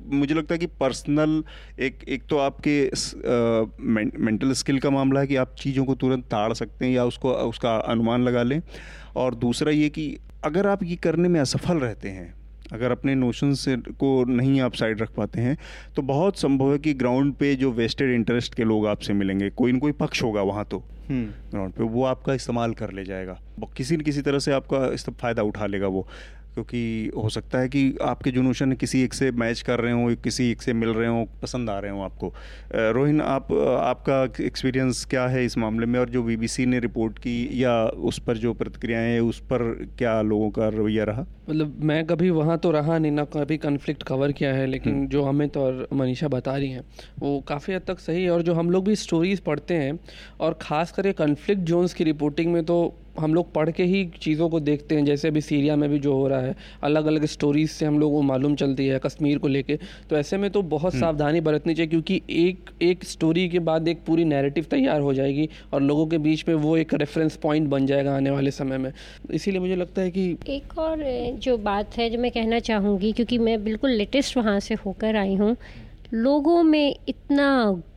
मुझे 0.04 0.34
लगता 0.34 0.54
है 0.54 0.58
कि 0.58 0.66
पर्सनल 0.80 1.42
एक 1.80 2.04
एक 2.08 2.22
तो 2.26 2.38
आपके 2.38 2.90
मेंटल 3.80 4.52
स्किल 4.52 4.78
का 4.78 4.90
मामला 4.90 5.20
है 5.20 5.26
कि 5.26 5.36
आप 5.36 5.54
चीज़ों 5.58 5.84
को 5.84 5.94
तुरंत 5.94 6.24
ताड़ 6.24 6.52
सकते 6.52 6.84
हैं 6.86 6.92
या 6.92 7.04
उसको 7.04 7.32
उसका 7.32 7.76
अनुमान 7.76 8.22
लगा 8.22 8.42
लें। 8.42 8.60
और 9.16 9.34
दूसरा 9.34 9.72
ये 9.72 9.88
कि 9.88 10.16
अगर 10.44 10.66
आप 10.66 10.82
ये 10.84 10.96
करने 10.96 11.28
में 11.28 11.40
असफल 11.40 11.78
रहते 11.78 12.08
हैं 12.08 12.32
अगर 12.72 12.90
अपने 12.90 13.14
नोशन 13.14 13.52
से 13.54 13.76
को 13.76 14.24
नहीं 14.24 14.60
आप 14.60 14.74
साइड 14.74 15.00
रख 15.00 15.10
पाते 15.10 15.40
हैं 15.40 15.56
तो 15.96 16.02
बहुत 16.02 16.38
संभव 16.38 16.72
है 16.72 16.78
कि 16.78 16.94
ग्राउंड 16.94 17.34
पे 17.34 17.54
जो 17.54 17.70
वेस्टेड 17.72 18.10
इंटरेस्ट 18.10 18.54
के 18.54 18.64
लोग 18.64 18.86
आपसे 18.86 19.12
मिलेंगे 19.12 19.50
कोई 19.50 19.72
न 19.72 19.78
कोई 19.78 19.92
पक्ष 19.92 20.22
होगा 20.22 20.42
वहाँ 20.42 20.64
तो। 20.64 20.78
ग्राउंड 21.10 21.54
हम्म। 21.54 21.70
पे 21.70 21.84
वो 21.84 22.04
आपका 22.04 22.34
इस्तेमाल 22.34 22.72
कर 22.72 22.92
ले 22.92 23.04
जाएगा। 23.04 23.38
किसी 23.76 23.96
न 23.96 24.00
किसी 24.00 24.22
तरह 24.22 24.38
से 24.38 24.52
आपका 24.52 24.86
इस 24.94 25.08
फ़ायदा 25.10 25.42
उठा 25.42 25.66
लेगा 25.66 25.86
वो। 25.86 26.06
क्योंकि 26.54 27.10
हो 27.16 27.28
सकता 27.28 27.58
है 27.58 27.68
कि 27.68 27.80
आपके 28.02 28.30
जो 28.30 28.42
नोशन 28.42 28.72
किसी 28.74 29.02
एक 29.02 29.14
से 29.14 29.30
मैच 29.34 29.60
कर 29.62 29.80
रहे 29.80 29.92
हों 29.92 30.14
किसी 30.24 30.50
एक 30.50 30.62
से 30.62 30.72
मिल 30.72 30.88
रहे 30.90 31.08
हों 31.08 31.24
पसंद 31.42 31.70
आ 31.70 31.78
रहे 31.78 31.90
हों 31.90 32.04
आपको। 32.04 32.32
रोहिन 32.92 33.20
आप 33.22 33.52
आपका 33.52 34.22
एक्सपीरियंस 34.44 35.04
क्या 35.10 35.26
है 35.28 35.44
इस 35.44 35.58
मामले 35.58 35.86
में? 35.86 35.98
और 36.00 36.10
जो 36.10 36.22
बीबीसी 36.22 36.66
ने 36.66 36.80
रिपोर्ट 36.80 37.18
की 37.18 37.36
या 37.54 37.74
उस 38.04 38.18
पर 38.18 38.36
जो 38.36 38.52
प्रतिक्रियाएँ 38.54 39.12
हैं 39.12 39.20
उस 39.22 39.40
पर 39.42 39.62
क्या 39.98 40.20
लोगों 40.22 40.50
का 40.50 40.68
रवैया 40.70 41.04
रहा? 41.04 41.26
मतलब 41.48 41.82
मैं 41.84 42.04
कभी 42.06 42.30
वहाँ 42.30 42.58
तो 42.58 42.70
रहा 42.70 42.98
नहीं 42.98 43.12
ना 43.12 43.24
कभी 43.26 43.56
कन्फ्लिक्ट 43.58 44.02
कवर 44.02 44.32
किया 44.32 44.52
है 44.54 44.66
लेकिन 44.66 44.94
हम्म। 44.94 45.06
जो 45.08 45.22
हमें 45.22 45.48
तो 45.48 45.60
और 45.60 45.86
मनीषा 45.92 46.28
बता 46.30 46.56
रही 46.56 46.70
हैं 46.70 46.84
वो 47.18 47.38
काफ़ी 47.48 47.74
हद 47.74 47.82
तक 47.86 47.98
सही 48.00 48.24
है। 48.24 48.30
और 48.30 48.42
जो 48.42 48.54
हम 48.54 48.70
लोग 48.70 48.84
भी 48.84 48.96
स्टोरीज़ 48.96 49.40
पढ़ते 49.42 49.74
हैं 49.76 49.98
और 50.40 50.58
ख़ास 50.62 50.92
करके 50.92 51.12
कन्फ्लिक्ट 51.14 51.62
जोन्स 51.64 51.94
की 51.94 52.04
रिपोर्टिंग 52.04 52.52
में 52.52 52.64
तो 52.64 52.76
हम 53.16 53.34
लोग 53.34 53.52
पढ़ 53.52 53.70
के 53.70 53.84
ही 53.84 54.04
चीज़ों 54.20 54.48
को 54.48 54.60
देखते 54.60 54.94
हैं 54.94 55.04
जैसे 55.04 55.28
अभी 55.28 55.40
सीरिया 55.40 55.76
में 55.76 55.88
भी 55.90 55.98
जो 55.98 56.14
हो 56.14 56.26
रहा 56.28 56.40
है 56.40 56.54
अलग 56.82 57.06
अलग 57.06 57.24
स्टोरीज 57.26 57.70
से 57.70 57.86
हम 57.86 57.98
लोग 57.98 58.12
को 58.12 58.22
मालूम 58.22 58.54
चलती 58.56 58.86
है 58.86 58.98
कश्मीर 58.98 59.38
को 59.38 59.48
लेके 59.48 59.78
तो 60.10 60.16
ऐसे 60.16 60.36
में 60.36 60.50
तो 60.50 60.62
बहुत 60.64 60.92
हम्म। 60.92 61.00
सावधानी 61.00 61.40
बरतनी 61.42 61.74
चाहिए 61.74 61.90
क्योंकि 61.90 62.20
एक 62.38 62.70
एक 62.82 63.04
स्टोरी 63.04 63.48
के 63.48 63.58
बाद 63.60 63.88
एक 63.88 64.04
पूरी 64.06 64.24
नैरेटिव 64.24 64.64
तैयार 64.70 65.00
हो 65.00 65.14
जाएगी 65.14 65.48
और 65.72 65.82
लोगों 65.82 66.06
के 66.06 66.18
बीच 66.20 66.44
में 66.48 66.54
वो 66.56 66.76
एक 66.76 66.94
रेफरेंस 66.96 67.36
पॉइंट 67.38 67.68
बन 67.68 67.86
जाएगा 67.86 68.16
आने 68.16 68.30
वाले 68.30 68.50
समय 68.52 68.78
में 68.78 68.92
इसीलिए 69.32 69.60
मुझे 69.60 69.76
लगता 69.76 70.02
है 70.02 70.10
कि 70.10 70.30
एक 70.48 70.78
और 70.78 71.04
जो 71.40 71.56
बात 71.60 71.96
है 71.98 72.10
जो 72.10 72.18
मैं 72.18 72.30
कहना 72.32 72.60
चाहूँगी 72.62 73.12
क्योंकि 73.12 73.38
मैं 73.40 73.62
बिल्कुल 73.64 73.90
लेटेस्ट 73.92 74.36
वहाँ 74.36 74.58
से 74.60 74.74
होकर 74.76 75.16
आई 75.16 75.34
हूँ 75.34 75.56
लोगों 76.12 76.62
में 76.62 76.96
इतना 77.08 77.48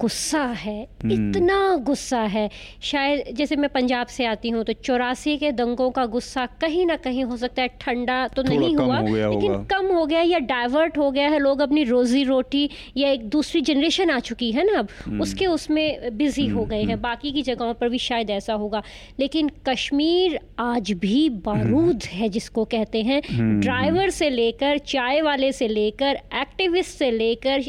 गुस्सा 0.01 0.41
है 0.41 0.81
हम्म। 1.03 1.11
इतना 1.13 1.75
गुस्सा 1.77 2.19
है। 2.19 2.49
शायद 2.81 3.35
जैसे 3.35 3.55
मैं 3.55 3.69
पंजाब 3.69 4.07
से 4.07 4.25
आती 4.25 4.49
हूँ 4.49 4.63
तो 4.63 4.73
चौरासी 4.73 5.35
के 5.37 5.51
दंगों 5.51 5.89
का 5.91 6.05
गुस्सा 6.05 6.45
कहीं 6.61 6.85
ना 6.85 6.95
कहीं 6.95 7.23
हो 7.23 7.37
सकता 7.37 7.61
है। 7.61 7.67
ठंडा 7.81 8.27
तो 8.27 8.43
नहीं 8.43 8.75
हुआ 8.75 8.99
लेकिन 8.99 9.63
कम 9.65 9.87
हो 9.87 10.05
गया 10.05 10.21
या 10.21 10.39
डाइवर्ट 10.39 10.97
हो 10.97 11.09
गया 11.11 11.27
है। 11.29 11.39
लोग 11.39 11.61
अपनी 11.61 11.83
रोजी 11.83 12.23
रोटी 12.23 12.69
या 12.97 13.09
एक 13.09 13.27
दूसरी 13.29 13.61
जनरेशन 13.61 14.09
आ 14.09 14.19
चुकी 14.19 14.51
है 14.51 14.63
ना 14.63 14.79
अब 14.79 14.87
हम्म। 15.05 15.21
उसके 15.21 15.45
उसमें 15.47 16.17
बिज़ी 16.17 16.47
हो 16.47 16.59
हम्म, 16.59 16.69
गए 16.69 16.83
हैं। 16.83 17.01
बाकी 17.01 17.31
की 17.31 17.41
जगहों 17.41 17.73
पर 17.73 17.89
भी 17.89 17.97
शायद 17.99 18.29
ऐसा 18.29 18.53
होगा। 18.53 18.81
लेकिन 19.19 19.49
कश्मीर 19.69 20.39
आज 20.59 20.91
भी 20.91 21.29
बारूद 21.45 22.03
है 22.03 22.29
जिसको 22.29 22.65
कहते 22.65 23.01
हैं। 23.01 23.21
ड्राइवर 23.59 24.09
से 24.09 24.29
लेकर 24.29 24.77
चाय 24.77 25.21
वाले 25.21 25.51
से 25.51 25.67
लेकर 25.67 26.19
एक्टिविस्ट 26.35 26.97
से 26.97 27.11
लेकर 27.11 27.63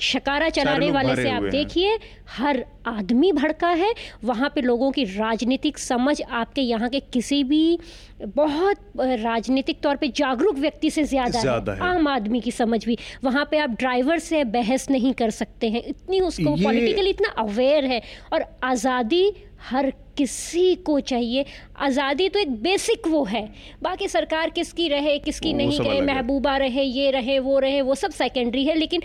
शकारा 0.00 0.48
चलाने 0.48 0.90
वाले 0.90 1.16
से 1.16 1.30
आप 1.30 1.42
देखिए 1.42 1.98
हर 2.28 2.64
आदमी 2.86 3.32
भड़का 3.32 3.68
है 3.68 3.92
वहाँ 4.24 4.50
पे 4.54 4.60
लोगों 4.60 4.90
की 4.90 5.04
राजनीतिक 5.04 5.78
समझ 5.78 6.22
आपके 6.22 6.60
यहाँ 6.60 6.88
के 6.88 7.00
किसी 7.00 7.42
भी 7.44 7.78
बहुत 8.22 8.76
राजनीतिक 8.98 9.80
तौर 9.80 9.96
पे 9.96 10.08
जागरूक 10.08 10.56
व्यक्ति 10.56 10.90
से 10.90 11.04
ज़्यादा 11.04 11.72
है, 11.72 11.78
है। 11.78 11.96
आम 11.96 12.08
आदमी 12.08 12.40
की 12.40 12.50
समझ 12.50 12.84
भी। 12.86 12.98
वहाँ 13.24 13.48
पे 13.50 13.58
आप 13.58 13.70
ड्राइवर 13.70 14.18
से 14.18 14.44
बहस 14.44 14.90
नहीं 14.90 15.12
कर 15.14 15.30
सकते 15.30 15.70
हैं 15.70 15.82
इतनी 15.86 16.20
उसको 16.20 16.56
पॉलिटिकली 16.64 17.10
इतना 17.10 17.28
अवेयर 17.38 17.84
है 17.84 18.02
और 18.32 18.44
आज़ादी 18.64 19.32
हर 19.70 19.92
किसी 20.16 20.74
को 20.76 20.98
चाहिए। 21.02 21.44
आज़ादी 21.78 22.28
तो 22.28 22.38
एक 22.38 22.50
बेसिक 22.62 23.06
वो 23.08 23.22
है। 23.24 23.42
बाकी 23.82 24.08
सरकार 24.08 24.50
किसकी 24.50 24.88
रहे 24.88 25.18
किसकी 25.18 25.52
नहीं 25.52 25.80
रहे 25.80 26.00
महबूबा 26.02 26.56
रहे 26.56 26.82
ये 26.82 27.10
रहे 27.10 27.38
वो 27.38 27.58
रहे 27.58 27.80
वो 27.82 27.94
सब 27.94 28.10
सेकेंडरी 28.12 28.64
है 28.64 28.74
लेकिन 28.74 29.02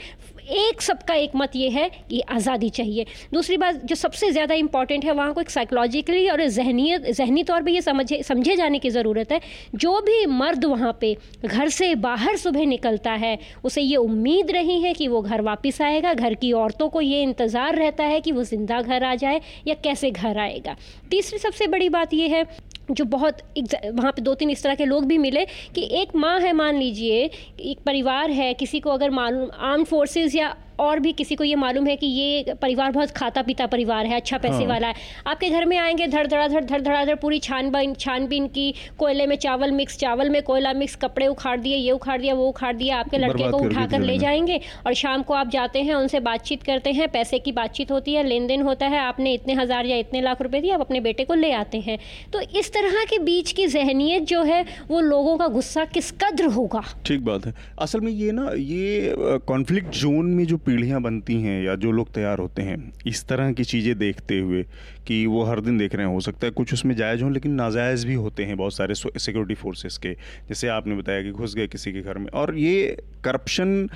एक 0.54 0.82
सबका 0.82 1.14
एक 1.16 1.32
मत 1.36 1.56
ये 1.56 1.70
है 1.70 1.90
कि 2.10 2.20
आज़ादी 2.22 2.70
चाहिए। 2.72 3.06
दूसरी 3.34 3.58
बात, 3.58 3.76
जो 3.76 3.96
सबसे 3.96 4.32
ज़्यादा 4.32 4.56
इंपॉर्टेंट 4.56 5.06
है, 5.06 5.12
वहाँ 5.14 5.34
को 5.34 5.42
एक 5.42 5.50
साइकोलॉजिकली 5.50 6.28
और 6.30 6.46
जहनीत 6.50 7.10
जहनी 7.12 7.44
तौर 7.44 7.62
पर 7.62 7.70
यह 7.70 7.82
समझे 7.82 8.22
समझे 8.24 8.56
जाने 8.56 8.80
की 8.80 8.90
ज़रूरत 8.90 9.32
है। 9.32 9.40
जो 9.76 10.00
भी 10.02 10.26
मर्द 10.28 10.66
वहाँ 10.66 10.98
पे 11.02 11.16
घर 11.46 11.70
से 11.70 11.94
बाहर 11.98 12.38
सुबह 12.38 12.66
निकलता 12.66 13.12
है, 13.14 13.38
उसे 13.64 13.82
ये 13.82 13.96
उम्मीद 13.98 14.52
रही 14.52 14.82
है 14.82 14.94
कि 14.94 15.08
वो 15.08 15.22
घर 15.22 15.42
वापस 15.44 15.82
आएगा। 15.82 16.14
घर 16.14 16.34
की 16.36 16.52
औरतों 16.54 16.90
को 16.90 17.02
ये 17.02 17.22
इंतज़ार 17.22 17.76
रहता 17.76 18.04
है 18.06 18.20
कि 18.22 18.32
वो 18.32 18.44
ज़िंदा 18.46 18.82
घर 18.82 19.04
आ 19.04 19.16
जाए 19.16 19.42
या 19.68 19.76
कैसे 19.84 20.12
घर 20.12 20.38
आएगा। 20.40 20.76
तीसरी 21.12 21.40
सबसे 21.40 21.68
बड़ी 21.68 21.90
बात 21.90 22.14
यह 22.14 22.36
है 22.36 22.44
जो 22.92 23.06
बहुत 23.06 23.38
वहाँ 23.86 24.12
पे 24.12 24.22
दो 24.22 24.34
तीन 24.36 24.50
इस 24.50 24.64
तरह 24.64 24.76
के 24.76 24.86
लोग 24.86 25.06
भी 25.06 25.18
मिले 25.18 25.46
कि 25.76 25.88
एक 25.92 26.16
माँ 26.16 26.40
है 26.40 26.54
मान 26.54 26.78
लीजिए, 26.78 27.30
एक 27.60 27.80
परिवार 27.86 28.32
है, 28.32 28.54
किसी 28.54 28.80
को 28.80 28.90
अगर 28.90 29.10
मालूम 29.10 29.50
आर्म 29.60 29.84
फोर्सेस 29.84 30.36
या 30.36 30.56
और 30.82 31.00
भी 31.00 31.12
किसी 31.14 31.36
को 31.36 31.44
ये 31.44 31.56
मालूम 31.56 31.88
है 31.88 31.96
कि 31.96 32.08
ये 32.08 32.54
परिवार 32.62 32.92
बहुत 32.92 33.12
खाता 33.12 33.42
पीता 33.42 33.66
परिवार 33.68 34.06
है 34.06 34.16
अच्छा 34.16 34.38
पैसे 34.38 34.56
हाँ। 34.56 34.66
वाला 34.66 34.88
है। 34.88 34.96
आपके 35.28 35.50
घर 35.50 35.66
में 35.66 35.78
आएँगे 35.78 36.08
धड़ 36.08 36.26
धड़ाधड़ 36.28 36.64
धड़ 36.64 36.82
धड़ाधड़ 36.82 37.16
पूरी 37.16 37.40
छानबीन 37.40 37.94
छानबीन 37.96 38.48
की 38.48 38.74
कोयले 39.00 39.28
में 39.28 39.36
चावल 39.38 39.72
मिक्स 39.72 39.98
चावल 39.98 40.30
में 40.30 40.42
कोयला 40.44 40.74
मिक्स 40.74 40.96
कपड़े 40.96 41.28
उखाड़ 41.28 41.60
दिए 41.60 41.76
ये 41.76 41.92
उखाड़ 41.92 42.20
दिया 42.22 42.34
वो 42.34 42.48
उखाड़ 42.48 42.76
दिया 42.76 42.98
आपके 42.98 43.18
लड़के 43.18 43.50
को 43.52 43.58
उठाकर 43.58 44.02
ले 44.02 44.18
जाएँगे 44.18 44.60
और 44.88 44.94
शाम 44.94 45.24
को 45.24 45.34
आप 45.34 45.50
जाते 45.50 45.82
हैं 45.82 45.94
उनसे 45.96 46.20
बातचीत 46.22 46.64
करते 46.64 46.92
हैं 46.92 47.08
पैसे 47.12 47.40
की 47.40 47.52
बातचीत 47.52 47.92
होती 47.92 48.14
है 48.14 48.24
लेन 48.24 48.48
देन 48.48 48.62
होता 48.62 48.88
है 48.88 49.00
आपने 49.00 49.34
इतने 49.34 49.54
हज़ार 49.54 49.86
या 49.86 49.98
इतने 49.98 50.22
लाख 50.22 50.42
रुपए 50.42 50.62
दिए 50.62 50.72
आप 50.72 50.82
अपने 50.82 51.00
बेटे 51.00 51.24
को 51.24 51.34
ले 51.34 51.52
आते 51.52 51.80
हैं। 51.80 51.98
तो 52.34 52.42
इस 52.60 52.74
तरह 52.74 53.04
के 53.10 53.20
बीच 53.20 53.52
की 53.52 53.68
जहनीत 53.68 54.24
जो 54.24 54.44
है 54.44 54.66
वो 54.88 55.00
लोगों 55.02 55.38
का 55.38 55.48
गुस्सा 55.48 55.86
किस 55.86 56.12
कद्र 56.22 56.46
होगा? 56.52 56.84
ठीक 57.06 57.26
बात 57.26 57.46
है। 57.46 57.54
असल 57.80 58.02
में 58.02 58.12
ये 58.12 58.32
ना 58.32 58.50
ये 58.58 59.16
कॉन्फ्लिक्ट 59.48 59.96
जोन 59.96 60.26
में 60.26 60.46
जो 60.46 60.58
पीढ़ियाँ 60.72 61.02
बनती 61.02 61.36
हैं 61.42 61.62
या 61.64 61.76
जो 61.76 61.92
लोग 61.92 62.12
तैयार 62.14 62.40
होते 62.40 62.62
हैं 62.62 62.78
इस 63.08 63.24
तरह 63.28 63.52
की 63.52 63.64
चीज़ें 63.64 63.98
देखते 63.98 64.40
हुए 64.40 64.64
कि 65.08 65.26
वो 65.26 65.44
हर 65.44 65.60
दिन 65.62 65.78
देख 65.78 65.96
रहे 65.96 66.06
हैं 66.06 66.14
हो 66.14 66.20
सकता 66.20 66.48
है 66.48 66.52
कुछ 66.52 66.74
उसमें 66.74 66.96
जायज़ 66.96 67.24
हों 67.24 67.32
लेकिन 67.34 67.52
नाजायज़ 67.52 68.06
भी 68.08 68.14
होते 68.14 68.44
हैं 68.44 68.58
बहुत 68.58 68.74
सारे 68.74 68.94
सिक्योरिटी 68.96 69.56
फोर्सेस 69.56 69.98
के। 69.98 70.14
जैसे 70.50 70.68
आपने 70.68 70.96
बताया 70.96 71.24
कि 71.24 71.32
घुस 71.32 71.56
गए 71.56 71.68
किसी 71.68 71.92
के 71.94 72.02
घर 72.02 72.18
में। 72.18 72.28
और 72.28 72.56
ये 72.58 72.98
करप्शन 73.24 73.90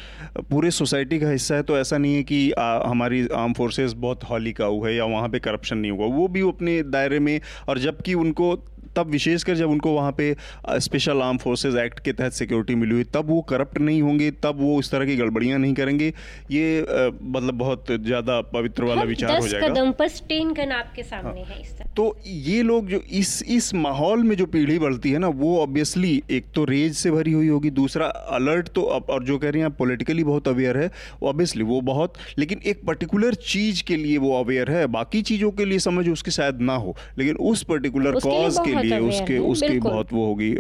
पूरे 0.50 0.72
सोसाइटी 0.72 1.20
का 1.20 1.30
हिस्सा 1.30 1.56
है 1.56 1.64
तो 1.64 1.78
ऐसा 1.78 1.98
नहीं 1.98 2.16
है 2.16 2.24
कि 2.24 2.52
आ, 2.52 2.90
हमारी 2.90 3.28
आर्म 3.28 3.54
फोर्सेस 3.54 3.94
बहुत 3.98 4.24
हॉली 4.24 4.54
का 4.54 4.66
हुआ 4.66 4.88
है 4.88 4.96
या 4.96 5.06
वहाँ 5.06 5.30
पर 5.30 5.40
करप्शन 5.40 5.78
नहीं 5.78 5.92
हुआ। 5.92 6.08
वो 6.08 6.28
भी 6.28 6.42
अपने 6.42 6.82
दायरे 6.84 7.20
में 7.20 7.40
और 7.70 7.80
जबकि 7.80 8.14
उनको 8.14 8.54
तब 8.96 9.10
विशेषकर 9.10 9.56
जब 9.56 9.70
उनको 9.70 9.94
वहाँ 9.94 10.12
पे 10.18 10.36
स्पेशल 10.80 11.22
आर्म 11.22 11.38
फोर्सेज 11.38 11.76
एक्ट 11.78 12.00
के 12.00 12.14
तहत 12.14 12.34
सिक्योरिटी 12.34 12.76
मिली 12.76 12.94
हुई 12.94 13.04
तब 13.14 13.30
वो 13.30 13.42
करप्ट 13.50 13.80
नहीं 13.80 14.02
होंगे 14.02 14.32
तब 14.44 14.58
वो 14.60 14.80
इस 14.80 14.92
तरह 14.92 15.06
की 15.06 15.16
गड़बड़ियाँ 15.16 15.60
नहीं 15.60 15.74
करेंगे। 15.74 16.14
ये 16.52 16.82
मतलब 16.82 17.54
बहुत 17.56 17.92
ज़्यादा 17.92 18.40
पवित्र 18.54 18.84
वाला 18.84 19.02
विचार 19.04 19.40
हो 19.40 19.48
जाएगा। 19.48 19.68
कदम 19.68 19.92
पर 19.92 20.08
स्टेन 20.10 20.52
गन 20.54 20.72
आपके 20.72 21.04
सामने 21.04 21.42
हाँ। 21.42 21.50
है 21.50 21.62
इस 21.62 21.72
तरह। 21.72 21.94
तो 21.96 22.18
ये 22.26 22.62
लोग 22.64 22.88
जो 22.90 23.02
इस 23.14 23.42
इस 23.50 23.74
माहौल 23.76 24.24
में 24.24 24.36
जो 24.38 24.46
पीढ़ी 24.48 24.78
बढ़ती 24.80 25.12
है 25.12 25.18
ना 25.18 25.28
वो 25.36 25.58
ऑब्वियसली 25.60 26.22
एक 26.32 26.46
तो 26.56 26.64
रेज 26.66 26.96
से 26.96 27.12
भरी 27.12 27.32
हुई 27.32 27.48
होगी 27.48 27.70
दूसरा 27.72 28.08
अलर्ट 28.38 28.70
तो 28.76 28.82
और 28.82 29.24
जो 29.24 29.38
कह 29.38 29.50
रही 29.50 29.60
हैं 29.60 29.66
आप 29.66 29.76
पोलिटिकली 29.78 30.24
बहुत 30.24 30.48
अवेयर 30.48 30.78
है 30.78 30.90
ऑब्वियसली 31.24 31.64
वो 31.64 31.80
बहुत 31.84 32.14
लेकिन 32.38 32.60
एक 32.66 32.84
पर्टिकुलर 32.88 33.34
चीज़ 33.46 33.84
के 33.84 33.96
लिए 33.96 34.18
वो 34.18 34.32
अवेयर 34.40 34.72
है 34.72 34.86
बाकी 34.90 35.22
चीज़ों 35.24 35.52
के 35.52 35.66
लिए 35.66 35.80
समझ 35.80 36.08
उसकी 36.10 36.32
शायद 36.32 36.62
ना 36.62 36.76
हो 36.76 36.96
लेकिन 37.18 37.36
उस 37.46 37.64
पर्टिकुलर 37.64 38.20
कॉज 38.20 38.58
के 38.60 38.72
लिए 38.72 38.85
उसके 38.92 39.38
उसकी 39.46 39.80
बहुत 39.80 40.14
वो 40.14 40.26
होगी 40.26 40.54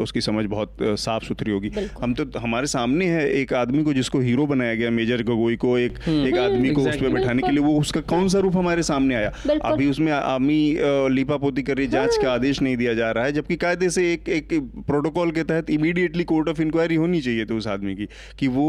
उसकी 0.00 0.20
समझ 0.20 0.44
बहुत 0.46 0.76
साफ़ 0.82 1.24
सुथरी 1.24 1.52
होगी। 1.52 1.70
हम 2.02 2.14
तो 2.14 2.38
हमारे 2.38 2.66
सामने 2.66 3.06
है 3.06 3.28
एक 3.30 3.52
आदमी 3.54 3.82
को 3.84 3.92
जिसको 3.92 4.20
हीरो 4.20 4.46
बनाया 4.46 4.74
गया 4.74 4.90
मेजर 4.90 5.22
गगोई 5.22 5.56
को 5.56 5.76
एक 5.78 5.98
हम्म। 6.06 6.26
एक 6.26 6.38
आदमी 6.38 6.70
को 6.70 6.82
उस 6.82 6.96
पर 6.96 7.08
बैठाने 7.08 7.42
के 7.42 7.50
लिए 7.50 7.64
वो 7.64 7.78
उसका 7.80 8.00
कौन 8.08 8.28
सा 8.28 8.38
रूप 8.38 8.56
हमारे 8.56 8.82
सामने 8.82 9.14
आया? 9.14 9.32
अभी 9.64 9.88
उसमें 9.90 10.12
आर्मी 10.12 10.60
लीपा 11.14 11.36
पोती 11.36 11.62
कर 11.62 11.76
रही 11.76 11.86
जाँच 11.88 12.16
का 12.16 12.28
हाँ। 12.28 12.34
आदेश 12.34 12.62
नहीं 12.62 12.76
दिया 12.76 12.94
जा 12.94 13.10
रहा 13.10 13.24
है 13.24 13.32
जबकि 13.32 13.56
कायदे 13.56 13.90
से 13.90 14.12
एक 14.12 14.28
एक 14.28 14.54
प्रोटोकॉल 14.86 15.30
के 15.30 15.42
तहत 15.44 15.70
इमीडिएटली 15.70 16.24
कोर्ट 16.24 16.48
ऑफ़ 16.48 16.62
इंक्वायरी 16.62 16.94
होनी 16.94 17.20
चाहिए 17.20 17.44
थी 17.44 17.54
उस 17.54 17.66
आदमी 17.68 17.94
की 17.94 18.06
कि 18.38 18.48
वो 18.48 18.68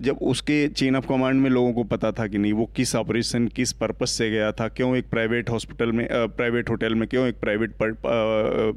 जब 0.00 0.18
उसके 0.32 0.66
चेन 0.68 0.96
ऑफ़ 0.96 1.06
कमांड 1.08 1.40
में 1.40 1.50
लोगों 1.50 1.72
को 1.72 1.84
पता 1.86 2.12
था 2.12 2.26
कि 2.26 2.38
नहीं 2.38 2.52
वो 2.52 2.66
किस 2.76 2.94
ऑपरेशन 2.96 3.46
किस 3.56 3.72
पर्पज 3.72 4.08
से 4.08 4.30
गया 4.30 4.50
था 4.52 4.68
क्यों 4.68 4.94
एक 4.96 5.08
प्राइवेट 5.10 5.50
हॉस्पिटल 5.50 5.92
में 5.92 6.06
प्राइवेट 6.12 6.70
होटल 6.70 6.94
में 6.94 7.06
क्यों 7.08 7.26
एक 7.26 7.40
प्राइवेट 7.40 7.74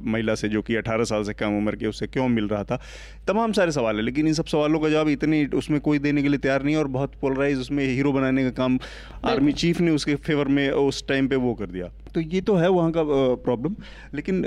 महिला 0.06 0.36
से 0.36 0.50
जो 0.50 0.62
कि 0.62 0.76
18 0.76 1.04
साल 1.04 1.24
से 1.24 1.34
कम 1.34 1.58
उम्र 1.58 1.76
की 1.76 1.86
उससे 1.86 2.08
क्यों 2.08 2.28
मिल 2.28 2.48
रहा 2.48 2.64
था? 2.64 2.82
तमाम 3.28 3.52
सारे 3.52 3.72
सवाल 3.72 3.96
है 3.96 4.02
लेकिन 4.02 4.28
इन 4.28 4.34
सब 4.34 4.46
सवालों 4.46 4.80
का 4.80 4.90
जवाब 4.90 5.10
इतनी 5.10 5.46
उसमें 5.46 5.80
कोई 5.82 6.00
देने 6.00 6.22
के 6.22 6.30
लिए 6.30 6.38
तैयार 6.38 6.64
नहीं 6.64 6.76
है 6.76 6.82
और 6.82 6.88
बहुत 6.88 7.16
पोलराइज 7.22 7.58
उसमें 7.58 7.86
हीरो 7.86 8.12
बनाने 8.12 8.44
का 8.44 8.50
काम 8.50 8.80
आर्मी 9.26 9.54
चीफ 9.54 9.82
ने 9.82 9.92
उसके 9.92 10.16
फेवर 10.16 10.48
में 10.48 10.70
उस 10.70 11.08
टाइम 11.08 11.28
पर 11.28 11.36
वो 11.36 11.54
कर 11.54 11.66
दिया। 11.66 11.92
तो 12.14 12.22
ये 12.22 12.42
तो 12.42 12.56
है 12.56 12.70
वहाँ 12.70 12.92
का 12.92 13.04
प्रॉब्लम 13.44 13.76
लेकिन 14.14 14.46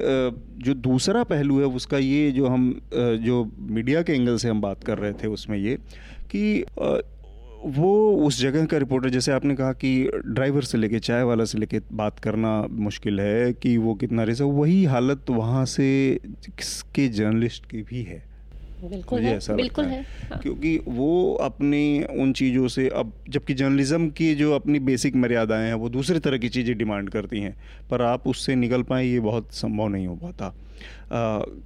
जो 0.59 0.75
दूसरा 0.75 1.23
पहलू 1.25 1.59
है 1.61 1.67
उसका 1.67 1.99
ये 1.99 2.31
जो 2.33 2.47
हम 2.47 2.81
जो 2.95 3.45
मीडिया 3.59 4.03
के 4.03 4.13
एंगल 4.13 4.37
से 4.37 4.49
हम 4.49 4.61
बात 4.61 4.85
कर 4.85 4.99
रहे 4.99 5.13
थे 5.13 5.29
उसमें 5.29 5.59
ये 5.59 5.79
कि 6.31 6.65
वो 7.65 8.17
उस 8.27 8.41
जगह 8.41 8.65
का 8.67 8.79
रिपोर्टर 8.79 9.09
जैसे 9.09 9.33
आपने 9.33 9.55
कहा 9.55 9.73
कि 9.73 10.11
ड्राइवर 10.27 10.63
से 10.63 10.79
लेके 10.79 10.99
चाय 10.99 11.23
वाला 11.23 11.45
से 11.45 11.59
लेके 11.59 11.81
बात 11.93 12.19
करना 12.19 12.67
मुश्किल 12.71 13.21
है 13.21 13.53
कि 13.53 13.77
वो 13.79 13.95
कितना 13.95 14.25
रिस्क 14.25 14.43
वही 14.43 14.85
हालत 14.85 15.31
वहाँ 15.31 15.65
से 15.67 16.19
के 16.95 17.09
जर्नलिस्ट 17.09 17.67
की 17.67 17.83
भी 17.83 18.03
है। 18.03 18.23
बिल्कुल 18.83 19.19
मुझे 19.19 19.29
है, 19.29 19.37
ऐसा 19.37 19.55
बिल्कुल 19.55 19.85
लगता 19.85 19.97
है, 19.97 20.03
है 20.03 20.29
हाँ। 20.31 20.39
क्योंकि 20.39 20.79
वो 20.89 21.35
अपने 21.35 22.07
उन 22.21 22.33
चीज़ों 22.33 22.69
से 22.69 22.89
अब 22.89 23.13
जबकि 23.29 23.55
जर्नलिज्म 23.55 24.09
की 24.11 24.35
जो 24.35 24.53
अपनी 24.55 24.79
बेसिक 24.81 25.17
मर्यादाएँ 25.17 25.67
हैं 25.67 25.75
वो 25.75 25.89
दूसरे 25.89 26.21
तरह 26.21 26.39
की 26.39 26.49
चीज़ें 26.49 26.77
डिमांड 26.79 27.11
करती 27.11 27.41
हैं 27.41 27.57
पर 27.91 28.03
आप 28.03 28.27
उससे 28.29 28.55
निकल 28.55 28.83
पाए 28.83 29.07
ये 29.07 29.21
बहुत 29.21 29.53
संभव 29.53 29.89
नहीं 29.89 30.07
हो 30.07 30.15
पाता। 30.17 30.55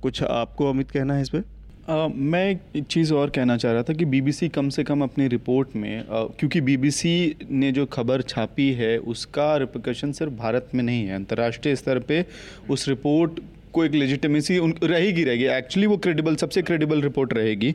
कुछ 0.02 0.22
आपको 0.22 0.70
अमित 0.70 0.90
कहना 0.90 1.14
है 1.14 1.22
इस 1.22 1.28
पर 1.28 1.44
Uh, 1.86 2.10
मैं 2.12 2.44
एक 2.76 2.84
चीज़ 2.90 3.12
और 3.14 3.30
कहना 3.30 3.56
चाह 3.56 3.72
रहा 3.72 3.82
था 3.82 3.92
कि 3.92 4.04
बीबीसी 4.04 4.48
कम 4.48 4.68
से 4.68 4.84
कम 4.84 5.02
अपनी 5.02 5.26
रिपोर्ट 5.28 5.76
में 5.76 6.00
uh, 6.00 6.08
क्योंकि 6.38 6.60
बीबीसी 6.60 7.36
ने 7.50 7.70
जो 7.72 7.84
खबर 7.86 8.22
छापी 8.22 8.70
है 8.72 8.96
उसका 8.98 9.56
रिपोकशन 9.56 10.12
सिर्फ़ 10.12 10.32
भारत 10.32 10.70
में 10.74 10.82
नहीं 10.82 11.06
है। 11.06 11.14
अंतर्राष्ट्रीय 11.14 11.76
स्तर 11.76 11.98
पे 11.98 12.24
उस 12.70 12.88
रिपोर्ट 12.88 13.40
को 13.72 13.84
एक 13.84 13.94
लेजिटमेसी 13.94 14.58
उन 14.58 14.74
रहेगी 14.82 15.24
रहेगी। 15.24 15.44
एक्चुअली 15.46 15.86
वो 15.86 15.96
क्रेडिबल 15.96 16.36
सबसे 16.36 16.62
क्रेडिबल 16.62 17.02
रिपोर्ट 17.02 17.32
रहेगी। 17.34 17.74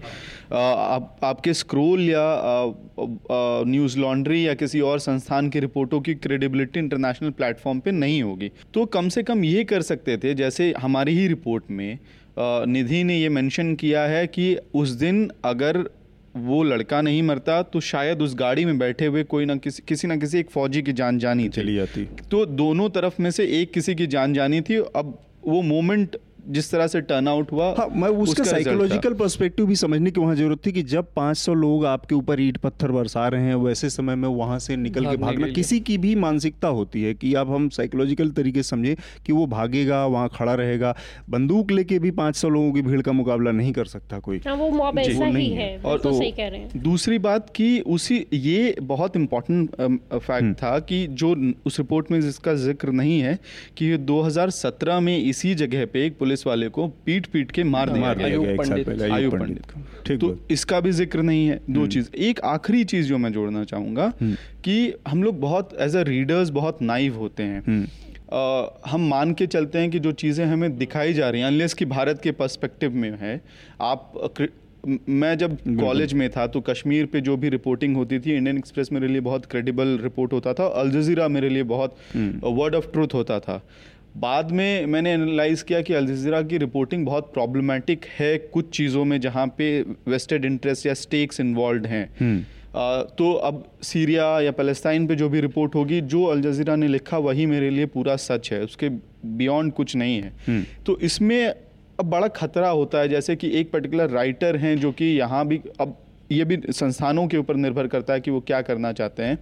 आप 0.51 1.19
आपके 1.23 1.53
स्क्रोल 1.53 2.09
या 2.09 2.23
न्यूज़ 3.65 3.97
लॉन्ड्री 3.99 4.47
या 4.47 4.53
किसी 4.53 4.79
और 4.81 4.99
संस्थान 4.99 5.49
की 5.49 5.59
रिपोर्टों 5.59 6.01
की 6.01 6.15
क्रेडिबिलिटी 6.15 6.79
इंटरनेशनल 6.79 7.29
प्लेटफॉर्म 7.31 7.79
पे 7.79 7.91
नहीं 7.91 8.21
होगी। 8.23 8.51
तो 8.73 8.85
कम 8.87 9.09
से 9.09 9.23
कम 9.23 9.43
ये 9.45 9.63
कर 9.63 9.81
सकते 9.81 10.17
थे 10.17 10.33
जैसे 10.33 10.73
हमारी 10.79 11.17
ही 11.19 11.27
रिपोर्ट 11.27 11.71
में 11.71 11.97
निधि 12.39 13.03
ने 13.03 13.17
ये 13.19 13.29
मेंशन 13.29 13.75
किया 13.75 14.01
है 14.01 14.27
कि 14.27 14.57
उस 14.73 14.89
दिन 14.89 15.31
अगर 15.45 15.89
वो 16.37 16.63
लड़का 16.63 17.01
नहीं 17.01 17.23
मरता 17.23 17.61
तो 17.61 17.79
शायद 17.79 18.21
उस 18.21 18.35
गाड़ी 18.35 18.65
में 18.65 18.77
बैठे 18.79 19.05
हुए 19.05 19.23
कोई 19.23 19.45
ना 19.45 19.55
किसी 19.55 19.83
किसी 19.87 20.07
ना 20.07 20.15
किसी 20.15 20.39
एक 20.39 20.49
फौजी 20.49 20.81
की 20.81 20.93
जान 20.93 21.19
जानी 21.19 21.49
चली 21.49 21.75
जाती 21.75 22.05
तो 22.05 22.45
दोनों 22.45 22.89
तरफ़ 22.89 23.21
में 23.21 23.31
से 23.31 23.61
एक 23.61 23.71
किसी 23.71 23.95
की 23.95 24.07
जान 24.07 24.33
जानी 24.33 24.61
थी। 24.61 24.75
अब 24.75 25.19
वो 25.47 25.61
मोमेंट 25.61 26.17
जिस 26.49 26.71
तरह 26.71 26.87
से 26.87 27.01
टर्न 27.01 27.27
आउट 27.27 27.51
हुआ 27.51 27.73
हाँ 27.77 27.87
मैं 27.95 28.09
उसका 28.09 28.43
साइकोलॉजिकल 28.43 29.13
पर्सपेक्टिव 29.13 29.65
भी 29.65 29.75
समझने 29.75 30.11
की 30.11 30.21
वहाँ 30.21 30.35
ज़रूरत 30.35 30.65
थी 30.65 30.71
कि 30.71 30.83
जब 30.83 31.07
500 31.13 31.53
लोग 31.55 31.85
आपके 31.85 32.15
ऊपर 32.15 32.41
ईट 32.41 32.57
पत्थर 32.57 32.91
बरसा 32.91 33.27
रहे 33.27 33.41
हैं 33.41 33.55
वैसे 33.55 33.89
समय 33.89 34.15
में 34.15 34.27
वहाँ 34.29 34.59
से 34.59 34.75
निकल 34.75 35.05
के 35.05 35.17
भागना 35.17 35.47
किसी 35.47 35.79
की 35.79 35.97
भी 35.97 36.15
मानसिकता 36.15 36.67
होती 36.67 37.03
है 37.03 37.13
कि 37.13 37.33
अब 37.33 37.53
हम 37.53 37.69
साइकोलॉजिकल 37.69 38.31
तरीके 38.31 38.63
से 38.63 38.69
समझे 38.69 38.95
कि 39.25 39.33
वो 39.33 39.45
भागेगा 39.45 40.05
वहाँ 40.05 40.29
खड़ा 40.29 40.53
रहेगा 40.53 40.95
बंदूक 41.29 41.71
लेके 41.71 41.99
भी 41.99 42.11
500 42.11 42.45
लोगों 42.45 42.71
की 42.71 42.81
भीड़ 42.81 43.01
का 43.01 43.11
मुकाबला 43.11 43.51
नहीं 43.51 43.73
कर 43.73 43.85
सकता 43.85 44.19
कोई। 44.19 44.41
हाँ, 44.47 44.55
वो 44.55 44.91
ऐसा 44.99 45.25
ही 45.25 45.49
है। 45.49 45.77
और 45.77 45.99
तो 45.99 46.13
सही 46.13 46.31
कह 46.31 46.47
रहे 46.47 46.59
हैं। 46.59 46.81
दूसरी 46.83 47.19
बात 47.19 47.49
की 47.49 47.79
उसी 47.81 48.25
ये 48.33 48.75
बहुत 48.81 49.15
इंपॉर्टेंट 49.15 49.69
फैक्ट 49.71 50.31
हम्म। 50.31 50.53
था 50.53 50.79
कि 50.79 51.05
जो 51.07 51.35
उस 51.65 51.79
रिपोर्ट 51.79 52.11
में 52.11 52.21
जिसका 52.21 52.53
ज़िक्र 52.53 52.91
नहीं 52.91 53.19
है 53.19 53.39
कि 53.77 53.97
2017 53.97 54.99
में 54.99 55.17
इसी 55.17 55.53
जगह 55.55 55.85
पे 55.85 56.05
एक 56.05 56.17
पुलिस 56.17 56.30
वाले 56.47 56.69
को 56.69 56.87
पीट 57.05 57.25
पीट 57.25 57.51
के 57.51 57.63
मार 57.65 57.89
दिया 57.89 58.13
गया। 58.13 59.13
आयु 59.13 59.31
पंडित। 59.31 60.19
तो 60.19 60.37
इसका 60.51 60.79
भी 60.79 60.91
ज़िक्र 60.91 61.21
नहीं 61.21 61.47
है 61.47 61.59
दो 61.69 61.79
हम्म। 61.79 61.89
चीज़। 61.89 62.09
एक 62.19 62.39
आखिरी 62.41 62.83
चीज़ 62.83 63.07
जो 63.07 63.17
मैं 63.17 63.31
जोड़ना 63.33 63.63
चाहूँगा 63.63 64.11
हम्म। 64.21 64.35
कि 64.63 64.93
हम 65.07 65.23
लोग 65.23 65.39
बहुत 65.41 65.77
एज 65.79 65.95
अ 65.95 66.01
रीडर्स 66.03 66.49
बहुत 66.51 66.81
नाइव 66.81 67.17
होते 67.17 67.43
हैं। 67.43 67.87
Uh, 68.31 68.67
हम 68.87 69.07
मान 69.09 69.33
के 69.33 69.45
चलते 69.47 69.77
हैं 69.77 69.89
कि 69.91 69.99
जो 69.99 70.11
चीज़ें 70.11 70.45
हमें 70.45 70.77
दिखाई 70.77 71.13
जा 71.13 71.29
रही 71.29 71.41
हैं 71.41 71.47
अनलेस 71.47 71.73
कि 71.73 71.85
भारत 71.85 72.21
के 72.23 72.31
पर्सपेक्टिव 72.31 72.93
में 72.95 73.17
है। 73.21 73.41
आप 73.81 74.13
मैं 75.09 75.37
जब 75.37 75.57
कॉलेज 75.79 76.13
में 76.13 76.29
था 76.29 76.45
तो 76.47 76.61
कश्मीर 76.61 77.05
पे 77.05 77.21
जो 77.21 77.35
भी 77.37 77.49
रिपोर्टिंग 77.49 77.95
होती 77.95 78.19
थी 78.19 78.35
इंडियन 78.35 78.57
एक्सप्रेस 78.57 78.91
मेरे 78.91 79.07
लिए 79.07 79.21
बहुत 79.21 79.45
क्रेडिबल 79.45 79.97
रिपोर्ट 80.03 80.33
होता 80.33 80.53
था। 80.53 80.67
अल 80.79 80.91
जजीरा 80.91 81.27
मेरे 81.27 81.49
लिए 81.49 81.63
बहुत 81.65 81.95
वर्ड 82.15 82.75
ऑफ़ 82.75 82.91
ट्रूथ 82.91 83.13
होता 83.13 83.39
था। 83.39 83.61
बाद 84.17 84.51
में 84.51 84.85
मैंने 84.85 85.13
एनालाइज 85.13 85.61
किया 85.61 85.81
कि 85.81 85.93
अलजीरा 85.93 86.41
की 86.41 86.57
रिपोर्टिंग 86.57 87.05
बहुत 87.05 87.33
प्रॉब्लमेटिक 87.33 88.05
है 88.19 88.37
कुछ 88.37 88.69
चीज़ों 88.69 89.05
में 89.05 89.19
जहाँ 89.21 89.45
पे 89.47 89.81
वेस्टेड 89.81 90.45
इंटरेस्ट 90.45 90.85
या 90.85 90.93
स्टेक्स 90.93 91.39
इन्वॉल्व 91.39 91.85
हैं। 91.85 92.05
आ, 92.75 93.01
तो 93.01 93.31
अब 93.33 93.63
सीरिया 93.83 94.25
या 94.41 94.51
पैलेस्टाइन 94.51 95.07
पे 95.07 95.15
जो 95.15 95.29
भी 95.29 95.41
रिपोर्ट 95.41 95.75
होगी 95.75 96.01
जो 96.01 96.23
अलजीरा 96.23 96.75
ने 96.75 96.87
लिखा 96.87 97.17
वही 97.17 97.45
मेरे 97.45 97.69
लिए 97.69 97.85
पूरा 97.85 98.15
सच 98.15 98.51
है। 98.53 98.63
उसके 98.63 98.89
बियॉन्ड 99.25 99.73
कुछ 99.73 99.95
नहीं 99.95 100.21
है। 100.21 100.63
तो 100.85 100.97
इसमें 100.99 101.47
अब 101.47 102.05
बड़ा 102.05 102.27
खतरा 102.27 102.69
होता 102.69 102.99
है 102.99 103.09
जैसे 103.09 103.35
कि 103.35 103.49
एक 103.59 103.71
पर्टिकुलर 103.71 104.09
राइटर 104.09 104.57
हैं 104.57 104.77
जो 104.77 104.91
कि 104.91 105.05
यहाँ 105.05 105.47
भी 105.47 105.61
अब 105.79 105.97
ये 106.31 106.45
भी 106.45 106.57
संस्थानों 106.69 107.27
के 107.27 107.37
ऊपर 107.37 107.55
निर्भर 107.55 107.87
करता 107.87 108.13
है 108.13 108.21
कि 108.21 108.31
वो 108.31 108.39
क्या 108.41 108.61
करना 108.61 108.91
चाहते 108.91 109.23
हैं। 109.23 109.37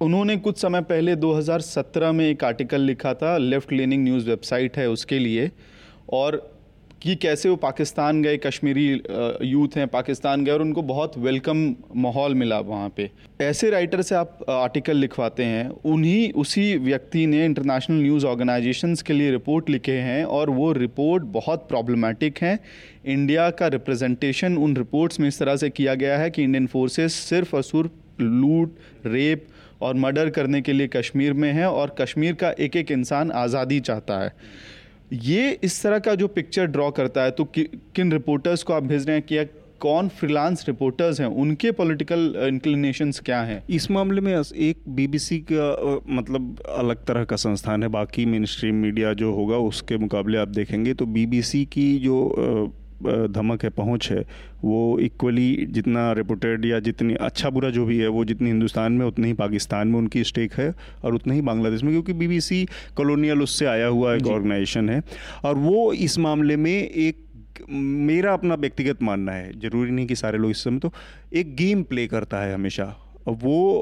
उन्होंने 0.00 0.36
कुछ 0.36 0.58
समय 0.58 0.80
पहले 0.80 1.16
2017 1.16 2.12
में 2.12 2.24
एक 2.24 2.44
आर्टिकल 2.44 2.80
लिखा 2.80 3.14
था, 3.14 3.38
लेफ़्ट 3.38 3.72
लीनिंग 3.72 4.04
न्यूज़ 4.04 4.28
वेबसाइट 4.28 4.76
है 4.76 4.90
उसके 4.90 5.18
लिए, 5.18 5.50
और 6.12 6.54
कि 7.02 7.14
कैसे 7.16 7.48
वो 7.48 7.56
पाकिस्तान 7.56 8.22
गए, 8.22 8.36
कश्मीरी 8.36 8.86
यूथ 9.42 9.76
हैं 9.76 9.88
पाकिस्तान 9.88 10.44
गए 10.44 10.52
और 10.52 10.62
उनको 10.62 10.82
बहुत 10.82 11.18
वेलकम 11.18 11.74
माहौल 11.96 12.34
मिला 12.34 12.58
वहाँ 12.60 12.92
पे। 12.96 13.10
ऐसे 13.40 13.70
राइटर 13.70 14.02
से 14.02 14.14
आप 14.14 14.38
आर्टिकल 14.50 14.96
लिखवाते 14.96 15.44
हैं, 15.44 15.68
उन्हीं, 15.68 16.32
उसी 16.32 16.76
व्यक्ति 16.76 17.26
ने 17.26 17.44
इंटरनेशनल 17.44 18.02
न्यूज़ 18.02 18.26
ऑर्गेनाइजेशंस 18.26 19.02
के 19.02 19.12
लिए 19.12 19.30
रिपोर्ट 19.30 19.70
लिखे 19.70 19.98
हैं 19.98 20.24
और 20.24 20.50
वो 20.50 20.72
रिपोर्ट 20.72 21.24
बहुत 21.32 21.68
प्रॉब्लमेटिक 21.68 22.38
हैं। 22.38 22.58
इंडिया 23.06 23.50
का 23.50 23.66
रिप्रेजेंटेशन 23.66 24.56
उन 24.56 24.76
रिपोर्ट्स 24.76 25.20
में 25.20 25.28
इस 25.28 25.38
तरह 25.38 25.56
से 25.56 25.70
किया 25.70 25.94
गया 25.94 26.18
है 26.18 26.30
कि 26.30 26.42
इंडियन 26.42 26.66
फोर्सेस 26.66 27.14
सिर्फ़ 27.14 27.56
और 27.56 27.62
सिर्फ़ 27.62 28.22
लूट, 28.22 28.74
रेप 29.06 29.46
और 29.80 29.94
मर्डर 29.96 30.30
करने 30.30 30.60
के 30.60 30.72
लिए 30.72 30.88
कश्मीर 30.88 31.32
में 31.32 31.52
है 31.52 31.70
और 31.70 31.94
कश्मीर 32.00 32.34
का 32.34 32.50
एक 32.50 32.76
एक 32.76 32.90
इंसान 32.90 33.30
आज़ादी 33.32 33.80
चाहता 33.80 34.18
है। 34.18 34.32
ये 35.14 35.50
इस 35.64 35.82
तरह 35.82 35.98
का 35.98 36.14
जो 36.14 36.28
पिक्चर 36.28 36.66
ड्रॉ 36.66 36.90
करता 36.90 37.22
है 37.22 37.30
तो 37.30 37.44
कि, 37.44 37.64
किन 37.94 38.12
रिपोर्टर्स 38.12 38.62
को 38.62 38.72
आप 38.72 38.82
भेज 38.84 39.06
रहे 39.06 39.16
हैं 39.16 39.26
कि 39.26 39.44
कौन 39.80 40.08
फ्रीलांस 40.10 40.64
रिपोर्टर्स 40.68 41.20
हैं? 41.20 41.26
उनके 41.26 41.70
पॉलिटिकल 41.72 42.32
इंक्लिनेशंस 42.46 43.20
क्या 43.20 43.40
हैं? 43.42 43.62
इस 43.70 43.90
मामले 43.90 44.20
में 44.20 44.32
एक 44.34 44.82
बीबीसी 44.88 45.38
का 45.52 46.00
मतलब 46.10 46.60
अलग 46.78 47.04
तरह 47.06 47.24
का 47.24 47.36
संस्थान 47.36 47.82
है। 47.82 47.88
बाकी 47.88 48.24
मेन 48.26 48.44
स्ट्रीम 48.44 48.74
मीडिया 48.74 49.12
जो 49.14 49.32
होगा 49.34 49.56
उसके 49.66 49.96
मुकाबले 49.98 50.38
आप 50.38 50.48
देखेंगे 50.50 50.94
तो 50.94 51.06
बीबीसी 51.06 51.64
की 51.64 51.98
जो 51.98 52.18
धमक 53.02 53.64
है 53.64 53.70
पहुँच 53.70 54.10
है 54.10 54.24
वो 54.64 54.98
इक्वली 54.98 55.66
जितना 55.70 56.12
रिपोर्टेड 56.12 56.64
या 56.64 56.80
जितनी 56.80 57.14
अच्छा 57.14 57.50
बुरा 57.50 57.70
जो 57.70 57.84
भी 57.84 57.98
है 57.98 58.08
वो 58.08 58.24
जितनी 58.24 58.48
हिंदुस्तान 58.48 58.92
में 58.92 59.06
उतनी 59.06 59.26
ही 59.26 59.32
पाकिस्तान 59.34 59.88
में 59.88 59.98
उनकी 59.98 60.24
स्टेक 60.24 60.52
है 60.52 60.74
और 61.04 61.14
उतना 61.14 61.34
ही 61.34 61.40
बांग्लादेश 61.40 61.82
में 61.82 61.92
क्योंकि 61.92 62.12
बीबीसी 62.12 62.64
कॉलोनियल 62.96 63.42
उससे 63.42 63.66
आया 63.66 63.86
हुआ 63.86 64.14
एक 64.14 64.26
ऑर्गेनाइजेशन 64.26 64.88
है। 64.88 65.02
और 65.44 65.56
वो 65.56 65.92
इस 65.92 66.18
मामले 66.18 66.56
में 66.56 66.72
एक 66.72 67.26
मेरा 67.70 68.32
अपना 68.32 68.54
व्यक्तिगत 68.54 69.02
मानना 69.02 69.32
है 69.32 69.52
ज़रूरी 69.60 69.90
नहीं 69.90 70.06
कि 70.06 70.16
सारे 70.16 70.38
लोग 70.38 70.50
इस 70.50 70.64
समय 70.64 70.78
तो 70.78 70.92
एक 71.32 71.54
गेम 71.56 71.82
प्ले 71.82 72.06
करता 72.06 72.42
है 72.42 72.54
हमेशा। 72.54 72.84
वो 73.28 73.80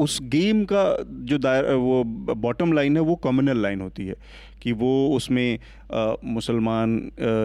उस 0.00 0.18
गेम 0.22 0.64
का 0.64 0.84
जो 1.26 1.38
दायर 1.38 1.72
वो 1.74 2.02
बॉटम 2.04 2.72
लाइन 2.72 2.96
है 2.96 3.02
वो 3.02 3.14
कम्युनल 3.24 3.62
लाइन 3.62 3.80
होती 3.80 4.06
है। 4.06 4.14
कि 4.64 4.72
वो 4.72 4.92
उसमें 5.16 5.58
मुसलमान 6.24 7.00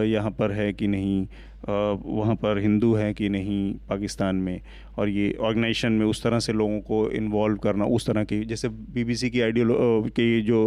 यहाँ 0.06 0.30
पर 0.30 0.52
है 0.52 0.72
कि 0.72 0.86
नहीं 0.88 1.26
वहाँ 1.68 2.34
पर 2.34 2.58
हिंदू 2.58 2.94
हैं 2.94 3.14
कि 3.14 3.28
नहीं 3.28 3.72
पाकिस्तान 3.88 4.36
में। 4.36 4.60
और 4.96 5.08
ये 5.10 5.32
ऑर्गेनाइजेशन 5.40 5.92
में 5.92 6.04
उस 6.06 6.22
तरह 6.22 6.38
से 6.40 6.52
लोगों 6.54 6.80
को 6.82 7.10
इन्वॉल्व 7.12 7.56
करना 7.58 7.84
उस 7.90 8.06
तरह 8.06 8.24
की 8.24 8.44
जैसे 8.44 8.68
बीबीसी 8.68 9.30
की 9.30 9.40
आइडियो 9.40 10.02
की 10.10 10.40
जो 10.42 10.60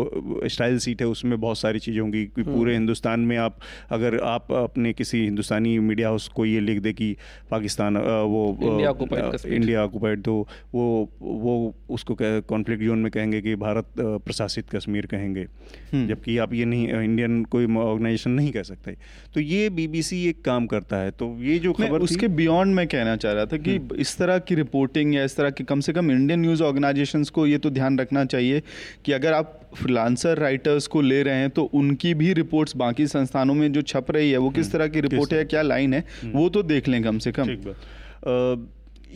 स्टाइल 0.47 0.77
सीट 0.79 1.01
है 1.01 1.07
उसमें 1.07 1.39
बहुत 1.39 1.57
सारी 1.57 1.79
चीज़ें 1.79 1.99
होंगी 2.01 2.25
कि 2.27 2.41
हम्म। 2.41 2.53
पूरे 2.53 2.73
हिंदुस्तान 2.73 3.19
में 3.21 3.35
आप 3.39 3.59
अगर 3.91 4.19
आप 4.25 4.51
अपने 4.53 4.93
किसी 4.93 5.23
हिंदुस्तानी 5.23 5.77
मीडिया 5.81 6.07
हाउस 6.07 6.27
को 6.29 6.45
ये 6.45 6.59
लिख 6.61 6.79
दे 6.81 6.93
कि 6.93 7.15
पाकिस्तान 7.51 7.97
वो 8.27 8.43
इंडिया 8.59 9.83
ऑक्यूपाइड 9.83 10.21
तो 10.23 10.35
वो 10.73 10.87
वो 11.21 11.53
उसको 11.91 12.17
कॉन्फ्लिक्ट 12.21 12.83
जोन 12.83 12.99
में 12.99 13.11
कहेंगे 13.11 13.41
कि 13.41 13.55
भारत 13.57 13.91
प्रशासित 13.99 14.69
कश्मीर 14.69 15.05
कहेंगे 15.07 15.47
हम्म। 15.93 16.07
जबकि 16.07 16.37
आप 16.37 16.53
ये 16.53 16.65
नहीं 16.65 16.87
इंडियन 16.93 17.43
कोई 17.47 17.65
ऑर्गेनाइजेशन 17.65 18.31
नहीं 18.31 18.51
कह 18.51 18.63
सकते 18.63 18.95
तो 19.35 19.39
ये 19.41 19.69
बीबीसी 19.71 20.23
एक 20.27 20.41
काम 20.43 20.67
करता 20.67 20.97
है 20.97 21.11
तो 21.13 21.35
ये 21.41 21.57
जो 21.59 21.73
खबर 21.73 22.01
उसके 22.01 22.27
बियॉन्ड 22.33 22.75
मैं 22.75 22.87
कहना 22.87 23.15
चाह 23.17 23.33
रहा 23.33 23.45
था 23.45 23.57
कि 23.59 23.75
हम्म। 23.77 24.01
इस 24.13 24.17
तरह 24.17 24.37
की 24.39 24.55
रिपोर्टिंग 24.55 25.13
या 25.15 25.23
इस 25.23 25.35
तरह 25.35 25.49
की 25.51 25.63
कम 25.65 25.79
से 25.81 25.93
कम 25.93 26.11
इंडियन 26.11 26.39
न्यूज़ 26.39 26.61
ऑर्गेनाइजेशंस 26.63 27.29
को 27.31 27.45
ये 27.47 27.57
तो 27.57 27.69
ध्यान 27.71 27.97
रखना 27.99 28.23
चाहिए 28.27 28.61
कि 29.05 29.11
अगर 29.13 29.33
आप 29.33 29.59
फ्रीलांसर 29.75 30.37
राइटर्स 30.39 30.87
को 30.87 31.01
ले 31.03 31.21
रहे 31.23 31.35
हैं 31.35 31.49
तो 31.51 31.63
उनकी 31.75 32.13
भी 32.13 32.33
रिपोर्ट्स 32.35 32.75
बाकी 32.77 33.07
संस्थानों 33.07 33.53
में 33.53 33.71
जो 33.73 33.81
छप 33.83 34.11
रही 34.11 34.31
है 34.31 34.37
वो 34.37 34.49
किस 34.51 34.65
हम्म। 34.65 34.73
तरह 34.73 34.87
की 34.87 35.01
रिपोर्ट 35.01 35.33
है 35.33 35.43
क्या 35.45 35.61
लाइन 35.63 35.93
है 35.93 36.03
हम्म। 36.13 36.31
वो 36.33 36.47
तो 36.49 36.63
देख 36.65 36.87
लें 36.87 37.01
कम 37.03 37.19
से 37.19 37.31
कम 37.33 37.49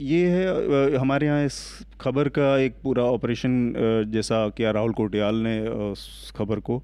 ये 0.01 0.25
है 0.27 0.97
हमारे 0.97 1.27
यहाँ 1.27 1.45
इस 1.45 1.59
खबर 2.01 2.29
का 2.31 2.57
एक 2.59 2.73
पूरा 2.83 3.03
ऑपरेशन 3.11 3.53
जैसा 4.09 4.47
किया 4.51 4.71
राहुल 4.73 4.91
कोटियाल 4.95 5.35
ने 5.41 5.59
उस 5.83 6.33
खबर 6.35 6.59
को 6.61 6.81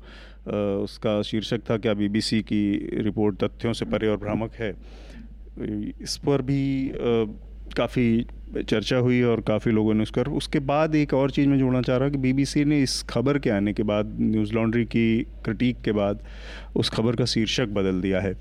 उसका 0.83 1.21
शीर्षक 1.23 1.69
था 1.69 1.77
क्या 1.79 1.93
बीबीसी 1.95 2.41
की 2.43 2.63
रिपोर्ट 3.03 3.43
तथ्यों 3.43 3.73
से 3.73 3.85
परे 3.87 4.07
और 4.07 4.17
भ्रामक 4.19 4.55
है 4.55 4.73
इस 5.57 6.17
पर 6.17 6.41
भी 6.41 6.63
काफ़ी 7.73 8.25
चर्चा 8.69 8.97
हुई 8.97 9.21
और 9.21 9.41
काफ़ी 9.41 9.71
लोगों 9.71 9.93
ने 9.93 10.03
उस 10.03 10.11
पर 10.11 10.27
उसके 10.29 10.59
बाद 10.59 10.95
एक 10.95 11.13
और 11.13 11.31
चीज़ 11.31 11.47
मैं 11.49 11.57
जोड़ना 11.59 11.81
चाह 11.81 11.97
रहा 11.97 12.05
हूँ 12.05 12.11
कि 12.11 12.19
बीबीसी 12.21 12.65
ने 12.65 12.81
इस 12.81 13.01
खबर 13.03 13.39
के 13.39 13.49
आने 13.49 13.73
के 13.73 13.83
बाद 13.83 14.17
न्यूज़ 14.19 14.53
लॉन्ड्री 14.53 14.85
की 14.85 15.05
क्रिटिक 15.45 15.81
के 15.81 15.91
बाद 15.91 16.23
उस 16.75 16.89
खबर 16.89 17.15
का 17.15 17.25
शीर्षक 17.25 17.67
बदल 17.69 18.01
दिया 18.01 18.21
है। 18.21 18.33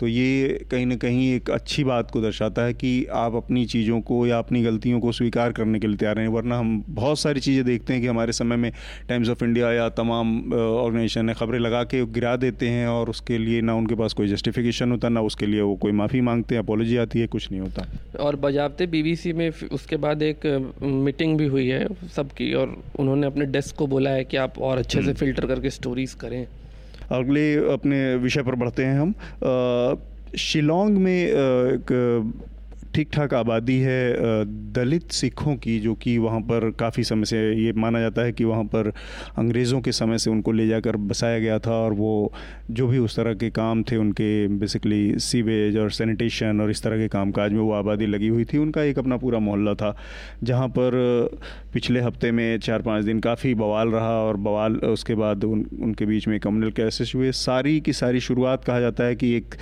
तो 0.00 0.06
ये 0.08 0.66
कहीं 0.70 0.86
ना 0.86 0.96
कहीं 0.98 1.32
एक 1.34 1.50
अच्छी 1.50 1.84
बात 1.84 2.10
को 2.10 2.20
दर्शाता 2.20 2.62
है 2.62 2.72
कि 2.74 2.90
आप 3.16 3.34
अपनी 3.36 3.64
चीज़ों 3.66 4.00
को 4.02 4.26
या 4.26 4.38
अपनी 4.38 4.62
गलतियों 4.62 5.00
को 5.00 5.12
स्वीकार 5.12 5.52
करने 5.52 5.78
के 5.78 5.86
लिए 5.86 5.96
तैयार 5.96 6.18
हैं 6.18 6.28
वरना 6.28 6.58
हम 6.58 6.82
बहुत 6.90 7.18
सारी 7.18 7.40
चीज़ें 7.40 7.64
देखते 7.64 7.92
हैं 7.92 8.02
कि 8.02 8.08
हमारे 8.08 8.32
समय 8.32 8.56
में 8.56 8.70
टाइम्स 9.08 9.28
ऑफ़ 9.28 9.44
इंडिया 9.44 9.72
या 9.72 9.88
तमाम 9.96 10.52
ऑर्गेनाइजेशन 10.52 11.32
खबरें 11.34 11.58
लगा 11.58 11.82
के 11.84 12.04
गिरा 12.10 12.34
देते 12.38 12.68
हैं 12.68 12.86
और 12.88 13.10
उसके 13.10 13.38
लिए 13.38 13.60
ना 13.62 13.74
उनके 13.74 13.94
पास 13.94 14.12
कोई 14.12 14.28
जस्टिफिकेशन 14.28 14.90
होता 14.90 15.08
ना 15.08 15.20
उसके 15.22 15.46
लिए 15.46 15.60
वो 15.62 15.74
कोई 15.76 15.92
माफ़ी 15.94 16.20
मांगते 16.22 16.54
हैं 16.54 16.62
अपोलॉजी 16.62 16.96
आती 16.98 17.20
है 17.20 17.26
कुछ 17.28 17.50
नहीं 17.50 17.60
होता 17.60 17.86
और 18.20 18.36
बजाबते 18.38 18.86
बी 18.88 19.32
में 19.34 19.50
उसके 19.72 19.96
बाद 19.98 20.22
एक 20.24 20.46
मीटिंग 20.82 21.38
भी 21.38 21.46
हुई 21.46 21.66
है 21.68 21.86
सबकी 22.16 22.52
और 22.54 22.76
उन्होंने 22.98 23.26
अपने 23.26 23.46
डेस्क 23.48 23.76
को 23.76 23.86
बोला 23.86 24.10
है 24.10 24.24
कि 24.24 24.36
आप 24.38 24.58
और 24.60 24.78
अच्छे 24.78 25.02
से 25.02 25.12
फ़िल्टर 25.14 25.42
हम्म। 25.42 25.54
करके 25.54 25.70
स्टोरीज़ 25.70 26.16
करें 26.16 26.46
अगले 27.10 27.54
अपने 27.72 28.16
विषय 28.16 28.42
पर 28.42 28.54
बढ़ते 28.54 28.84
हैं 28.84 29.00
हम। 29.00 29.14
शिलोंग 30.38 30.96
में 30.96 31.26
एक 31.26 31.92
ठीक 32.96 33.08
ठाक 33.12 33.32
आबादी 33.34 33.76
है 33.78 34.44
दलित 34.72 35.10
सिखों 35.12 35.54
की, 35.56 35.78
जो 35.80 35.94
कि 35.94 36.16
वहाँ 36.18 36.40
पर 36.40 36.70
काफ़ी 36.70 37.02
समय 37.04 37.24
से 37.24 37.38
ये 37.54 37.72
माना 37.72 38.00
जाता 38.00 38.22
है 38.22 38.32
कि 38.32 38.44
वहाँ 38.44 38.64
पर 38.64 38.92
अंग्रेज़ों 39.38 39.80
के 39.80 39.92
समय 39.92 40.18
से 40.18 40.30
उनको 40.30 40.52
ले 40.52 40.66
जाकर 40.68 40.96
बसाया 40.96 41.38
गया 41.38 41.58
था 41.58 41.72
और 41.74 41.92
वो 41.92 42.32
जो 42.70 42.86
भी 42.88 42.98
उस 42.98 43.16
तरह 43.16 43.34
के 43.34 43.50
काम 43.50 43.82
थे, 43.82 43.96
उनके 43.96 44.46
बेसिकली 44.48 45.18
सीवेज 45.20 45.76
और 45.78 45.90
सैनिटेशन 45.90 46.60
और 46.60 46.70
इस 46.70 46.82
तरह 46.82 46.98
के 46.98 47.08
काम 47.08 47.32
काज 47.32 47.52
में 47.52 47.60
वो 47.60 47.72
आबादी 47.72 48.06
लगी 48.06 48.28
हुई 48.28 48.44
थी। 48.44 48.58
उनका 48.58 48.82
एक 48.82 48.98
अपना 48.98 49.16
पूरा 49.16 49.38
मोहल्ला 49.40 49.74
था, 49.74 49.94
जहाँ 50.42 50.68
पर 50.68 50.98
पिछले 51.72 52.00
हफ़्ते 52.00 52.32
में 52.32 52.58
चार 52.60 52.82
पाँच 52.82 53.04
दिन 53.04 53.20
काफ़ी 53.20 53.54
बवाल 53.56 53.88
रहा 53.88 54.18
और 54.22 54.36
बवाल, 54.38 54.76
उसके 54.76 55.14
बाद 55.14 55.44
उन, 55.44 55.66
उनके 55.82 56.06
बीच 56.06 56.28
में 56.28 56.38
कम्युनल 56.40 56.70
कैसेस 56.72 57.12
हुए। 57.14 57.32
सारी 57.34 57.78
की 57.80 57.92
सारी 57.92 58.20
शुरुआत 58.22 58.64
कहा 58.64 58.80
जाता 58.80 59.04
है 59.04 59.16
कि 59.16 59.36
एक 59.36 59.54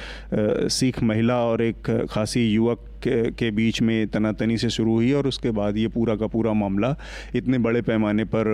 सिख 0.70 1.03
महिला 1.03 1.45
और 1.45 1.62
एक 1.62 1.91
खासी 2.11 2.49
युवक 2.49 2.91
के, 3.07 3.30
के 3.32 3.50
बीच 3.50 3.82
में 3.82 4.07
तनातनी 4.09 4.57
से 4.59 4.70
शुरू 4.70 4.94
हुई 4.94 5.12
और 5.12 5.26
उसके 5.28 5.50
बाद 5.50 5.76
ये 5.76 5.88
पूरा 5.88 6.16
का 6.16 6.26
पूरा 6.26 6.52
मामला 6.55 6.94
इतने 7.34 7.59
बड़े 7.59 7.82
पैमाने 7.82 8.24
पर 8.34 8.48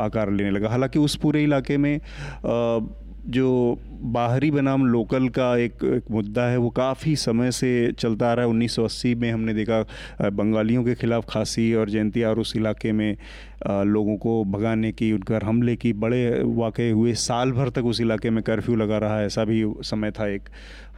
आकार 0.00 0.30
लेने 0.32 0.50
लगा। 0.50 0.68
हालाँकि 0.68 0.98
उस 0.98 1.16
पूरे 1.16 1.42
इलाके 1.44 1.76
में 1.76 1.98
जो 3.28 3.78
बाहरी 4.02 4.50
बनाम 4.50 4.86
लोकल 4.86 5.28
का 5.28 5.56
एक, 5.56 5.84
एक 5.84 6.10
मुद्दा 6.10 6.42
है 6.42 6.56
वो 6.56 6.68
काफ़ी 6.70 7.14
समय 7.16 7.50
से 7.52 7.70
चलता 7.92 8.30
आ 8.30 8.32
रहा 8.34 8.46
है। 8.46 8.52
1980 8.52 9.14
में 9.14 9.30
हमने 9.30 9.54
देखा 9.54 9.82
बंगालियों 10.30 10.84
के 10.84 10.94
ख़िलाफ़ 10.94 11.26
खासी 11.28 11.72
और 11.74 11.90
जयंती 11.90 12.22
और 12.22 12.38
उस 12.40 12.56
इलाके 12.56 12.92
में 12.92 13.16
लोगों 13.66 14.16
को 14.16 14.44
भगाने 14.44 14.92
की 14.92 15.12
उनकर 15.12 15.42
हमले 15.42 15.76
की, 15.76 15.92
बड़े 15.92 16.42
वाक़े 16.44 16.90
हुए 16.90 17.12
साल 17.14 17.52
भर 17.52 17.68
तक 17.68 17.84
उस 17.84 18.00
इलाके 18.00 18.30
में 18.30 18.42
कर्फ्यू 18.42 18.76
लगा 18.76 18.98
रहा 18.98 19.22
ऐसा 19.22 19.44
भी 19.44 19.64
समय 19.82 20.10
था 20.10 20.28
एक। 20.28 20.48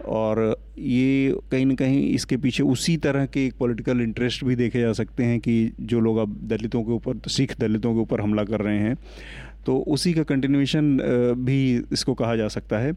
और 0.07 0.57
ये 0.79 1.37
कहीं 1.51 1.67
ना 1.67 1.75
कहीं 1.75 2.09
इसके 2.11 2.37
पीछे 2.37 2.63
उसी 2.63 2.97
तरह 2.97 3.27
के 3.27 3.47
एक 3.47 3.55
पॉलिटिकल 3.59 4.01
इंटरेस्ट 4.01 4.45
भी 4.45 4.57
देखे 4.57 4.81
जा 4.81 4.93
सकते 4.93 5.25
हैं 5.25 5.39
कि 5.41 5.73
जो 5.81 6.01
लोग 6.01 6.17
अब 6.17 6.41
दलितों 6.43 6.83
के 6.83 6.93
ऊपर, 6.93 7.29
सिख 7.29 7.59
दलितों 7.61 7.95
के 7.95 8.01
ऊपर 8.01 8.21
हमला 8.21 8.45
कर 8.45 8.61
रहे 8.61 8.79
हैं। 8.79 8.97
तो 9.67 9.77
उसी 9.89 10.13
का 10.13 10.23
कंटिन्यूशन 10.23 10.97
भी 11.39 11.85
इसको 11.93 12.15
कहा 12.15 12.37
जा 12.37 12.49
सकता 12.49 12.79
है। 12.79 12.93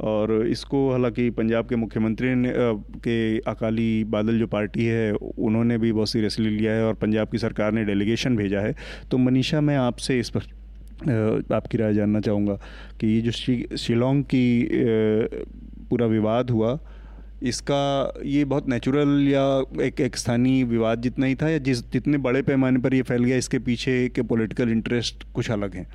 और 0.00 0.46
इसको 0.46 0.90
हालाँकि 0.90 1.30
पंजाब 1.30 1.68
के 1.68 1.76
मुख्यमंत्री 1.76 2.34
ने 2.34 2.52
के 2.98 3.38
अकाली 3.38 4.04
बादल 4.04 4.38
जो 4.38 4.46
पार्टी 4.46 4.84
है, 4.84 5.12
उन्होंने 5.12 5.78
भी 5.78 5.92
बहुत 5.92 6.10
सीरियसली 6.10 6.50
लिया 6.50 6.72
है 6.72 6.84
और 6.84 6.94
पंजाब 6.94 7.28
की 7.28 7.38
सरकार 7.38 7.72
ने 7.72 7.84
डेलीगेशन 7.84 8.36
भेजा 8.36 8.60
है। 8.60 8.74
तो 9.10 9.18
मनीषा, 9.18 9.60
मैं 9.60 9.76
आपसे 9.78 10.18
इस 10.20 10.30
पर 10.30 10.42
आपकी 11.54 11.78
राय 11.78 11.94
जानना 11.94 12.20
चाहूँगा 12.20 12.54
कि 13.00 13.06
ये 13.06 13.20
जो 13.20 13.76
शिलोंग 13.78 14.22
की 14.24 14.68
पूरा 15.90 16.06
विवाद 16.06 16.50
हुआ, 16.50 16.78
इसका 17.42 18.12
ये 18.24 18.44
बहुत 18.44 18.68
नेचुरल 18.68 19.26
या 19.28 19.44
एक 19.82 20.00
एक 20.00 20.16
स्थानीय 20.16 20.64
विवाद 20.66 21.02
जितना 21.02 21.26
ही 21.26 21.34
था 21.34 21.48
या 21.48 21.58
जिस, 21.58 21.80
जितने 21.92 22.18
बड़े 22.18 22.42
पैमाने 22.42 22.78
पर 22.78 22.94
ये 22.94 23.02
फैल 23.02 23.24
गया, 23.24 23.36
इसके 23.36 23.58
पीछे 23.58 24.08
के 24.08 24.22
पॉलिटिकल 24.22 24.70
इंटरेस्ट 24.70 25.24
कुछ 25.34 25.50
अलग 25.50 25.74
हैं? 25.74 25.86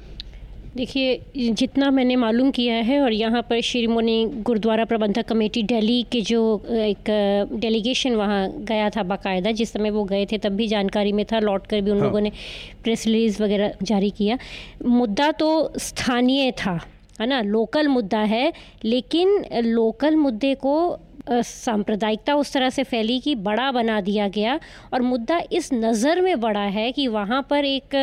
देखिए 0.75 1.51
जितना 1.53 1.89
मैंने 1.91 2.15
मालूम 2.15 2.49
किया 2.51 2.75
है 2.83 2.99
और 3.01 3.13
यहाँ 3.13 3.41
पर 3.41 3.59
शिरोमणि 3.61 4.15
गुरुद्वारा 4.45 4.85
प्रबंधक 4.85 5.27
कमेटी 5.27 5.61
दिल्ली 5.63 6.01
के 6.11 6.21
जो 6.21 6.41
एक 6.69 7.11
डेलीगेशन 7.59 8.15
वहाँ 8.15 8.47
गया 8.61 8.89
था 8.89 9.03
बाकायदा 9.03 9.51
जिस 9.51 9.71
समय 9.73 9.89
वो 9.89 10.03
गए 10.03 10.25
थे 10.25 10.37
तब 10.37 10.55
भी 10.55 10.67
जानकारी 10.67 11.11
में 11.11 11.25
था 11.25 11.39
लौट 11.39 11.67
कर 11.67 11.81
भी 11.81 11.91
उन 11.91 11.97
हाँ। 11.97 12.07
लोगों 12.07 12.21
ने 12.21 12.31
प्रेस 12.83 13.05
रिलीज़ 13.05 13.41
वगैरह 13.43 13.73
जारी 13.83 14.09
किया 14.09 14.37
मुद्दा 14.85 15.31
तो 15.31 15.49
स्थानीय 15.79 16.51
था 16.65 16.79
है 17.21 17.27
ना 17.27 17.41
लोकल 17.41 17.87
मुद्दा 17.87 18.19
है 18.27 18.51
लेकिन 18.85 19.43
लोकल 19.63 20.15
मुद्दे 20.15 20.53
को 20.55 20.75
सांप्रदायिकता 21.29 22.35
उस 22.35 22.53
तरह 22.53 22.69
से 22.69 22.83
फैली 22.83 23.19
कि 23.19 23.35
बड़ा 23.35 23.71
बना 23.71 23.99
दिया 24.01 24.27
गया 24.27 24.59
और 24.93 25.01
मुद्दा 25.01 25.39
इस 25.51 25.73
नज़र 25.73 26.21
में 26.21 26.39
बड़ा 26.39 26.63
है 26.77 26.91
कि 26.91 27.07
वहाँ 27.07 27.41
पर 27.49 27.65
एक 27.65 27.95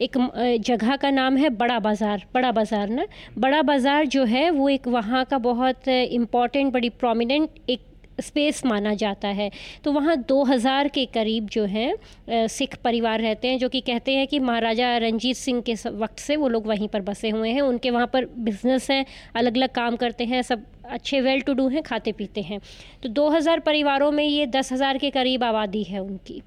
एक 0.00 0.18
जगह 0.66 0.96
का 0.96 1.10
नाम 1.10 1.36
है 1.36 1.48
बड़ा 1.48 1.78
बाज़ार 1.78 2.26
बड़ा 2.34 2.52
बाज़ार 2.52 2.88
ना? 2.88 3.06
बड़ा 3.38 3.62
बाज़ार 3.62 4.06
जो 4.06 4.24
है 4.24 4.50
वो 4.50 4.68
एक 4.68 4.88
वहाँ 4.88 5.24
का 5.24 5.38
बहुत 5.38 5.88
इंपॉर्टेंट 5.88 6.72
बड़ी 6.72 6.88
प्रोमिनेंट 6.90 7.50
एक 7.70 7.80
स्पेस 8.18 8.64
माना 8.66 8.94
जाता 8.94 9.28
है। 9.30 9.50
तो 9.84 9.92
वहाँ 9.92 10.16
2000 10.18 10.88
के 10.88 11.04
करीब 11.06 11.46
जो 11.46 11.64
हैं 11.66 12.46
सिख 12.48 12.76
परिवार 12.84 13.20
रहते 13.20 13.48
हैं, 13.48 13.58
जो 13.58 13.68
कि 13.68 13.80
कहते 13.82 14.14
हैं 14.14 14.26
कि 14.26 14.38
महाराजा 14.40 14.96
रंजीत 14.98 15.36
सिंह 15.36 15.60
के 15.60 15.74
वक्त 15.86 16.18
से 16.18 16.36
वो 16.36 16.48
लोग 16.48 16.66
वहीं 16.66 16.88
पर 16.88 17.00
बसे 17.02 17.30
हुए 17.30 17.50
हैं। 17.50 17.60
उनके 17.62 17.90
वहाँ 17.90 18.06
पर 18.06 18.26
बिज़नेस 18.26 18.90
हैं 18.90 19.04
अलग 19.34 19.56
अलग 19.56 19.70
काम 19.70 19.96
करते 19.96 20.24
हैं, 20.24 20.42
सब 20.42 20.64
अच्छे 20.86 21.20
वेल 21.20 21.40
टू 21.40 21.54
डू 21.54 21.68
हैं, 21.68 21.82
खाते 21.82 22.12
पीते 22.12 22.40
हैं। 22.42 22.60
तो 23.02 23.08
2000 23.10 23.60
परिवारों 23.60 24.10
में 24.10 24.24
ये 24.24 24.46
दस 24.48 24.72
हज़ार 24.72 24.98
के 24.98 25.10
करीब 25.10 25.44
आबादी 25.44 25.82
है 25.82 26.00
उनकी। 26.00 26.42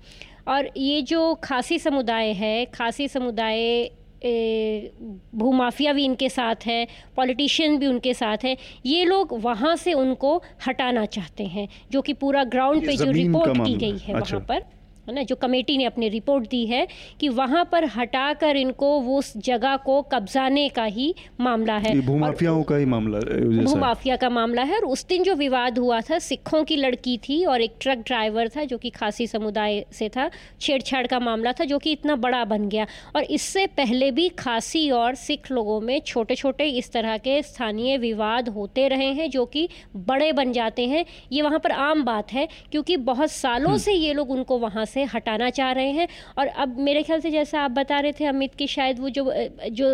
और 0.47 0.69
ये 0.77 1.01
जो 1.03 1.33
खासी 1.43 1.79
समुदाय 1.79 2.31
है, 2.33 2.65
खासी 2.65 3.07
समुदाय 3.07 3.89
भूमाफिया 4.23 5.93
भी 5.93 6.05
इनके 6.05 6.29
साथ 6.29 6.65
है 6.65 6.87
पॉलिटिशियन 7.15 7.77
भी 7.77 7.87
उनके 7.87 8.13
साथ 8.13 8.43
है 8.43 8.55
ये 8.85 9.05
लोग 9.05 9.37
वहाँ 9.41 9.75
से 9.75 9.93
उनको 9.93 10.35
हटाना 10.67 11.05
चाहते 11.05 11.45
हैं 11.45 11.67
जो 11.91 12.01
कि 12.01 12.13
पूरा 12.13 12.43
ग्राउंड 12.43 12.85
पे 12.85 12.97
जो 12.97 13.11
रिपोर्ट 13.11 13.65
की 13.65 13.75
गई 13.75 13.97
है 13.97 14.13
अच्छा। 14.13 14.35
वहाँ 14.35 14.45
पर 14.47 14.78
है 15.09 15.15
ना 15.15 15.23
जो 15.23 15.35
कमेटी 15.35 15.77
ने 15.77 15.85
अपनी 15.85 16.09
रिपोर्ट 16.09 16.49
दी 16.49 16.65
है 16.65 16.87
कि 17.19 17.29
वहाँ 17.31 17.67
पर 17.71 17.85
हटाकर 17.95 18.57
इनको 18.57 18.87
वो 18.99 19.17
उस 19.19 19.33
जगह 19.39 19.75
को 19.85 20.01
कब्जाने 20.11 20.67
का 20.69 20.83
ही 20.83 21.13
मामला 21.41 21.77
है। 21.77 21.99
भूमाफियाओं 22.01 22.63
का 22.63 22.75
ही 22.75 22.85
मामला 22.85 23.19
भूमाफिया 23.63 24.15
का 24.15 24.29
मामला 24.29 24.63
है 24.63 24.75
और 24.75 24.85
उस 24.85 25.05
दिन 25.07 25.23
जो 25.23 25.35
विवाद 25.35 25.77
हुआ 25.77 25.99
था 26.01 26.19
सिखों 26.19 26.63
की 26.63 26.75
लड़की 26.75 27.17
थी 27.19 27.43
और 27.45 27.61
एक 27.61 27.75
ट्रक 27.81 28.03
ड्राइवर 28.07 28.49
था 28.49 28.63
जो 28.63 28.77
कि 28.77 28.89
खासी 28.89 29.27
समुदाय 29.27 29.83
से 29.91 30.09
था 30.09 30.29
छेड़छाड़ 30.61 31.05
का 31.07 31.19
मामला 31.19 31.51
था 31.51 31.65
जो 31.65 31.77
कि 31.79 31.91
इतना 31.91 32.15
बड़ा 32.17 32.43
बन 32.45 32.67
गया। 32.69 32.85
और 33.15 33.23
इससे 33.23 33.65
पहले 33.77 34.11
भी 34.11 34.27
खासी 34.39 34.89
और 34.91 35.15
सिख 35.15 35.51
लोगों 35.51 35.79
में 35.81 35.99
छोटे 36.01 36.35
छोटे 36.35 36.65
इस 36.77 36.91
तरह 36.91 37.17
के 37.17 37.41
स्थानीय 37.43 37.97
विवाद 37.97 38.49
होते 38.49 38.87
रहे 38.87 39.11
हैं 39.13 39.29
जो 39.29 39.45
कि 39.45 39.67
बड़े 39.95 40.31
बन 40.33 40.51
जाते 40.51 40.87
हैं। 40.87 41.05
ये 41.31 41.41
वहाँ 41.41 41.59
पर 41.59 41.71
आम 41.71 42.03
बात 42.03 42.33
है 42.33 42.47
क्योंकि 42.71 42.97
बहुत 43.09 43.31
सालों 43.31 43.67
हम्म। 43.67 43.77
से 43.77 43.93
ये 43.93 44.13
लोग 44.13 44.31
उनको 44.31 44.57
वहाँ 44.59 44.85
से 44.85 44.98
से 44.99 45.03
हटाना 45.13 45.49
चाह 45.51 45.71
रहे 45.71 45.91
हैं। 45.91 46.07
और 46.37 46.47
अब 46.47 46.77
मेरे 46.79 47.03
ख्याल 47.03 47.19
से 47.19 47.31
जैसा 47.31 47.61
आप 47.61 47.71
बता 47.71 47.99
रहे 47.99 48.11
थे 48.11 48.25
अमित 48.27 48.55
की 48.55 48.67
शायद 48.69 48.99
वो 48.99 49.09
जो 49.11 49.31
जो 49.71 49.89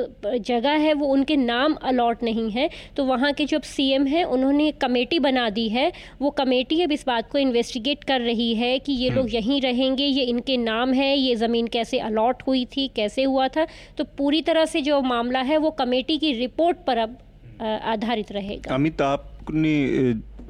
जगह 0.46 0.78
है 0.80 0.94
वो 0.96 1.08
उनके 1.08 1.36
नाम 1.38 1.74
अलॉट 1.86 2.24
नहीं 2.24 2.50
है। 2.52 2.70
तो 2.98 3.04
वहाँ 3.06 3.32
के 3.34 3.46
जो 3.46 3.60
सीएम 3.66 4.06
हैं 4.08 4.24
उन्होंने 4.26 4.72
कमेटी 4.82 5.20
बना 5.22 5.50
दी 5.50 5.68
है। 5.70 5.92
वो 6.22 6.30
कमेटी 6.34 6.82
अब 6.82 6.92
इस 6.92 7.06
बात 7.08 7.30
को 7.32 7.38
इन्वेस्टिगेट 7.38 8.04
कर 8.04 8.22
रही 8.22 8.54
है 8.56 8.78
कि 8.80 8.94
ये 8.94 9.10
लोग 9.10 9.26
हम्म। 9.26 9.36
यहीं 9.36 9.62
रहेंगे 9.62 10.06
ये 10.06 10.24
इनके 10.26 10.58
नाम 10.58 10.94
है 10.94 11.16
ये 11.18 11.36
ज़मीन 11.36 11.68
कैसे 11.68 12.00
अलॉट 12.02 12.44
हुई 12.48 12.66
थी 12.68 12.88
कैसे 12.96 13.24
हुआ 13.24 13.48
था। 13.48 13.68
तो 13.98 14.04
पूरी 14.18 14.42
तरह 14.42 14.66
से 14.66 14.82
जो 14.82 15.02
मामला 15.04 15.40
है 15.42 15.58
वो 15.58 15.72
कमेटी 15.74 16.18
की 16.18 16.32
रिपोर्ट 16.34 16.78
पर 16.88 16.98
अब 16.98 17.18
आधारित 17.62 18.32
रहेगा। 18.32 18.74
अमित 18.76 19.02
आपने 19.02 19.74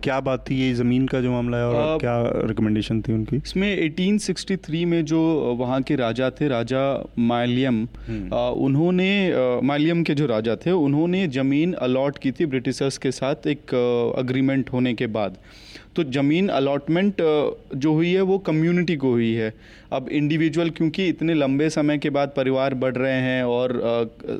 क्या 0.06 0.20
बात 0.22 0.44
थी 0.50 0.56
ये 0.56 0.74
ज़मीन 0.76 1.08
का 1.08 1.20
जो 1.22 1.32
मामला 1.32 1.58
है 1.58 1.66
और 1.66 1.76
आ, 1.76 1.98
क्या 1.98 2.48
रिकमेंडेशन 2.48 3.02
थी 3.02 3.14
उनकी 3.14 3.38
इसमें 3.38 3.68
1863 3.80 4.86
में 4.86 5.04
जो 5.06 5.22
वहाँ 5.60 5.82
के 5.82 5.96
राजा 5.96 6.30
थे 6.32 6.48
राजा 6.48 6.84
मालियम 7.26 7.88
हम्म। 8.08 8.44
उन्होंने 8.66 9.12
मालियम 9.64 10.04
के 10.04 10.16
जो 10.16 10.26
राजा 10.28 10.56
थे 10.66 10.72
उन्होंने 10.80 11.28
ज़मीन 11.34 11.74
अलॉट 11.82 12.18
की 12.18 12.32
थी 12.32 12.46
ब्रिटिशर्स 12.48 12.98
के 12.98 13.12
साथ 13.14 13.48
एक 13.48 13.74
अग्रीमेंट 14.18 14.70
होने 14.74 14.94
के 14.94 15.08
बाद 15.10 15.38
तो 15.96 16.04
ज़मीन 16.04 16.48
अलॉटमेंट 16.50 17.22
जो 17.76 17.94
हुई 17.94 18.12
है 18.14 18.22
वो 18.24 18.38
कम्युनिटी 18.48 18.96
को 18.96 19.12
हुई 19.12 19.34
है। 19.34 19.54
अब 19.94 20.10
इंडिविजुअल 20.12 20.70
क्योंकि 20.70 21.08
इतने 21.08 21.34
लंबे 21.34 21.70
समय 21.70 21.98
के 21.98 22.10
बाद 22.10 22.34
परिवार 22.36 22.74
बढ़ 22.76 22.96
रहे 22.96 23.22
हैं 23.22 23.44
और 23.46 23.80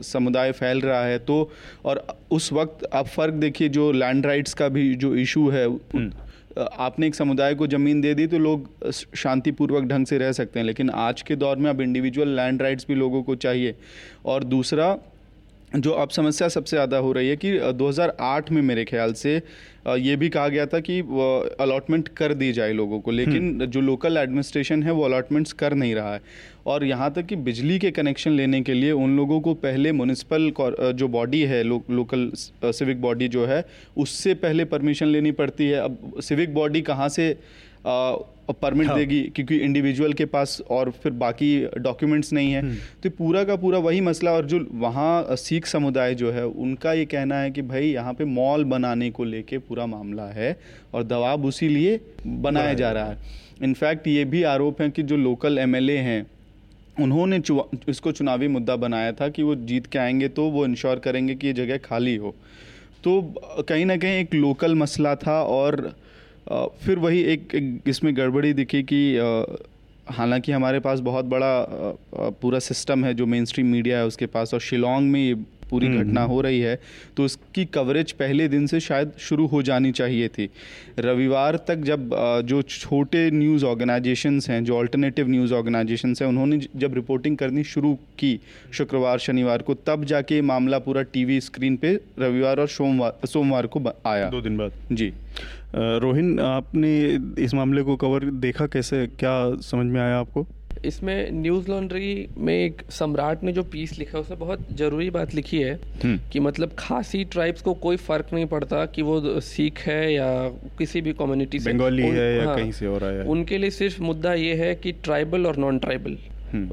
समुदाय 0.04 0.52
फैल 0.52 0.82
रहा 0.82 1.04
है 1.06 1.18
तो 1.22 1.38
और 1.86 2.06
उस 2.32 2.52
वक्त 2.54 2.88
आप 2.94 3.08
फ़र्क 3.08 3.34
देखिए 3.36 3.70
जो 3.70 3.92
लैंड 3.94 4.26
राइट्स 4.26 4.54
का 4.54 4.68
भी 4.70 4.94
जो 4.96 5.16
इशू 5.18 5.50
है 5.50 5.66
हम्म। 5.66 6.12
आपने 6.58 7.08
एक 7.08 7.16
समुदाय 7.16 7.56
को 7.56 7.68
ज़मीन 7.68 8.02
दे 8.02 8.14
दी 8.14 8.28
तो 8.28 8.38
लोग 8.40 8.92
शांतिपूर्वक 9.16 9.84
ढंग 9.84 10.06
से 10.06 10.18
रह 10.18 10.32
सकते 10.32 10.60
हैं। 10.60 10.66
लेकिन 10.66 10.90
आज 10.90 11.22
के 11.22 11.36
दौर 11.36 11.58
में 11.58 11.70
अब 11.70 11.82
इंडिविजुअल 11.82 12.36
लैंड 12.36 12.62
राइट्स 12.62 12.86
भी 12.88 12.96
लोगों 12.96 13.24
को 13.24 13.36
चाहिए। 13.38 13.76
और 14.26 14.44
दूसरा 14.46 14.96
जो 15.76 15.92
अब 15.94 16.10
समस्या 16.10 16.48
सबसे 16.48 16.76
ज़्यादा 16.76 16.98
हो 16.98 17.12
रही 17.12 17.30
है 17.30 17.36
कि 17.36 17.52
2008 17.76 18.52
में 18.52 18.62
मेरे 18.62 18.84
ख्याल 18.86 19.14
से 19.14 19.36
ये 19.88 20.16
भी 20.16 20.30
कहा 20.30 20.48
गया 20.48 20.66
था 20.66 20.80
कि 20.80 21.00
अलॉटमेंट 21.60 22.08
कर 22.18 22.34
दी 22.34 22.52
जाए 22.54 22.74
लोगों 22.74 23.00
को 23.00 23.12
लेकिन 23.12 23.50
हम्म। 23.50 23.66
जो 23.66 23.82
लोकल 23.82 24.18
एडमिनिस्ट्रेशन 24.18 24.84
है 24.84 24.92
वो 24.92 25.04
अलॉटमेंट्स 25.04 25.54
कर 25.54 25.74
नहीं 25.74 25.96
रहा 25.96 26.14
है 26.14 26.22
और 26.66 26.84
यहाँ 26.84 27.12
तक 27.14 27.26
कि 27.26 27.36
बिजली 27.42 27.78
के 27.80 27.92
कनेक्शन 27.92 28.32
लेने 28.32 28.62
के 28.62 28.74
लिए 28.74 28.92
उन 28.94 29.16
लोगों 29.18 29.40
को 29.42 29.54
पहले 29.60 29.92
म्यूनिसिपल 29.92 30.52
जो 30.94 31.08
बॉडी 31.10 31.42
है 31.44 31.62
लो, 31.64 31.84
लोकल 31.92 32.32
सिविक 32.72 33.02
बॉडी 33.02 33.28
जो 33.28 33.46
है 33.46 33.64
उससे 33.98 34.34
पहले 34.38 34.66
परमिशन 34.68 35.08
लेनी 35.08 35.32
पड़ती 35.34 35.68
है 35.68 35.80
अब 35.80 36.22
सिविक 36.22 36.54
बॉडी 36.54 36.82
कहाँ 36.84 37.10
से 37.10 37.36
परमिट 37.86 38.88
हाँ। 38.88 38.98
देगी 38.98 39.22
क्योंकि 39.36 39.58
इंडिविजुअल 39.58 40.14
के 40.14 40.26
पास 40.26 40.62
और 40.70 40.90
फिर 41.04 41.12
बाकी 41.14 41.50
डॉक्यूमेंट्स 41.78 42.32
नहीं 42.34 42.52
है 42.52 42.62
हम्म। 42.62 42.76
तो 43.04 43.10
पूरा 43.10 43.44
का 43.44 43.56
पूरा 43.56 43.80
वही 43.80 44.02
मसला 44.02 44.32
और 44.32 44.46
जो 44.46 44.60
वहाँ 44.76 45.36
सिख 45.36 45.66
समुदाय 45.66 46.16
जो 46.16 46.32
है 46.32 46.46
उनका 46.46 46.94
ये 46.94 47.06
कहना 47.06 47.40
है 47.40 47.52
कि 47.52 47.62
भाई 47.62 47.88
यहाँ 47.88 48.14
पे 48.14 48.26
मॉल 48.26 48.64
बनाने 48.66 49.10
को 49.12 49.24
लेके 49.24 49.58
पूरा 49.60 49.86
मामला 49.86 50.28
है 50.32 50.56
और 50.94 51.04
दबाव 51.04 51.46
उसी 51.46 51.70
लिए 51.70 52.00
बनाया 52.28 52.74
जा 52.74 52.92
रहा 52.92 53.06
है 53.06 53.44
इनफैक्ट 53.64 54.08
ये 54.08 54.26
भी 54.26 54.44
आरोप 54.44 54.82
है 54.82 54.90
कि 54.90 55.04
जो 55.04 55.18
लोकल 55.18 55.58
एमएलए 55.60 55.98
हैं 56.00 56.26
उन्होंने 57.00 57.42
इसको 57.90 58.12
चुनावी 58.12 58.48
मुद्दा 58.48 58.76
बनाया 58.76 59.12
था 59.12 59.28
कि 59.30 59.44
वो 59.44 59.56
जीत 59.64 59.86
के 59.86 60.00
आएँगे 60.00 60.28
तो 60.30 60.50
वो 60.50 60.66
इंश्योर 60.66 61.00
करेंगे 61.00 61.36
कि 61.36 61.48
ये 61.48 61.54
जगह 61.54 61.78
खाली 61.78 62.16
हो 62.16 62.36
तो 63.04 63.22
कहीं 63.70 63.86
ना 63.86 63.98
कहीं 63.98 64.20
एक 64.20 64.34
लोकल 64.34 64.76
मसला 64.76 65.16
था 65.16 65.42
और 65.44 65.94
फिर 66.52 67.00
वही 67.00 67.22
एक, 67.22 67.56
एक 67.56 67.82
इसमें 67.88 68.16
गड़बड़ी 68.18 68.54
दिखी 68.54 68.84
कि 68.84 69.02
हालाँकि 70.12 70.52
हमारे 70.52 70.80
पास 70.80 71.00
बहुत 71.00 71.26
बड़ा 71.26 71.66
पूरा 72.42 72.60
सिस्टम 72.60 73.06
है 73.06 73.14
जो 73.14 73.26
मेन 73.26 73.46
स्ट्रीम 73.46 73.68
मीडिया 73.68 73.98
है 73.98 74.06
उसके 74.06 74.26
पास 74.26 74.54
और 74.54 74.60
शिलोंग 74.60 75.12
में 75.12 75.20
ये 75.20 75.36
पूरी 75.70 75.88
हम्म, 75.88 76.00
घटना 76.00 76.22
हम्म। 76.22 76.32
हो 76.32 76.42
रही 76.42 76.60
है 76.60 76.80
तो 77.18 77.24
उसकी 77.26 77.66
कवरेज 77.66 78.12
पहले 78.12 78.48
दिन 78.48 78.68
से 78.68 78.80
शायद 78.80 79.12
शुरू 79.20 79.46
हो 79.48 79.62
जानी 79.64 79.92
चाहिए 79.92 80.28
थी। 80.28 80.50
रविवार 81.00 81.56
तक 81.68 81.76
जब 81.76 82.10
जो 82.46 82.62
छोटे 82.62 83.30
न्यूज़ 83.32 83.66
ऑर्गेनाइजेशंस 83.66 84.50
हैं 84.50 84.64
जो 84.64 84.78
अल्टरनेटिव 84.80 85.30
न्यूज़ 85.30 85.54
ऑर्गेनाइजेशंस 85.54 86.22
हैं 86.22 86.30
उन्होंने 86.30 86.60
जब 86.76 86.94
रिपोर्टिंग 86.96 87.38
करनी 87.38 87.64
शुरू 87.64 87.94
की 88.20 88.40
शुक्रवार 88.74 89.20
शनिवार 89.20 89.62
को 89.62 89.74
तब 89.88 90.04
जाके 90.06 90.42
मामला 90.42 90.80
पूरा 90.80 91.02
टीवी 91.02 91.42
स्क्रीन 91.42 91.78
पे 91.78 92.00
रविवार 92.20 92.60
और 92.60 92.68
सोमवार 92.68 93.28
सोमवार 93.28 93.68
को 93.68 93.82
आया। 94.06 94.30
दो 94.30 94.42
दिन 94.42 94.58
बाद। 94.58 94.72
जी। 94.92 95.14
रोहिन 95.76 96.40
आपने 96.40 96.92
इस 97.44 97.54
मामले 97.54 97.82
को 97.84 97.96
कवर 97.96 98.24
देखा 98.44 98.66
कैसे? 98.68 99.06
क्या 99.20 99.34
समझ 99.62 99.86
में 99.86 100.02
आया 100.02 100.18
आपको? 100.18 100.46
इसमें 100.86 101.32
न्यूज़ 101.32 101.70
लॉन्ड्री 101.72 102.28
में 102.38 102.54
एक 102.54 102.82
सम्राट 102.90 103.44
ने 103.44 103.52
जो 103.52 103.64
पीस 103.64 103.98
लिखा 104.00 104.18
है 104.18 104.22
उसमें 104.22 104.40
बहुत 104.40 104.68
ज़रूरी 104.78 105.10
बात 105.10 105.34
लिखी 105.36 105.62
है 105.62 105.74
हम्म। 106.04 106.20
कि 106.32 106.40
मतलब 106.40 106.76
खासी 106.80 107.24
ट्राइब्स 107.26 107.62
को 107.62 107.74
कोई 107.74 107.98
फ़र्क 107.98 108.34
नहीं 108.34 108.46
पड़ता 108.46 108.86
कि 108.86 109.02
वो 109.02 109.40
सिख 109.42 109.80
है 109.80 110.14
या 110.14 110.28
किसी 110.78 111.02
भी 111.02 111.14
कम्युनिटी 111.14 111.60
से 111.60 111.74
बंगाली 111.74 112.04
है 112.04 112.36
या 112.38 112.46
हाँ, 112.46 112.56
कहीं 112.56 112.72
से 112.72 112.86
हो 112.86 112.98
रहा 112.98 113.10
है। 113.10 113.24
उनके 113.26 113.58
लिए 113.58 113.70
सिर्फ़ 113.70 114.02
मुद्दा 114.02 114.34
ये 114.34 114.56
है 114.56 114.74
कि 114.76 114.92
ट्राइबल 115.04 115.48
और 115.48 115.58
नॉन 115.58 115.80
ट्राइबल 115.80 116.18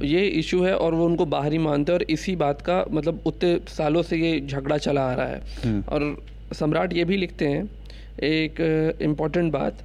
ये 0.04 0.26
इशू 0.26 0.62
है 0.62 0.76
और 0.76 0.94
वो 0.94 1.04
उनको 1.06 1.26
बाहरी 1.26 1.58
मानते 1.58 1.92
हैं 1.92 1.98
और 1.98 2.06
इसी 2.10 2.36
बात 2.36 2.60
का 2.62 2.84
मतलब 2.90 3.22
उतने 3.26 3.58
सालों 3.68 4.02
से 4.02 4.16
ये 4.16 4.40
झगड़ा 4.40 4.76
चला 4.78 5.06
आ 5.10 5.14
रहा 5.14 5.26
है। 5.26 5.40
हम्म। 5.64 5.82
और 5.88 6.16
सम्राट 6.54 6.92
ये 6.92 7.04
भी 7.04 7.16
लिखते 7.16 7.46
हैं 7.46 7.64
एक 8.20 8.98
इंपॉर्टेंट 9.02 9.52
बात 9.52 9.78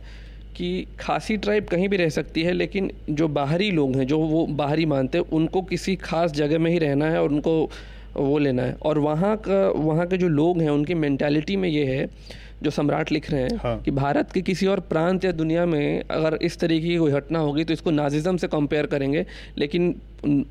कि 0.55 0.87
खासी 0.99 1.37
ट्राइब 1.37 1.65
कहीं 1.65 1.89
भी 1.89 1.97
रह 1.97 2.09
सकती 2.09 2.43
है, 2.43 2.51
लेकिन 2.53 2.91
जो 3.09 3.27
बाहरी 3.27 3.71
लोग 3.71 3.95
हैं, 3.95 4.07
जो 4.07 4.19
वो 4.19 4.45
बाहरी 4.45 4.85
मानते 4.85 5.17
हैं, 5.17 5.25
उनको 5.25 5.61
किसी 5.61 5.95
खास 5.95 6.31
जगह 6.31 6.59
में 6.59 6.71
ही 6.71 6.77
रहना 6.77 7.05
है 7.05 7.21
और 7.21 7.29
उनको 7.29 7.69
वो 8.15 8.37
लेना 8.37 8.63
है। 8.63 8.73
और 8.73 8.99
वहाँ 8.99 9.37
का, 9.37 9.69
वहाँ 9.69 10.07
के 10.07 10.17
जो 10.17 10.27
लोग 10.27 10.61
हैं, 10.61 10.69
उनकी 10.69 10.93
मैंटेलिटी 10.93 11.55
में 11.55 11.69
ये 11.69 11.85
है 11.85 12.09
जो 12.63 12.69
सम्राट 12.69 13.11
लिख 13.11 13.31
रहे 13.31 13.41
हैं 13.41 13.57
हाँ। 13.63 13.81
कि 13.81 13.91
भारत 13.91 14.31
के 14.31 14.41
किसी 14.41 14.67
और 14.67 14.79
प्रांत 14.79 15.25
या 15.25 15.31
दुनिया 15.31 15.65
में 15.65 16.03
अगर 16.11 16.37
इस 16.41 16.59
तरीके 16.59 16.87
की 16.87 16.97
कोई 16.97 17.11
घटना 17.11 17.39
होगी 17.39 17.63
तो 17.63 17.73
इसको 17.73 17.91
नाजिज़म 17.91 18.37
से 18.37 18.47
कंपेयर 18.47 18.85
करेंगे 18.85 19.25
लेकिन 19.57 19.95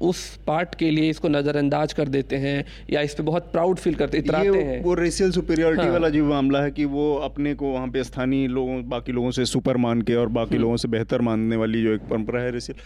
उस 0.00 0.38
पार्ट 0.46 0.74
के 0.74 0.90
लिए 0.90 1.11
इसको 1.11 1.28
नज़रअंदाज 1.28 1.92
कर 1.92 2.09
देते 2.09 2.36
हैं 2.36 2.64
या 2.90 3.00
इस 3.00 3.14
पर 3.14 3.22
बहुत 3.22 3.50
प्राउड 3.52 3.78
फील 3.78 3.94
करते 3.94 4.18
इतराते 4.18 4.46
ये 4.46 4.62
हैं 4.62 4.82
वो 4.82 4.94
रेशियल 4.94 5.30
सुपीरियरिटी 5.30 5.82
हाँ। 5.82 5.90
वाला 5.90 6.09
जो 6.09 6.24
मामला 6.24 6.62
है 6.62 6.70
कि 6.70 6.84
वो 6.84 7.14
अपने 7.14 7.54
को 7.54 7.72
वहाँ 7.72 7.88
पे 7.88 8.04
स्थानीय 8.04 8.46
लोगों 8.48 8.88
बाकी 8.88 9.12
लोगों 9.12 9.30
से 9.30 9.44
सुपर 9.44 9.76
मान 9.76 10.02
के 10.02 10.14
और। 10.14 10.28
बाकी 10.28 10.59
लोगों 10.59 10.76
से 10.76 10.88
बेहतर 10.88 11.20
मानने 11.20 11.57
वाली 11.57 11.82
जो 11.82 11.94
एक 11.94 12.00
परंपरा 12.00 12.40
है 12.40 12.50
रेशियल 12.50 12.78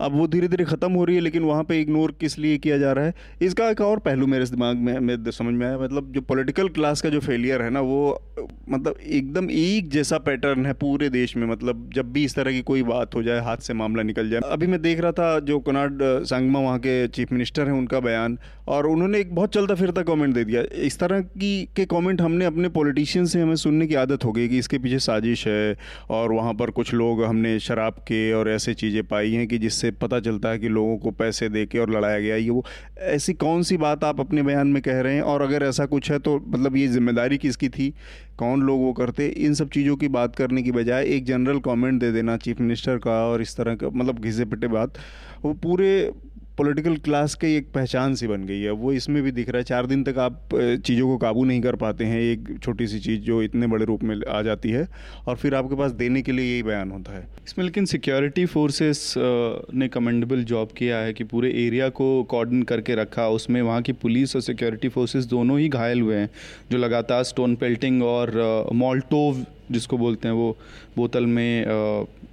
अब 0.00 0.12
वो 0.12 0.26
धीरे 0.26 0.48
धीरे 0.48 0.64
ख़त्म 0.64 0.92
हो 0.92 1.04
रही 1.04 1.16
है, 1.16 1.22
लेकिन 1.22 1.42
वहाँ 1.42 1.64
पे 1.64 1.80
इग्नोर 1.80 2.14
किस 2.20 2.38
लिए 2.38 2.58
किया 2.58 2.78
जा 2.78 2.92
रहा 2.92 3.04
है? 3.04 3.14
इसका 3.42 3.68
एक 3.70 3.80
और 3.80 3.98
पहलू 4.00 4.26
मेरे 4.26 4.44
दिमाग 4.46 4.76
में 4.78 4.98
मेरे 5.00 5.32
समझ 5.32 5.54
में 5.54 5.66
आया। 5.66 5.78
मतलब 5.78 6.12
जो 6.12 6.20
पॉलिटिकल 6.22 6.68
क्लास 6.70 7.00
का 7.00 7.08
जो 7.08 7.20
फेलियर 7.20 7.62
है 7.62 7.70
ना, 7.70 7.80
वो 7.80 8.22
मतलब 8.68 8.98
एकदम 9.00 9.50
एक 9.50 9.88
जैसा 9.90 10.18
पैटर्न 10.20 10.66
है 10.66 10.72
पूरे 10.76 11.08
देश 11.10 11.36
में। 11.36 11.46
मतलब 11.46 11.90
जब 11.94 12.12
भी 12.12 12.24
इस 12.24 12.34
तरह 12.34 12.52
की 12.52 12.60
कोई 12.62 12.82
बात 12.84 13.14
हो 13.14 13.22
जाए, 13.22 13.40
हाथ 13.40 13.56
से 13.58 13.74
मामला 13.74 14.02
निकल 14.02 14.30
जाए। 14.30 14.40
अभी 14.50 14.66
मैं 14.66 14.80
देख 14.82 15.00
रहा 15.00 15.12
था 15.12 15.38
जो 15.40 15.58
कनाड 15.60 16.02
सांगमा 16.24 16.60
वहाँ 16.60 16.78
के 16.78 17.06
चीफ 17.08 17.32
मिनिस्टर 17.32 17.66
हैं, 17.66 17.74
उनका 17.74 18.00
बयान, 18.00 18.38
और 18.68 18.86
उन्होंने 18.86 19.18
एक 19.20 19.34
बहुत 19.34 19.54
चलता 19.54 19.74
फिरता 19.74 20.02
कमेंट 20.04 20.34
दे 20.34 20.44
दिया। 20.44 20.62
इस 20.80 20.98
तरह 20.98 21.20
की 21.20 21.52
के 21.76 21.84
कमेंट 21.86 22.20
हमने 22.20 22.44
अपने 22.44 22.68
पॉलिटिशियन 22.70 23.26
से 23.26 23.40
हमें 23.40 23.54
सुनने 23.56 23.86
की 23.86 23.94
आदत 23.96 24.24
हो 24.24 24.32
गई 24.32 24.48
कि 24.48 24.58
इसके 24.58 24.78
पीछे 24.78 24.98
साजिश 25.00 25.46
है, 25.48 25.76
और 26.10 26.32
वहाँ 26.32 26.54
पर 26.54 26.70
कुछ 26.70 26.94
लोग 26.94 27.24
हमने 27.24 27.58
शराब 27.60 27.94
के 28.08 28.32
और 28.32 28.50
ऐसे 28.50 28.74
चीज़ें 28.74 29.02
पाई 29.04 29.32
हैं 29.32 29.46
कि 29.48 29.58
जिससे 29.58 29.89
पता 29.92 30.20
चलता 30.20 30.48
है 30.48 30.58
कि 30.58 30.68
लोगों 30.68 30.96
को 30.98 31.10
पैसे 31.10 31.48
दे 31.48 31.64
के 31.66 31.78
और 31.78 31.90
लड़ाया 31.90 32.18
गया 32.20 32.36
ये 32.36 32.50
वो 32.50 32.64
ऐसी 32.98 33.32
कौन 33.34 33.62
सी 33.62 33.76
बात 33.76 34.04
आप 34.04 34.20
अपने 34.20 34.42
बयान 34.42 34.68
में 34.68 34.82
कह 34.82 35.00
रहे 35.00 35.14
हैं? 35.14 35.22
और 35.22 35.42
अगर 35.42 35.62
ऐसा 35.62 35.86
कुछ 35.86 36.10
है 36.10 36.18
तो 36.18 36.38
मतलब 36.48 36.76
ये 36.76 36.86
ज़िम्मेदारी 36.88 37.38
किसकी 37.38 37.68
थी? 37.68 37.92
कौन 38.38 38.62
लोग 38.62 38.80
वो 38.80 38.92
करते? 38.92 39.26
इन 39.28 39.54
सब 39.54 39.70
चीज़ों 39.70 39.96
की 39.96 40.08
बात 40.08 40.36
करने 40.36 40.62
की 40.62 40.72
बजाय 40.72 41.06
एक 41.06 41.24
जनरल 41.24 41.58
कमेंट 41.60 42.00
दे 42.00 42.12
देना 42.12 42.36
चीफ 42.36 42.60
मिनिस्टर 42.60 42.98
का 42.98 43.24
और 43.26 43.42
इस 43.42 43.56
तरह 43.56 43.74
का 43.74 43.88
मतलब 43.88 44.18
घिसे 44.18 44.44
पिटे 44.44 44.68
बात। 44.68 44.98
वो 45.44 45.52
पूरे 45.52 46.12
पॉलिटिकल 46.58 46.96
क्लास 46.96 47.34
की 47.34 47.54
एक 47.56 47.68
पहचान 47.74 48.14
सी 48.14 48.26
बन 48.26 48.44
गई 48.46 48.60
है। 48.60 48.70
वो 48.72 48.92
इसमें 48.92 49.22
भी 49.22 49.30
दिख 49.32 49.48
रहा 49.48 49.58
है 49.58 49.64
चार 49.64 49.86
दिन 49.86 50.02
तक 50.04 50.18
आप 50.18 50.48
चीज़ों 50.54 51.06
को 51.08 51.16
काबू 51.18 51.44
नहीं 51.44 51.60
कर 51.60 51.76
पाते 51.76 52.04
हैं 52.04 52.20
एक 52.22 52.48
छोटी 52.62 52.86
सी 52.86 52.98
चीज़ 53.00 53.20
जो 53.20 53.42
इतने 53.42 53.66
बड़े 53.66 53.84
रूप 53.84 54.02
में 54.02 54.16
आ 54.28 54.40
जाती 54.42 54.70
है 54.70 54.86
और 55.26 55.36
फिर 55.36 55.54
आपके 55.54 55.76
पास 55.76 55.92
देने 55.92 56.22
के 56.22 56.32
लिए 56.32 56.52
यही 56.52 56.62
बयान 56.62 56.90
होता 56.90 57.16
है। 57.16 57.26
इसमें 57.46 57.64
लेकिन 57.64 57.84
सिक्योरिटी 57.84 58.44
फोर्सेस 58.46 59.14
ने 59.18 59.88
कमेंडेबल 59.88 60.44
जॉब 60.44 60.72
किया 60.76 60.98
है 60.98 61.12
कि 61.12 61.24
पूरे 61.24 61.50
एरिया 61.66 61.88
को 61.90 62.22
कॉर्डन 62.30 62.62
करके 62.62 62.94
रखा। 62.94 63.28
उसमें 63.30 63.60
वहाँ 63.62 63.80
की 63.82 63.92
पुलिस 63.94 64.36
और 64.36 64.42
सिक्योरिटी 64.42 64.88
फोर्सेस 64.88 65.24
दोनों 65.26 65.58
ही 65.60 65.68
घायल 65.70 66.00
हुए 66.00 66.16
हैं 66.16 66.30
जो 66.70 66.78
लगातार 66.78 67.22
स्टोन 67.24 67.56
पेल्टिंग 67.56 68.02
और 68.02 68.68
मॉल्टोव 68.74 69.44
जिसको 69.70 69.98
बोलते 69.98 70.28
हैं 70.28 70.34
वो 70.34 70.56
बोतल 70.96 71.26
में 71.26 71.64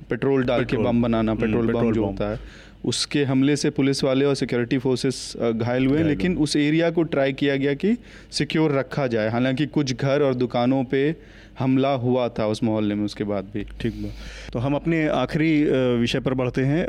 पेट्रोल 0.09 0.43
डाल 0.43 0.63
के। 0.65 0.78
बम 0.78 1.01
बनाना 1.01 1.32
हम्म, 1.32 1.41
पेट्रोल 1.41 1.74
बम 1.74 1.91
जो 1.93 2.05
होता 2.05 2.30
है। 2.32 2.39
उसके 2.88 3.23
हमले 3.23 3.55
से 3.55 3.69
पुलिस 3.69 4.03
वाले 4.03 4.25
और 4.25 4.35
सिक्योरिटी 4.35 4.77
फोर्सेस 4.77 5.33
घायल 5.38 5.85
हुए 5.85 6.03
लेकिन 6.03 6.38
उस 6.38 6.55
एरिया 6.55 6.89
को 6.91 7.03
ट्राई 7.03 7.33
किया 7.33 7.55
गया 7.55 7.73
कि 7.73 7.95
सिक्योर 8.31 8.71
रखा 8.71 9.07
जाए। 9.07 9.29
हालाँकि 9.29 9.65
कुछ 9.65 9.93
घर 9.93 10.21
और 10.21 10.35
दुकानों 10.35 10.83
पे 10.83 11.11
हमला 11.60 11.91
हुआ 11.95 12.28
था 12.30 12.45
उस 12.47 12.64
मोहल्ले 12.64 12.95
में, 12.95 13.03
उसके 13.05 13.24
बाद 13.24 13.45
भी। 13.53 13.64
ठीक 13.82 14.01
बा 14.03 14.10
तो 14.53 14.60
हम 14.60 14.76
अपने 14.76 15.08
आखिरी 15.10 15.51
विषय 15.99 16.20
पर 16.20 16.34
बढ़ते 16.34 16.62
हैं। 16.62 16.86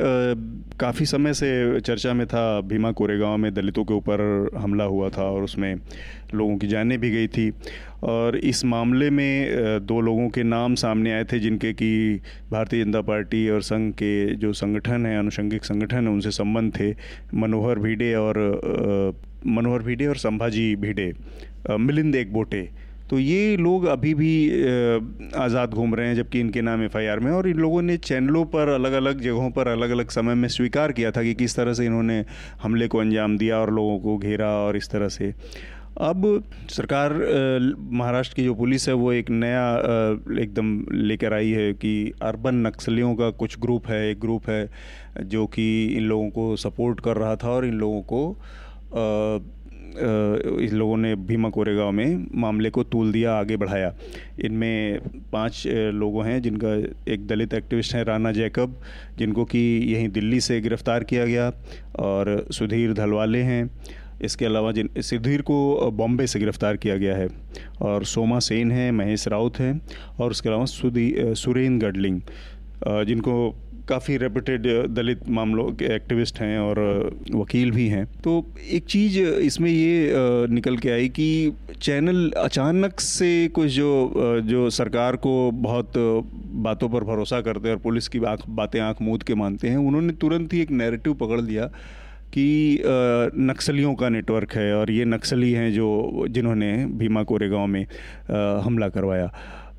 काफ़ी 0.80 1.06
समय 1.06 1.34
से 1.34 1.80
चर्चा 1.80 2.12
में 2.14 2.26
था, 2.26 2.60
भीमा 2.62 2.92
कोरेगांव 2.92 3.36
में 3.36 3.52
दलितों 3.54 3.84
के 3.84 3.94
ऊपर 3.94 4.50
हमला 4.56 4.84
हुआ 4.84 5.08
था 5.08 5.22
और 5.24 5.42
उसमें 5.44 5.74
लोगों 6.34 6.56
की 6.58 6.66
जानें 6.66 6.98
भी 7.00 7.10
गई 7.10 7.28
थी। 7.28 7.52
और 8.04 8.36
इस 8.38 8.64
मामले 8.64 9.08
में 9.10 9.86
दो 9.86 10.00
लोगों 10.00 10.28
के 10.28 10.42
नाम 10.42 10.74
सामने 10.74 11.12
आए 11.12 11.24
थे, 11.24 11.38
जिनके 11.38 11.72
कि 11.72 12.20
भारतीय 12.50 12.84
जनता 12.84 13.00
पार्टी 13.02 13.48
और 13.50 13.62
संघ 13.62 13.92
के 13.92 14.34
जो 14.34 14.52
संगठन 14.52 15.06
हैं 15.06 15.18
अनुषंगिक 15.18 15.64
संगठन 15.64 16.06
हैं, 16.06 16.12
उनसे 16.12 16.30
संबंध 16.30 16.72
थे। 16.80 16.90
मनोहर 17.34 17.78
भिडे 17.78 18.14
और 18.14 18.38
मनोहर 19.46 19.82
भिडे 19.82 20.06
और 20.06 20.16
संभाजी 20.18 20.74
भिडे 20.76 21.12
मिलिंद 21.70 21.98
मिलिंद 21.98 22.14
एकबोटे 22.16 22.60
तो 23.10 23.18
ये 23.18 23.56
लोग 23.56 23.84
अभी 23.84 24.12
भी 24.14 24.32
आज़ाद 25.36 25.70
घूम 25.70 25.94
रहे 25.94 26.06
हैं 26.06 26.14
जबकि 26.14 26.40
इनके 26.40 26.62
नाम 26.62 26.82
एफआईआर 26.82 27.20
में 27.20 27.30
और 27.32 27.48
इन 27.48 27.56
लोगों 27.56 27.82
ने 27.82 27.96
चैनलों 27.96 28.44
पर 28.44 28.68
अलग 28.68 28.92
अलग 28.92 29.20
जगहों 29.20 29.50
पर 29.50 29.68
अलग 29.68 29.90
अलग 29.90 30.08
समय 30.08 30.34
में 30.34 30.48
स्वीकार 30.48 30.92
किया 30.92 31.10
था 31.10 31.22
कि 31.22 31.34
किस 31.34 31.56
तरह 31.56 31.74
से 31.74 31.86
इन्होंने 31.86 32.24
हमले 32.62 32.88
को 32.88 32.98
अंजाम 32.98 33.38
दिया 33.38 33.58
और 33.58 33.72
लोगों 33.74 33.98
को 33.98 34.16
घेरा 34.18 34.50
और 34.58 34.76
इस 34.76 34.90
तरह 34.90 35.08
से। 35.08 35.34
अब 36.00 36.44
सरकार 36.70 37.12
महाराष्ट्र 37.92 38.36
की 38.36 38.44
जो 38.44 38.54
पुलिस 38.54 38.88
है 38.88 38.94
वो 38.94 39.12
एक 39.12 39.30
नया 39.30 39.64
एकदम 40.40 40.86
लेकर 40.92 41.32
आई 41.32 41.50
है 41.50 41.72
कि 41.72 42.12
अर्बन 42.22 42.54
नक्सलियों 42.66 43.14
का 43.14 43.30
कुछ 43.30 43.58
ग्रुप 43.58 43.86
है, 43.86 44.10
एक 44.10 44.20
ग्रुप 44.20 44.48
है 44.48 44.68
जो 45.24 45.46
कि 45.46 45.86
इन 45.86 46.02
लोगों 46.02 46.28
को 46.30 46.56
सपोर्ट 46.56 47.00
कर 47.00 47.16
रहा 47.16 47.36
था 47.36 47.50
और 47.50 47.66
इन 47.66 47.74
लोगों 47.74 48.02
को 48.02 48.36
अ, 49.88 50.74
लोगों 50.74 50.96
ने 50.96 51.14
भीमा 51.16 51.48
कोरेगांव 51.48 51.90
में 51.92 52.26
मामले 52.34 52.70
को 52.70 52.82
तूल 52.84 53.12
दिया 53.12 53.34
आगे 53.34 53.56
बढ़ाया। 53.56 53.94
इनमें 54.44 54.98
पाँच 55.32 55.62
लोगों 55.94 56.26
हैं 56.26 56.40
जिनका 56.42 56.74
एक 57.12 57.26
दलित 57.26 57.54
एक्टिविस्ट 57.54 57.94
हैं 57.94 58.04
राना 58.04 58.32
जैकब 58.32 58.80
जिनको 59.18 59.44
कि 59.44 59.58
यहीं 59.94 60.08
दिल्ली 60.08 60.40
से 60.40 60.60
गिरफ़्तार 60.60 61.04
किया 61.04 61.24
गया 61.26 61.52
और 61.98 62.46
सुधीर 62.52 62.92
धलवाले 62.92 63.42
हैं। 63.42 63.70
इसके 64.22 64.44
अलावा 64.44 64.72
जिन 64.72 64.88
सुधीर 64.98 65.42
को 65.42 65.90
बॉम्बे 65.90 66.26
से 66.26 66.38
गिरफ़्तार 66.38 66.76
किया 66.76 66.96
गया 66.96 67.16
है। 67.16 67.28
और 67.82 68.04
सोमा 68.04 68.38
सेन 68.38 68.70
है 68.72 68.90
महेश 68.92 69.26
राउत 69.28 69.58
हैं 69.60 69.80
और 70.20 70.30
उसके 70.30 70.48
अलावा 70.48 70.64
सुधी 70.64 71.12
सुरेंद्र 71.18 71.86
गडलिंग 71.86 72.20
जिनको 73.06 73.34
काफ़ी 73.88 74.16
रेपुटेड 74.16 74.66
दलित 74.90 75.28
मामलों 75.30 75.64
के 75.72 75.84
एक्टिविस्ट 75.94 76.40
हैं 76.40 76.58
और 76.58 76.78
वकील 77.32 77.70
भी 77.70 77.86
हैं। 77.88 78.04
तो 78.24 78.44
एक 78.70 78.84
चीज़ 78.86 79.18
इसमें 79.20 79.70
ये 79.70 80.12
निकल 80.50 80.76
के 80.76 80.90
आई 80.90 81.08
कि 81.10 81.52
चैनल 81.82 82.30
अचानक 82.38 83.00
से 83.00 83.30
कुछ 83.48 83.70
जो 83.72 84.40
जो 84.44 84.68
सरकार 84.70 85.16
को 85.16 85.50
बहुत 85.52 85.92
बातों 86.64 86.88
पर 86.88 87.04
भरोसा 87.04 87.40
करते 87.40 87.68
हैं 87.68 87.74
और 87.76 87.82
पुलिस 87.82 88.08
की 88.08 88.24
आँख 88.24 88.48
बातें 88.50 88.80
आँख 88.80 89.02
मूद 89.02 89.22
के 89.22 89.34
मानते 89.34 89.68
हैं, 89.68 89.76
उन्होंने 89.78 90.12
तुरंत 90.16 90.52
ही 90.52 90.60
एक 90.60 90.70
नैरेटिव 90.72 91.14
पकड़ 91.16 91.40
लिया 91.40 91.70
कि 92.32 92.82
नक्सलियों 93.42 93.94
का 93.94 94.08
नेटवर्क 94.08 94.52
है 94.54 94.72
और 94.74 94.90
ये 94.90 95.04
नक्सली 95.06 95.52
हैं 95.52 95.72
जो, 95.72 96.26
जिन्होंने 96.28 96.74
भीमा 96.98 97.22
कोरेगांव 97.22 97.66
में 97.66 97.86
हमला 98.64 98.88
करवाया। 98.88 99.30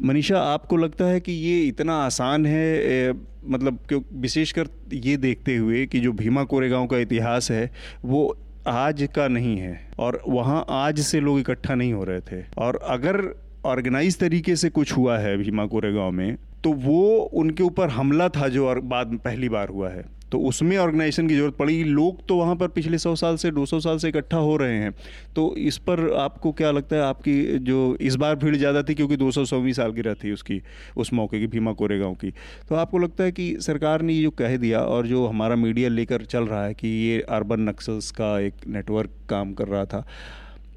मनीषा, 0.01 0.39
आपको 0.39 0.77
लगता 0.77 1.05
है 1.05 1.19
कि 1.19 1.31
ये 1.31 1.61
इतना 1.63 1.93
आसान 1.95 2.45
है 2.45 3.13
मतलब 3.45 3.79
क्यों, 3.89 4.01
विशेषकर 4.13 4.67
ये 4.93 5.15
देखते 5.17 5.55
हुए 5.55 5.85
कि 5.85 5.99
जो 5.99 6.11
भीमा 6.11 6.43
कोरेगांव 6.43 6.87
का 6.87 6.97
इतिहास 6.97 7.49
है, 7.51 7.71
वो 8.05 8.37
आज 8.67 9.07
का 9.15 9.27
नहीं 9.27 9.57
है 9.57 9.79
और 9.99 10.21
वहाँ 10.27 10.65
आज 10.69 10.99
से 10.99 11.19
लोग 11.19 11.39
इकट्ठा 11.39 11.75
नहीं 11.75 11.93
हो 11.93 12.03
रहे 12.03 12.19
थे। 12.21 12.43
और 12.57 12.79
अगर 12.87 13.21
ऑर्गेनाइज 13.65 14.17
तरीके 14.19 14.55
से 14.55 14.69
कुछ 14.69 14.91
हुआ 14.97 15.17
है 15.17 15.37
भीमा 15.37 15.65
कोरेगांव 15.65 16.11
में 16.11 16.37
तो 16.63 16.71
वो 16.73 17.17
उनके 17.33 17.63
ऊपर 17.63 17.89
हमला 17.89 18.27
था 18.29 18.47
जो 18.47 18.67
और 18.67 18.79
बाद, 18.81 19.19
पहली 19.25 19.49
बार 19.49 19.69
हुआ 19.69 19.89
है। 19.89 20.03
तो 20.31 20.39
उसमें 20.39 20.77
ऑर्गेनाइजेशन 20.77 21.27
की 21.27 21.35
ज़रूरत 21.35 21.55
पड़ी। 21.55 21.83
लोग 21.83 22.25
तो 22.27 22.35
वहाँ 22.35 22.55
पर 22.55 22.67
पिछले 22.67 22.97
सौ 22.97 23.15
साल 23.15 23.35
से 23.35 23.51
दो 23.51 23.65
सौ 23.65 23.79
साल 23.79 23.97
से 23.97 24.09
इकट्ठा 24.09 24.37
हो 24.37 24.57
रहे 24.57 24.75
हैं। 24.75 24.91
तो 25.35 25.55
इस 25.57 25.77
पर 25.77 26.13
आपको 26.13 26.51
क्या 26.51 26.71
लगता 26.71 26.95
है? 26.95 27.01
आपकी 27.01 27.59
जो 27.59 27.97
इस 28.01 28.15
बार 28.15 28.35
भीड़ 28.35 28.55
ज़्यादा 28.55 28.83
थी 28.83 28.93
क्योंकि 28.93 29.17
दो 29.17 29.31
सौ 29.31 29.45
सौवीं 29.45 29.73
सालगिरह 29.73 30.13
थी 30.13 30.31
उसकी 30.31 30.61
उस 30.97 31.13
मौके 31.13 31.39
की 31.39 31.47
भीमा 31.47 31.73
कोरेगांव 31.73 32.13
की। 32.13 32.31
तो 32.69 32.75
आपको 32.75 32.97
लगता 32.97 33.23
है 33.23 33.31
कि 33.31 33.55
सरकार 33.59 34.01
ने 34.01 34.13
ये 34.13 34.23
जो 34.23 34.31
कह 34.31 34.57
दिया 34.57 34.79
और 34.79 35.07
जो 35.07 35.25
हमारा 35.27 35.55
मीडिया 35.55 35.89
लेकर 35.89 36.25
चल 36.25 36.43
रहा 36.43 36.65
है 36.65 36.73
कि 36.73 36.87
ये 36.87 37.21
अर्बन 37.21 37.59
नक्सल्स 37.59 38.11
का 38.11 38.39
एक 38.39 38.53
नेटवर्क 38.67 39.09
काम 39.29 39.53
कर 39.53 39.67
रहा 39.67 39.85
था 39.85 40.07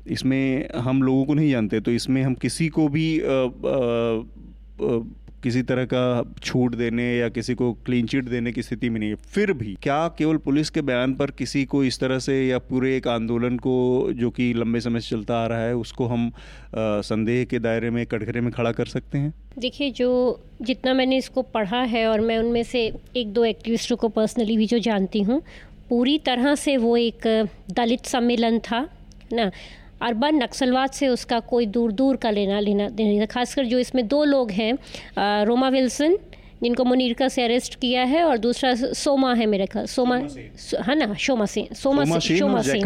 इसमें 0.06 0.68
हम 0.76 1.02
लोगों 1.02 1.24
को 1.24 1.34
नहीं 1.34 1.50
जानते। 1.50 1.80
तो 1.80 1.90
इसमें 1.90 2.22
हम 2.22 2.34
किसी 2.34 2.68
को 2.68 2.88
भी 2.88 3.18
अ, 3.18 3.24
अ, 3.24 4.24
अ, 4.84 5.02
किसी 5.42 5.62
तरह 5.62 5.84
का 5.84 6.34
छूट 6.42 6.74
देने 6.74 7.04
या 7.16 7.28
किसी 7.28 7.54
को 7.54 7.72
क्लीन 7.86 8.06
चिट 8.06 8.24
देने 8.24 8.52
की 8.52 8.62
स्थिति 8.62 8.88
में 8.90 8.98
नहीं 9.00 9.10
है। 9.10 9.16
फिर 9.16 9.52
भी, 9.52 9.76
क्या 9.82 10.06
केवल 10.08 10.36
पुलिस 10.36 10.70
के 10.70 10.82
बयान 10.82 11.14
पर 11.14 11.30
किसी 11.30 11.64
को 11.64 11.82
इस 11.84 11.98
तरह 12.00 12.18
से 12.18 12.36
या 12.46 12.58
पूरे 12.60 12.96
एक 12.96 13.08
आंदोलन 13.08 13.56
को 13.58 14.12
जो 14.12 14.30
कि 14.30 14.52
लंबे 14.54 14.80
समय 14.80 15.00
से 15.00 15.10
चलता 15.10 15.38
आ 15.38 15.46
रहा 15.46 15.58
है, 15.58 15.74
उसको 15.76 16.06
हम 16.06 16.30
संदेह 16.76 17.44
के 17.44 17.58
दायरे 17.58 17.90
में, 17.90 18.04
कटघरे 18.06 18.40
में 18.40 18.52
खड़ा 18.52 18.72
कर 18.72 18.86
सकते 18.86 19.18
हैं? 19.18 19.32
देखिए, 19.58 19.90
जो 19.90 20.40
जितना 20.62 20.94
मैंने 20.94 21.16
इसको 21.16 21.42
पढ़ा 21.42 21.82
है 21.84 22.06
और 22.06 22.20
मैं 22.20 22.38
उनमें 22.38 22.62
से 22.62 22.86
एक 23.16 23.32
दो 23.32 23.44
एक्टिविस्टों 23.44 23.96
को 23.96 24.08
पर्सनली 24.08 24.56
भी 24.56 24.66
जो 24.66 24.78
जानती 24.78 25.22
हूँ, 25.22 25.42
पूरी 25.88 26.18
तरह 26.18 26.54
से 26.54 26.76
वो 26.76 26.96
एक 26.96 27.26
दलित 27.70 28.06
सम्मेलन 28.06 28.58
था, 28.58 28.88
ना? 29.32 29.50
अर्बन 30.02 30.42
नक्सलवाद 30.42 30.90
से 30.90 31.08
उसका 31.08 31.40
कोई 31.48 31.66
दूर 31.66 31.92
दूर 31.92 32.16
का 32.16 32.30
लेना 32.30 32.60
लेना 32.60 32.88
देना 32.88 33.08
नहीं 33.08 33.20
था। 33.20 33.26
खासकर 33.26 33.64
जो 33.66 33.78
इसमें 33.78 34.06
दो 34.08 34.22
लोग 34.24 34.50
हैं 34.50 34.72
रोमा 35.46 35.68
विल्सन 35.68 36.16
जिनको 36.62 36.84
मुनीरका 36.84 37.26
से 37.28 37.42
अरेस्ट 37.42 37.74
किया 37.74 38.02
है 38.04 38.22
और 38.24 38.38
दूसरा 38.38 38.74
सोमा 38.94 39.32
है 39.34 39.46
मेरे 39.46 39.66
ख्याल 39.66 39.86
सोमा 39.86 40.16
है 40.86 40.94
ना 40.98 41.14
शोमा 41.14 41.46
सिंह 41.46 41.68
सोमा 41.74 42.04
सिंह 42.04 42.38
शोमा 42.38 42.60
सिंह 42.62 42.82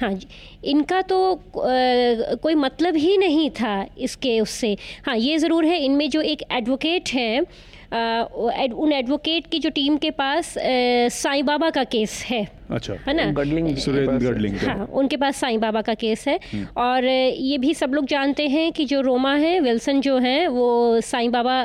हाँ 0.00 0.12
जी 0.14 0.26
इनका 0.70 1.00
तो 1.02 1.20
अ, 1.32 2.34
कोई 2.42 2.54
मतलब 2.54 2.96
ही 2.96 3.16
नहीं 3.18 3.48
था 3.50 3.86
इसके 3.98 4.38
उससे। 4.40 4.76
हाँ 5.06 5.16
ये 5.16 5.38
ज़रूर 5.38 5.64
है 5.64 5.78
इनमें 5.84 6.08
जो 6.10 6.20
एक 6.22 6.42
एडवोकेट 6.52 7.08
है 7.12 7.32
एड, 7.38 8.72
उन 8.72 8.92
एडवोकेट 8.92 9.46
की 9.46 9.58
जो 9.58 9.70
टीम 9.70 9.96
के 9.96 10.10
पास 10.10 10.54
साईं 10.58 11.46
बाबा 11.46 11.70
का 11.70 11.84
केस 11.84 12.22
है। 12.28 12.46
अच्छा। 12.70 12.94
है 13.06 13.14
ना? 13.14 13.24
गडलिंग 13.32 13.76
सुरेंद्र 13.76 14.16
गडलिंग 14.26 14.56
हाँ 14.58 14.88
उनके 14.92 15.16
पास 15.16 15.36
साईं 15.36 15.60
बाबा 15.60 15.82
का 15.82 15.94
केस 15.94 16.26
है। 16.28 16.38
और 16.76 17.04
ये 17.04 17.58
भी 17.58 17.74
सब 17.74 17.94
लोग 17.94 18.06
जानते 18.06 18.46
हैं 18.48 18.70
कि 18.72 18.84
जो 18.84 19.00
रोमा 19.00 19.34
है 19.36 19.58
विल्सन 19.60 20.00
जो 20.00 20.18
है 20.18 20.46
वो 20.48 21.00
साईं 21.02 21.30
बाबा 21.30 21.62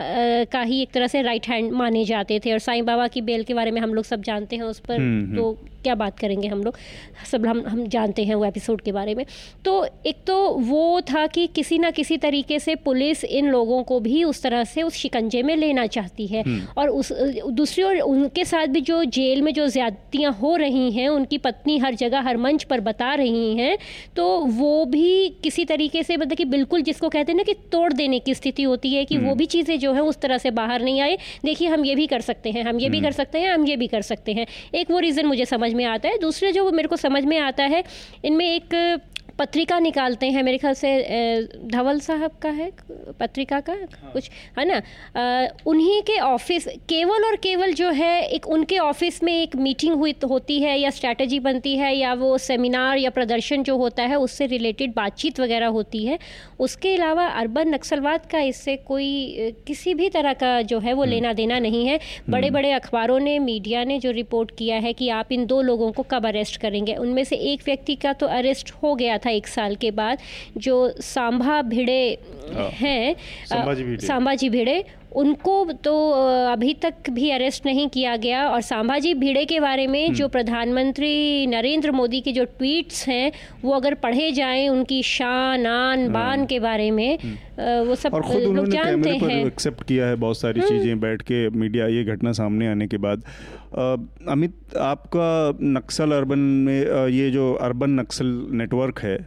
का 0.52 0.62
ही 0.62 0.82
एक 0.82 0.92
तरह 0.92 1.08
से 1.08 1.22
राइट 1.22 1.48
हैंड 1.48 1.72
माने 1.72 2.06
जाते 2.06 2.40
थे। 2.46 2.52
और 2.54 2.60
साईं 2.60 2.86
बाबा 2.86 3.08
की 3.08 3.22
बेल 3.22 3.44
के 3.44 3.54
बारे 3.54 3.72
में 3.72 3.82
हम 3.82 3.94
लोग 3.94 4.06
सब 4.06 4.22
जानते 4.22 4.56
हैं 4.56 4.64
उस 4.64 4.80
पर। 4.80 4.98
तो 5.38 5.52
क्या 5.84 5.94
बात 5.96 6.20
करेंगे 6.20 6.48
हम 6.48 6.64
लोग? 6.64 6.76
सब 7.32 7.46
हम 7.46 7.64
हम 7.68 7.86
जानते 7.88 8.24
हैं 8.24 8.36
वो 8.36 8.46
एपिसोड 8.46 8.82
के 8.82 8.92
बारे 8.92 9.16
में। 9.16 9.26
तो 9.66 9.86
एक 10.06 10.18
तो 10.28 10.36
वो 10.60 11.02
था 11.02 11.26
कि 11.28 11.46
किसी 11.48 11.78
ना 11.80 11.92
किसी 11.92 12.18
तरीके 12.18 12.60
से 12.60 12.76
पुलिस 12.76 13.24
इन 13.24 13.50
लोगों 13.50 13.82
को 13.84 14.00
भी 14.00 14.24
उस 14.24 14.42
तरह 14.44 14.64
से 14.64 14.82
उस 14.82 14.94
शिकंजे 14.94 15.42
में 15.44 15.56
लेना 15.56 15.86
चाहती 15.88 16.28
है। 16.28 16.44
और 16.78 16.90
उस 16.90 17.12
दूसरी 17.52 17.84
ओर 17.84 18.00
उनके 18.00 18.46
साथ 18.46 18.68
भी 18.68 18.82
जो 18.82 19.04
जेल 19.04 19.42
में 19.42 19.54
जो 19.54 19.68
ज्यादतियाँ 19.68 20.32
हो 20.34 20.56
रही 20.56 20.91
हैं 20.92 21.08
उनकी 21.10 21.38
पत्नी 21.38 21.78
हर 21.78 21.96
जगह 21.96 22.22
हर 22.22 22.38
मंच 22.38 22.64
पर 22.64 22.80
बता 22.82 23.14
रही 23.14 23.56
हैं 23.58 23.78
तो 24.16 24.28
वो 24.52 24.86
भी 24.86 25.30
किसी 25.44 25.66
तरीके 25.66 26.04
से 26.04 26.18
मतलब 26.18 26.38
कि 26.38 26.46
बिल्कुल 26.48 26.82
जिसको 26.82 27.10
कहते 27.10 27.32
हैं 27.32 27.38
ना 27.38 27.44
कि 27.44 27.54
तोड़ 27.72 27.92
देने 27.94 28.20
की 28.20 28.34
स्थिति 28.34 28.64
होती 28.64 28.94
है 28.94 29.06
कि 29.06 29.18
वो 29.18 29.36
भी 29.36 29.46
चीज़ें 29.46 29.78
जो 29.80 29.94
है 29.94 30.02
उस 30.04 30.20
तरह 30.22 30.38
से 30.38 30.52
बाहर 30.52 30.82
नहीं 30.82 31.02
आए। 31.02 31.18
देखिए 31.46 31.68
हम 31.68 31.86
ये 31.86 31.96
भी 31.96 32.08
कर 32.08 32.22
सकते 32.22 32.52
हैं 32.52 32.64
हम 32.64 32.80
ये 32.80 32.90
भी 32.90 33.02
कर 33.02 33.12
सकते 33.12 33.40
हैं 33.40 33.54
हम 33.54 33.66
ये 33.68 33.76
भी 33.76 33.88
कर 33.88 34.02
सकते 34.02 34.34
हैं। 34.34 34.46
एक 34.76 34.92
वो 34.92 35.00
रीज़न 35.00 35.26
मुझे 35.26 35.46
समझ 35.46 35.74
में 35.74 35.86
आता 35.86 36.10
है। 36.10 36.18
दूसरे 36.20 36.52
जो 36.52 36.70
मेरे 36.72 36.88
को 36.88 36.96
समझ 36.98 37.24
में 37.26 37.38
आता 37.40 37.64
है 37.66 37.84
इनमें 38.26 38.46
एक 38.46 38.76
पत्रिका 39.42 39.80
निकालते 39.80 40.30
हैं 40.30 40.42
मेरे 40.44 40.58
ख्याल 40.58 40.74
से 40.74 40.90
धवल 41.68 42.00
साहब 42.00 42.32
का 42.42 42.50
है 42.52 42.70
पत्रिका 43.20 43.60
का 43.60 43.76
कुछ 44.14 44.30
है 44.60 44.66
ना? 44.66 44.82
उन्हीं 45.66 46.02
के 46.02 46.20
ऑफ़िस 46.22 46.68
केवल 46.90 47.26
और 47.26 47.36
केवल 47.44 47.74
जो 47.74 47.90
है 47.92 48.12
एक 48.28 48.48
उनके 48.48 48.78
ऑफ़िस 48.80 49.22
में 49.24 49.34
एक 49.34 49.56
मीटिंग 49.58 49.96
हुई 49.96 50.14
होती 50.30 50.60
है 50.62 50.78
या 50.80 50.90
स्ट्रैटेजी 50.90 51.40
बनती 51.40 51.76
है 51.78 51.96
या 51.96 52.14
वो 52.14 52.38
सेमिनार 52.38 52.98
या 52.98 53.10
प्रदर्शन 53.10 53.64
जो 53.64 53.78
होता 53.78 54.04
है 54.04 54.20
उससे 54.20 54.46
रिलेटेड 54.48 54.94
बातचीत 54.96 55.40
वगैरह 55.40 55.68
होती 55.70 56.06
है। 56.06 56.20
उसके 56.60 56.94
अलावा 56.96 57.26
अर्बन 57.40 57.74
नक्सलवाद 57.74 58.26
का 58.26 58.40
इससे 58.44 58.76
कोई 58.88 59.10
किसी 59.68 59.94
भी 59.94 60.10
तरह 60.10 60.34
का 60.34 60.52
जो 60.64 60.80
है 60.80 60.94
वो 60.94 61.04
लेना 61.06 61.34
देना 61.34 61.60
नहीं 61.60 61.86
है। 61.88 62.00
बड़े 62.30 62.50
बड़े 62.50 62.72
अखबारों 62.72 63.20
ने 63.20 63.38
मीडिया 63.40 63.84
ने 63.84 64.00
जो 64.00 64.12
रिपोर्ट 64.12 64.52
किया 64.58 64.78
है 64.78 64.94
कि 64.94 65.10
आप 65.12 65.32
इन 65.32 65.46
दो 65.46 65.62
लोगों 65.62 65.92
को 65.92 66.04
कब 66.12 66.28
अरेस्ट 66.28 66.62
करेंगे? 66.62 66.96
उनमें 66.96 67.24
से 67.24 67.36
एक 67.52 67.62
व्यक्ति 67.66 67.96
का 67.96 68.14
तो 68.14 68.28
अरेस्ट 68.30 68.72
हो 68.74 68.96
गया 68.96 69.18
था 69.18 69.31
एक 69.32 69.48
साल 69.48 69.76
के 69.76 69.92
बाद 69.92 70.18
जो 70.58 70.76
सांभा 71.02 71.62
भिड़े 71.62 72.18
हैं 72.80 73.16
सांभाजी 73.50 74.50
भिड़े। 74.50 74.84
उनको 75.12 75.54
तो 75.84 75.94
अभी 76.52 76.74
तक 76.84 77.10
भी 77.10 77.30
अरेस्ट 77.32 77.66
नहीं 77.66 77.88
किया 77.90 78.16
गया। 78.18 78.48
और 78.50 78.62
सांभाजी 78.62 79.14
भिड़े 79.14 79.44
के 79.46 79.60
बारे 79.60 79.88
में 79.88 80.14
जो 80.14 80.28
प्रधानमंत्री 80.28 81.48
नरेंद्र 81.48 81.92
मोदी 81.92 82.22
के 82.22 82.32
जो 82.32 82.46
ट्वीट्स 82.48 83.08
हैं 83.08 83.32
वो 83.64 83.72
अगर 83.72 83.94
पढ़े 84.04 84.32
जाएँ 84.32 84.68
उनकी 84.70 85.02
शान 85.04 85.66
आन 85.66 86.08
बान 86.14 86.46
के 86.46 86.60
बारे 86.60 86.90
में 86.92 87.18
वो 87.58 87.96
सब 87.96 88.14
और 88.14 88.22
खुद 88.22 88.36
लोग 88.36 88.50
उन्होंने 88.50 88.72
जानते 88.72 88.92
कैमरे 88.94 89.20
पर 89.20 89.32
हैं। 89.32 89.38
हम्म। 89.38 89.48
एक्सेप्ट 89.48 89.84
किया 89.84 90.06
है 90.08 90.16
बहुत 90.16 90.38
सारी 90.38 90.62
चीज़ें 90.62 91.00
बैठ 91.00 91.22
के 91.22 91.50
मीडिया 91.50 91.88
ये 91.88 92.04
घटना 92.06 92.32
सामने 92.32 92.68
आने 92.68 92.88
के 92.88 92.98
बाद। 92.98 93.24
अमित 94.30 94.78
आपका 94.78 95.58
नक्सल 95.76 96.12
अर्बन 96.12 96.40
में 96.40 97.10
ये 97.10 97.30
जो 97.32 97.54
अर्बन 97.62 98.00
नक्सल 98.00 98.34
नेटवर्क 98.54 99.00
है 99.00 99.18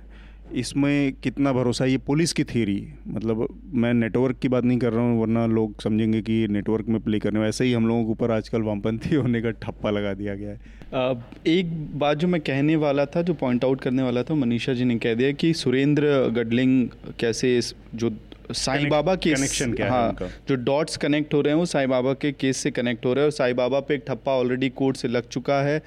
इसमें 0.53 1.12
कितना 1.12 1.53
भरोसा 1.53 1.84
ये 1.84 1.99
पुलिस 1.99 2.32
की 2.32 2.45
थ्योरी 2.45 2.88
मतलब 3.09 3.61
मैं 3.74 3.95
नेटवर्क 3.95 4.38
की 4.38 4.49
बात 4.49 4.64
नहीं 4.64 4.78
कर 4.78 4.92
रहा 4.92 5.05
हूँ 5.05 5.20
वरना 5.20 5.47
लोग 5.47 5.82
समझेंगे 5.82 6.22
कि 6.22 6.47
नेटवर्क 6.49 6.86
में 6.88 7.01
प्ले 7.01 7.18
करने 7.18 7.40
वैसे 7.40 7.64
ही 7.64 7.72
हम 7.72 7.88
लोगों 7.88 8.05
के 8.05 8.11
ऊपर 8.11 8.30
आजकल 8.30 8.62
वामपंथी 8.62 9.14
होने 9.14 9.42
का 9.42 9.51
ठप्पा 9.51 9.90
लगा 9.90 10.14
दिया 10.14 10.34
गया 10.34 10.51
है। 10.51 11.16
एक 11.47 11.99
बात 11.99 12.18
जो 12.18 12.28
मैं 12.28 12.40
कहने 12.40 12.76
वाला 12.76 13.05
था 13.07 13.22
जो 13.22 13.34
पॉइंट 13.34 13.64
आउट 13.64 13.80
करने 13.80 14.03
वाला 14.03 14.22
था 14.22 14.34
मनीषा 14.34 14.72
जी 14.72 14.84
ने 14.84 14.99
कह 14.99 15.14
दिया 15.14 15.32
कि 15.32 15.53
सुरेंद्र 15.55 16.28
गडलिंग 16.28 16.88
कैसे 17.20 17.59
इस 17.59 17.74
जो 17.95 18.12
साईं 18.53 18.88
बाबा 18.88 19.14
के 19.14 19.34
कनेक्शन 19.34 19.72
क्या 19.72 19.86
है 19.86 19.92
हाँ? 19.92 20.16
जो 20.49 20.55
डॉट्स 20.55 20.97
कनेक्ट 20.97 21.34
हो 21.34 21.40
रहे 21.40 21.53
हैं 21.53 21.59
वो 21.59 21.66
साईं 21.66 21.88
बाबा 21.88 22.12
के 22.14 22.32
केस 22.32 22.57
से 22.57 22.70
कनेक्ट 22.70 23.07
हो 23.07 23.12
रहे 23.12 23.22
हैं। 23.22 23.26
और 23.26 23.32
साईं 23.32 23.55
बाबा 23.57 23.80
पे 23.80 23.95
एक 23.95 24.05
ठप्पा 24.09 24.32
ऑलरेडी 24.32 24.68
कोर्ट 24.68 24.97
से 24.97 25.09
लग 25.09 25.28
चुका 25.28 25.62
है। 25.62 25.78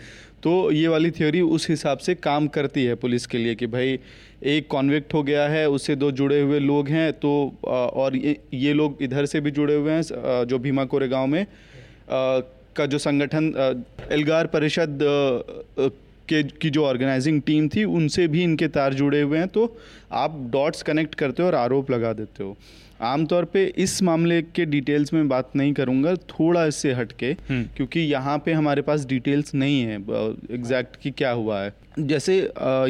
तो 0.44 0.72
ये 0.72 0.88
वाली 0.88 1.12
थ्योरी 1.12 1.42
उस 1.42 1.70
हिसाब 1.70 1.98
से 1.98 2.16
काम 2.16 2.48
करती 2.48 2.84
है 2.86 2.96
पुलिस 2.96 3.26
के 3.28 3.38
लिए 3.38 3.56
कि 3.56 3.68
भाई 3.68 4.00
एक 4.42 4.68
कॉन्विक्ट 4.68 5.14
हो 5.14 5.22
गया 5.24 5.48
है, 5.48 5.68
उससे 5.70 5.96
दो 5.96 6.12
जुड़े 6.12 6.40
हुए 6.42 6.60
लोग 6.60 6.90
हैं 6.90 7.12
तो 7.14 7.30
और 7.64 8.16
ये 8.16 8.38
ये 8.54 8.74
लोग 8.74 8.98
इधर 9.02 9.26
से 9.26 9.42
भी 9.42 9.52
जुड़े 9.52 9.76
हुए 9.76 9.92
हैं 9.92 10.46
जो 10.48 10.60
भीमा 10.60 10.86
कोरे 10.86 11.08
गाँव 11.08 11.28
में 11.28 11.46
का 12.10 12.86
जो 12.86 12.98
संगठन 12.98 13.54
एल्गार 14.12 14.48
परिषद 14.48 15.00
के, 16.30 16.44
की 16.44 16.70
जो 16.70 16.86
ऑर्गेनाइजिंग 16.86 17.42
टीम 17.42 17.68
थी, 17.68 17.84
उनसे 17.84 18.28
भी 18.28 18.44
इनके 18.44 18.68
तार 18.68 18.94
जुड़े 18.94 19.22
हुए 19.22 19.38
हैं 19.38 19.48
तो 19.48 19.78
आप 20.14 20.38
डॉट्स 20.52 20.82
कनेक्ट 20.84 21.16
करते 21.16 21.44
हो 21.44 21.48
और 21.48 21.56
आरोप 21.56 21.92
लगा 21.92 22.14
देते 22.14 22.44
हो। 22.44 22.56
आमतौर 23.02 23.46
पे 23.46 23.66
इस 23.78 24.02
मामले 24.04 24.42
के 24.42 24.66
डिटेल्स 24.66 25.14
में 25.14 25.28
बात 25.30 25.56
नहीं 25.56 25.74
करूँगा 25.74 26.16
थोड़ा 26.16 26.66
इससे 26.66 26.94
हटके 26.94 27.34
क्योंकि 27.52 28.00
यहाँ 28.00 28.38
पे 28.46 28.54
हमारे 28.54 28.82
पास 28.82 29.06
डिटेल्स 29.06 29.54
नहीं 29.56 29.82
है 29.82 29.96
एग्जैक्ट 30.52 30.96
कि 30.96 31.12
क्या 31.12 31.32
हुआ 31.32 31.62
है। 31.62 31.74
जैसे 32.00 32.40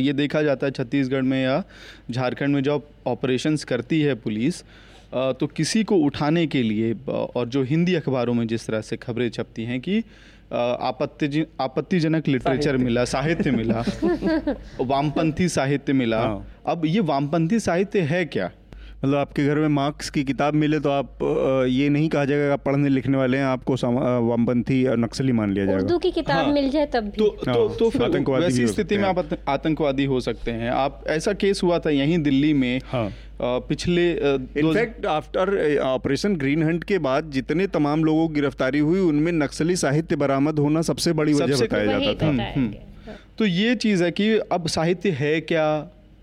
ये 0.02 0.14
देखा 0.14 0.42
जाता 0.42 0.66
है 0.66 0.72
छत्तीसगढ़ 0.72 1.22
में 1.22 1.44
या 1.44 1.64
झारखंड 2.12 2.56
में 2.56 2.64
जब 2.64 2.82
ऑपरेशंस 3.08 3.64
करती 3.64 4.02
है 4.02 4.16
पुलिस 4.16 4.62
तो 5.14 5.48
किसी 5.48 5.84
को 5.84 5.98
उठाने 5.98 6.48
के 6.48 6.64
लिए 6.64 6.94
और 7.10 7.48
जो 7.48 7.64
हिंदी 7.64 7.94
अखबारों 7.96 8.34
में 8.34 8.48
जिस 8.48 8.68
तरह 8.68 8.82
से 8.82 8.98
खबरें 8.98 9.30
छपती 9.30 9.64
हैं 9.64 9.80
कि 9.80 10.04
आपत्ति 10.54 11.46
आपत्तिजनक 11.62 12.28
लिटरेचर 12.28 12.78
मिला 12.78 13.06
साहित्य 13.06 13.52
मिला 13.52 13.84
वामपंथी 14.82 15.50
साहित्य 15.50 15.94
मिला 15.94 16.20
हाँ। 16.20 16.48
अब 16.66 16.86
ये 16.86 17.00
वामपंथी 17.00 17.60
साहित्य 17.60 18.02
है 18.02 18.26
क्या? 18.26 18.50
मतलब 18.98 19.16
आपके 19.16 19.46
घर 19.46 19.56
में 19.56 19.68
मार्क्स 19.68 20.10
की 20.10 20.24
किताब 20.24 20.54
मिले 20.54 20.80
तो 20.80 20.90
आप 20.90 21.18
ये 21.70 21.90
नहीं 21.90 22.08
कहा 22.10 22.26
जाएगा 22.26 22.54
आप 22.54 22.64
पढ़ने 22.64 22.90
लिखने 22.90 23.18
वाले 23.18 23.38
हैं 23.38 23.46
आपको 23.46 23.76
वामपंथी 24.28 24.86
या 24.86 24.96
नक्सली 24.96 25.32
मान 25.32 25.52
लिया 25.54 25.66
जाएगा 25.66 25.82
उर्दू 25.82 25.98
की 25.98 26.12
किताब 26.12 26.46
हाँ। 26.46 26.54
मिल 26.54 26.70
जाए 26.70 26.86
तब 26.86 27.04
भी 27.04 27.18
तो 27.18 27.28
तो 27.30 27.52
हाँ, 27.52 27.78
तो 27.80 27.90
फिर 27.90 28.04
आतंकवादी 28.04 28.46
वैसी 28.46 28.68
स्थिति 28.68 28.98
में 28.98 29.04
आप 29.04 29.40
आतंकवादी 29.48 30.06
हो 30.06 30.20
सकते 30.20 30.52
हैं 30.52 30.70
आप 30.70 31.04
ऐसा 31.08 31.34
केस 31.34 31.64
हुआ 31.64 31.80
था 31.80 31.90
यहीं 31.90 32.18
दिल्ली 32.20 32.54
में 32.54 32.80
हाँ। 32.86 33.10
पिछले 33.42 34.12
in fact 34.12 35.06
after 35.06 35.78
operation 35.80 36.36
green 36.36 36.64
hunt 36.64 36.84
के 36.84 36.98
बाद 37.00 37.30
जितने 37.32 37.68
तमाम 37.68 38.04
लोगों 38.04 38.28
की 38.28 38.34
गिरफ्तारी 38.34 38.80
हुई 38.80 39.00
उनमें 39.00 39.32
नक्सली 39.32 39.76
साहित्य 39.76 40.16
बरामद 40.16 40.60
होना 40.60 40.82
सबसे 40.82 41.14
बड़ी 41.14 41.34
वजह 41.34 41.66
बताया 41.66 42.00
जाता 42.00 42.32
था। 42.32 43.16
तो 43.38 43.46
ये 43.46 43.76
चीज़ 43.76 44.04
है 44.04 44.12
कि 44.12 44.38
अब 44.52 44.68
साहित्य 44.68 45.10
है 45.12 45.40
क्या 45.42 45.68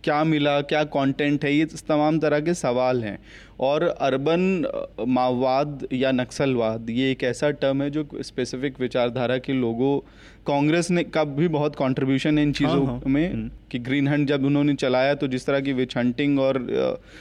क्या 0.05 0.22
मिला 0.24 0.61
क्या 0.62 0.82
कंटेंट 0.92 1.44
है 1.44 1.55
ये 1.55 1.64
तमाम 1.88 2.18
तरह 2.18 2.40
के 2.40 2.55
सवाल 2.55 3.02
हैं। 3.05 3.18
और 3.61 3.82
अर्बन 3.82 4.66
माओवाद 5.09 5.86
या 5.92 6.11
नक्सलवाद 6.12 6.90
ये 6.90 7.11
एक 7.11 7.22
ऐसा 7.24 7.50
टर्म 7.61 7.82
है 7.82 7.90
जो 7.90 8.07
स्पेसिफिक 8.20 8.80
विचारधारा 8.80 9.38
के 9.38 9.52
लोगों 9.52 9.98
कांग्रेस 10.46 10.90
ने 10.90 11.02
का 11.05 11.24
भी 11.24 11.48
बहुत 11.48 11.76
कंट्रीब्यूशन 11.76 12.38
है 12.38 12.44
इन 12.44 12.52
चीज़ों 12.52 12.86
हाँ। 12.86 13.00
में 13.07 13.50
कि 13.70 13.78
ग्रीन 13.78 14.09
हंट 14.09 14.28
जब 14.28 14.44
उन्होंने 14.44 14.74
चलाया 14.74 15.14
तो 15.14 15.26
जिस 15.26 15.46
तरह 15.46 15.61
की 15.61 15.72
विच 15.72 15.96
हंटिंग 15.96 16.38
और 16.38 16.66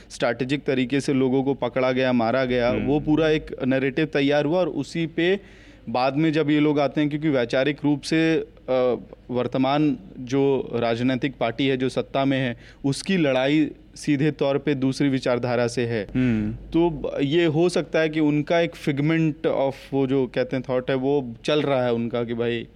स्ट्रैटेजिक 0.09 0.63
तरीके 0.63 1.01
से 1.01 1.13
लोगों 1.13 1.43
को 1.43 1.53
पकड़ा 1.63 1.91
गया 1.91 2.13
मारा 2.13 2.43
गया 2.45 2.71
वो 2.85 2.99
पूरा 2.99 3.29
एक 3.29 3.55
नैरेटिव 3.65 4.05
तैयार 4.13 4.45
हुआ 4.45 4.59
और 4.59 4.69
उसी 4.83 5.05
पे 5.17 5.35
बाद 5.89 6.15
में 6.15 6.31
जब 6.33 6.49
ये 6.49 6.59
लोग 6.59 6.79
आते 6.79 7.01
हैं 7.01 7.09
क्योंकि 7.09 7.29
वैचारिक 7.29 7.77
रूप 7.83 8.01
से 8.01 8.45
वर्तमान 9.29 9.97
जो 10.19 10.69
राजनीतिक 10.73 11.35
पार्टी 11.39 11.67
है 11.67 11.77
जो 11.77 11.89
सत्ता 11.89 12.25
में 12.25 12.37
है 12.37 12.57
उसकी 12.85 13.17
लड़ाई 13.17 13.71
सीधे 13.95 14.31
तौर 14.31 14.57
पे 14.57 14.75
दूसरी 14.75 15.09
विचारधारा 15.09 15.67
से 15.67 15.85
है। 15.85 16.03
हम्म। 16.15 16.51
तो 16.51 17.21
ये 17.21 17.45
हो 17.45 17.69
सकता 17.69 17.99
है 17.99 18.09
कि 18.09 18.19
उनका 18.19 18.59
एक 18.59 18.75
फिगमेंट 18.75 19.47
ऑफ़ 19.47 19.75
वो 19.93 20.07
जो 20.07 20.25
कहते 20.27 20.55
हैं 20.55 20.63
थॉट 20.69 20.89
है 20.89 20.95
वो 20.95 21.35
चल 21.45 21.61
रहा 21.61 21.83
है 21.85 21.93
उनका 21.93 22.23
कि 22.23 22.33
भाई 22.33 22.67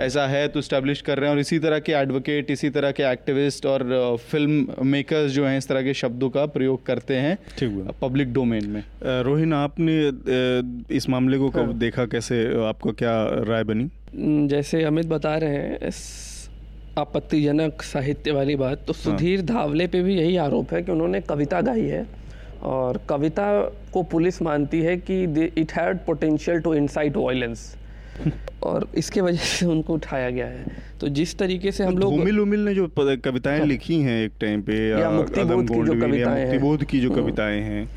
ऐसा 0.00 0.26
है 0.26 0.46
तो 0.48 0.60
स्टैब्लिश 0.60 1.00
कर 1.00 1.18
रहे 1.18 1.28
हैं। 1.28 1.34
और 1.34 1.40
इसी 1.40 1.58
तरह 1.58 1.78
के 1.78 1.92
एडवोकेट 1.92 2.50
इसी 2.50 2.70
तरह 2.70 2.90
के 2.90 3.02
एक्टिविस्ट 3.02 3.66
और 3.66 4.16
फ़िल्म 4.30 4.86
मेकर्स 4.86 5.32
जो 5.32 5.46
हैं 5.46 5.56
इस 5.58 5.68
तरह 5.68 5.82
के 5.82 5.94
शब्दों 5.94 6.30
का 6.30 6.44
प्रयोग 6.48 6.84
करते 6.86 7.16
हैं 7.16 7.36
पब्लिक 8.02 8.32
डोमेन 8.32 8.66
में। 8.66 8.82
रोहिन 9.24 9.52
आपने 9.54 9.96
इस 10.96 11.08
मामले 11.08 11.38
को 11.38 11.50
कब 11.50 11.72
देखा? 11.78 12.06
कैसे 12.06 12.44
आपका 12.66 12.90
क्या 12.92 13.14
राय 13.48 13.64
बनी? 13.64 13.88
हम्म, 14.14 14.46
जैसे 14.48 14.84
अमित 14.84 15.06
बता 15.06 15.36
रहे 15.36 15.56
हैं 15.56 15.88
इस 15.88 15.98
आपत्तिजनक 16.98 17.82
साहित्य 17.82 18.32
वाली 18.32 18.56
बात 18.56 18.84
तो 18.86 18.92
सुधीर 18.92 19.42
धावले 19.42 19.86
पे 19.86 20.02
भी 20.02 20.16
यही 20.16 20.36
आरोप 20.36 20.72
है 20.74 20.82
कि 20.82 20.92
उन्होंने 20.92 21.20
कविता 21.20 21.60
गाई 21.60 21.86
है। 21.86 22.06
और 22.62 23.00
कविता 23.08 23.60
को 23.92 24.02
पुलिस 24.02 24.40
मानती 24.42 24.80
है 24.80 24.96
कि 25.00 25.22
it 25.58 25.72
had 25.72 25.98
potential 26.06 26.60
to 26.60 26.74
incite 26.74 27.16
violence 27.16 27.76
और 28.62 28.88
इसके 28.94 29.20
वजह 29.20 29.38
से 29.38 29.66
उनको 29.66 29.94
उठाया 29.94 30.30
गया 30.30 30.46
है 30.46 30.66
तो 31.00 31.08
जिस 31.08 31.38
तरीके 31.38 31.72
से 31.72 31.84
हम 31.84 31.98
लोग 31.98 32.14
उमिल 32.14 32.40
उमिल 32.40 32.60
ने 32.60 32.74
जो 32.74 32.88
कविताएँ 32.98 33.58
हाँ। 33.58 33.66
लिखी 33.66 34.00
हैं 34.00 34.24
एक 34.24 34.32
टाइम 34.40 34.62
पे 34.62 34.90
या, 34.90 34.98
या 34.98 35.10
मुक्ति 35.10 35.44
बोध 35.44 35.68
की 35.68 35.84
जो 35.84 36.00
कविताएँ 36.00 36.46
हैं 36.46 36.76
की 36.84 37.00
जो 37.00 37.12
हाँ। 37.12 37.22
कविताएँ 37.22 37.60
हैं 37.60 37.90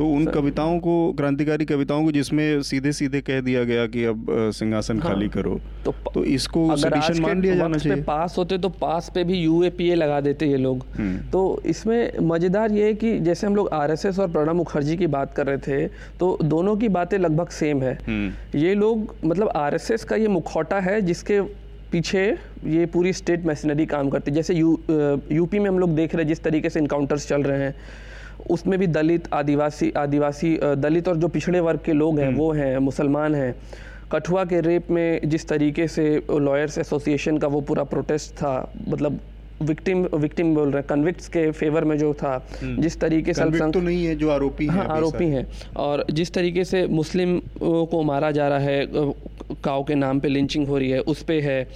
तो 0.00 0.06
उन 0.08 0.26
कविताओं 0.26 0.78
को 0.80 0.92
क्रांतिकारी 1.12 1.64
कविताओं 1.66 2.04
को 2.04 2.12
जिसमें 2.12 2.62
सीधे 2.62 2.92
सीधे 2.92 3.20
कह 3.20 3.40
दिया 3.40 3.64
गया 3.64 3.86
कि 3.86 4.04
अब 4.04 4.26
सिंहासन 4.50 5.00
हाँ, 5.00 5.10
खाली 5.10 5.28
करो 5.28 5.60
तो, 5.84 5.92
तो 6.14 6.24
इसको 6.26 6.76
सडिशन 6.76 7.20
मान 7.22 7.42
लिया 7.42 7.54
जाना 7.56 7.78
चाहिए। 7.78 8.02
पास 8.04 8.34
होते 8.38 8.58
तो 8.58 8.68
पास 8.80 9.10
पे 9.14 9.24
भी 9.24 9.38
यूएपीए 9.38 9.94
लगा 9.94 10.20
देते 10.20 10.46
ये 10.46 10.56
लोग। 10.56 10.86
हम्म। 10.96 11.18
तो 11.30 11.42
इसमें 11.66 12.12
मज़ेदार 12.22 12.72
ये 12.72 12.86
है 12.86 12.94
कि 12.94 13.18
जैसे 13.20 13.46
हम 13.46 13.56
लोग 13.56 13.68
आरएसएस 13.74 14.18
और 14.18 14.32
प्रणब 14.32 14.56
मुखर्जी 14.56 14.96
की 14.96 15.06
बात 15.08 15.34
कर 15.34 15.46
रहे 15.46 15.58
थे 15.58 15.86
तो 16.18 16.36
दोनों 16.44 16.76
की 16.76 16.88
बातें 16.90 17.18
लगभग 17.18 17.48
सेम 17.50 17.82
है। 17.82 17.94
हम्म। 18.08 18.58
ये 18.58 18.74
लोग 18.76 19.14
मतलब 19.24 19.52
आरएसएस 19.56 20.04
का 20.04 20.16
ये 20.16 20.28
मुखौटा 20.30 20.80
है 20.80 21.00
जिसके 21.02 21.40
पीछे 21.92 22.28
ये 22.66 22.86
पूरी 22.86 23.12
स्टेट 23.14 23.46
मशीनरी 23.46 23.86
काम 23.86 24.10
करती 24.10 24.30
है। 24.30 24.34
जैसे 24.34 24.54
यू 24.54 24.78
यूपी 25.32 25.58
में 25.58 25.68
हम 25.70 25.78
लोग 25.78 25.94
देख 25.96 26.14
रहे 26.14 26.22
हैं 26.22 26.28
जिस 26.28 26.42
तरीके 26.42 26.70
से 26.70 26.80
इनकाउंटर्स 26.80 27.28
चल 27.28 27.42
रहे 27.42 27.62
हैं। 27.62 27.74
उसमें 28.50 28.78
भी 28.78 28.86
दलित 28.88 29.32
आदिवासी 29.34 29.90
आदिवासी 29.96 30.56
दलित 30.78 31.08
और 31.08 31.16
जो 31.16 31.28
पिछड़े 31.28 31.60
वर्ग 31.60 31.80
के 31.84 31.92
लोग 31.94 32.18
हैं 32.18 32.26
हम्म। 32.26 32.36
वो 32.36 32.52
हैं 32.52 32.78
मुसलमान 32.80 33.34
हैं 33.34 33.54
कठुआ 34.12 34.44
के 34.44 34.60
रेप 34.60 34.90
में 34.90 35.20
जिस 35.24 35.48
तरीके 35.48 35.86
से 35.88 36.04
लॉयर्स 36.30 36.78
एसोसिएशन 36.78 37.38
का 37.38 37.48
वो 37.48 37.60
पूरा 37.62 37.84
प्रोटेस्ट 37.86 38.32
था 38.32 38.54
मतलब 38.88 39.20
विक्टिम 39.62 40.04
विक्टिम 40.14 40.54
बोल 40.54 40.68
रहे 40.68 40.76
हैं 40.76 40.86
कन्विक्ट्स 40.88 41.28
के 41.28 41.50
फेवर 41.52 41.84
में 41.84 41.96
जो 41.98 42.12
था 42.14 42.32
हम्म। 42.62 42.82
जिस 42.82 42.98
तरीके 43.00 43.34
से 43.34 43.42
अल्पसंख्यक 43.42 43.72
तो 43.74 43.80
नहीं 43.80 44.04
है 44.04 44.14
जो 44.16 44.30
आरोपी 44.30 44.66
हाँ 44.66 44.86
आरोपी 44.90 45.26
हैं 45.26 45.46
और 45.78 46.04
जिस 46.12 46.32
तरीके 46.32 46.64
से 46.64 46.86
मुस्लिम 46.88 47.38
को 47.60 48.02
मारा 48.02 48.30
जा 48.30 48.48
रहा 48.48 48.58
है 48.60 48.86
काव 49.64 49.82
के 49.82 49.94
नाम 49.96 50.20
पे 50.20 50.28
लिंचिंग 50.28 50.66
हो 50.68 50.78
रही 50.78 50.90
है 50.90 51.00
उस 51.08 51.22
पर 51.22 51.40
है 51.42 51.66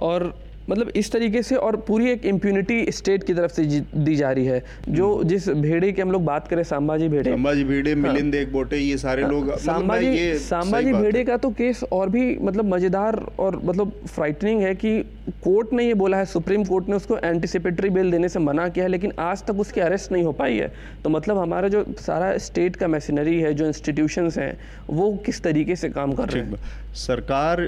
और 0.00 0.32
मतलब 0.70 0.88
इस 0.96 1.10
तरीके 1.12 1.42
से 1.42 1.56
और 1.56 1.76
पूरी 1.88 2.10
एक 2.10 2.24
इम्प्यूनिटी 2.26 2.92
स्टेट 2.92 3.24
की 3.24 3.34
तरफ़ 3.34 3.52
से 3.52 3.64
दी 3.96 4.14
जा 4.16 4.30
रही 4.30 4.44
है। 4.46 4.62
जो 4.88 5.14
हम्म। 5.14 5.28
जिस 5.28 5.48
भेड़े 5.50 5.92
की 5.92 6.02
हम 6.02 6.12
लोग 6.12 6.24
बात 6.24 6.48
करें 6.48 6.62
सांबाजी 6.64 7.08
भेड़े। 7.08 7.30
सांबाजी 7.30 7.64
भेड़े 7.64 7.92
हाँ, 7.92 8.00
मिलिंद 8.02 8.34
एक 8.34 8.52
बोटे 8.52 8.78
ये 8.78 8.96
सारे 8.98 9.22
हाँ, 9.22 9.30
लोग 9.30 9.44
मतलब 9.44 9.58
सांबाजी 9.58 10.38
सांबाजी 10.38 10.92
भेड़े 10.92 11.24
का 11.24 11.36
तो 11.36 11.50
केस 11.50 11.82
और 11.92 12.08
भी 12.08 12.36
मतलब 12.40 12.74
मज़ेदार 12.74 13.24
और 13.38 13.60
मतलब 13.64 13.92
फ्राइटनिंग 14.06 14.62
है 14.62 14.74
कि 14.74 14.98
कोर्ट 15.44 15.72
ने 15.72 15.86
ये 15.86 15.94
बोला 15.94 16.16
है 16.16 16.24
सुप्रीम 16.26 16.64
कोर्ट 16.64 16.88
ने 16.88 16.96
उसको 16.96 17.18
एंटिसिपेटरी 17.18 17.90
बेल 17.90 18.10
देने 18.10 18.28
से 18.28 18.38
मना 18.38 18.68
किया 18.68 18.84
है 18.84 18.90
लेकिन 18.90 19.12
आज 19.18 19.42
तक 19.42 19.60
उसकी 19.60 19.80
अरेस्ट 19.80 20.12
नहीं 20.12 20.24
हो 20.24 20.32
पाई 20.32 20.56
है। 20.56 20.72
तो 21.04 21.10
मतलब 21.10 21.38
हमारा 21.38 21.68
जो 21.68 21.84
सारा 22.00 22.36
स्टेट 22.38 22.76
का 22.76 22.88
मशीनरी 22.88 23.40
है 23.40 23.52
जो 23.54 23.66
इंस्टीट्यूशंस 23.66 24.38
हैं 24.38 24.56
वो 24.90 25.12
किस 25.26 25.42
तरीके 25.42 25.76
से 25.76 25.88
काम 25.88 26.12
कर 26.12 26.28
रहे 26.28 26.42
हैं? 26.42 26.58
सरकार 26.96 27.60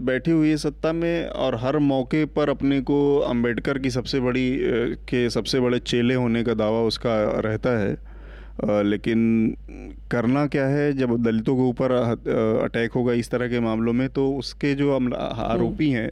बैठी 0.00 0.30
हुई 0.30 0.48
है 0.50 0.56
सत्ता 0.56 0.92
में 0.92 1.26
और 1.26 1.54
हर 1.54 1.78
मौके 1.78 2.24
पर 2.36 2.50
अपने 2.50 2.80
को 2.80 2.98
अंबेडकर 3.20 3.78
की 3.78 3.90
सबसे 3.90 4.20
बड़ी 4.20 4.48
के 5.08 5.28
सबसे 5.30 5.60
बड़े 5.60 5.78
चेले 5.78 6.14
होने 6.14 6.42
का 6.44 6.54
दावा 6.54 6.80
उसका 6.82 7.14
रहता 7.40 7.78
है। 7.78 7.96
लेकिन 8.84 9.20
करना 10.10 10.46
क्या 10.46 10.66
है? 10.66 10.92
जब 10.92 11.16
दलितों 11.22 11.54
के 11.56 11.62
ऊपर 11.62 11.92
अटैक 12.64 12.92
होगा 12.92 13.12
इस 13.12 13.30
तरह 13.30 13.48
के 13.48 13.60
मामलों 13.60 13.92
में 13.92 14.08
तो 14.08 14.30
उसके 14.32 14.74
जो 14.74 14.92
आरोपी 14.92 15.90
हैं 15.90 16.10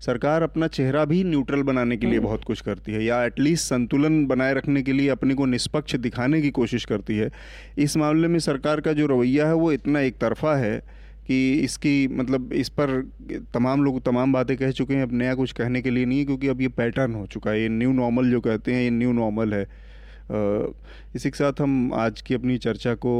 सरकार 0.00 0.42
अपना 0.42 0.66
चेहरा 0.68 1.04
भी 1.04 1.22
न्यूट्रल 1.24 1.62
बनाने 1.62 1.96
के 1.96 2.06
लिए 2.06 2.16
हम्म। 2.16 2.26
बहुत 2.26 2.44
कुछ 2.44 2.60
करती 2.60 2.92
है 2.92 3.02
या 3.04 3.22
एटलीस्ट 3.24 3.64
संतुलन 3.64 4.24
बनाए 4.26 4.54
रखने 4.54 4.82
के 4.82 4.92
लिए 4.92 5.08
अपने 5.08 5.34
को 5.34 5.46
निष्पक्ष 5.46 5.96
दिखाने 5.96 6.40
की 6.42 6.50
कोशिश 6.50 6.84
करती 6.84 7.16
है। 7.18 7.30
इस 7.78 7.96
मामले 7.96 8.28
में 8.28 8.38
सरकार 8.38 8.80
का 8.80 8.92
जो 8.92 9.06
रवैया 9.06 9.46
है 9.46 9.54
वो 9.54 9.72
इतना 9.72 10.00
एक 10.00 10.16
तरफा 10.18 10.56
है 10.56 10.99
कि 11.26 11.52
इसकी 11.54 12.08
मतलब 12.08 12.52
इस 12.52 12.68
पर 12.70 12.90
तमाम 13.54 13.84
लोग 13.84 14.00
तमाम 14.02 14.32
बातें 14.32 14.56
कह 14.56 14.70
चुके 14.70 14.94
हैं, 14.94 15.02
अब 15.02 15.12
नया 15.12 15.34
कुछ 15.34 15.52
कहने 15.52 15.82
के 15.82 15.90
लिए 15.90 16.04
नहीं 16.04 16.18
है, 16.18 16.24
क्योंकि 16.24 16.48
अब 16.48 16.60
ये 16.60 16.68
पैटर्न 16.70 17.14
हो 17.14 17.26
चुका 17.26 17.50
है, 17.50 17.60
ये 17.62 17.68
न्यू 17.68 17.92
नॉर्मल 17.92 18.30
जो 18.30 18.40
कहते 18.40 18.72
हैं, 18.72 18.82
ये 18.82 18.90
न्यू 18.90 19.12
नॉर्मल 19.12 19.54
है। 19.54 19.66
इसी 21.16 21.30
के 21.30 21.36
साथ 21.36 21.60
हम 21.60 21.92
आज 21.94 22.20
की 22.20 22.34
अपनी 22.34 22.56
चर्चा 22.58 22.94
को 22.94 23.12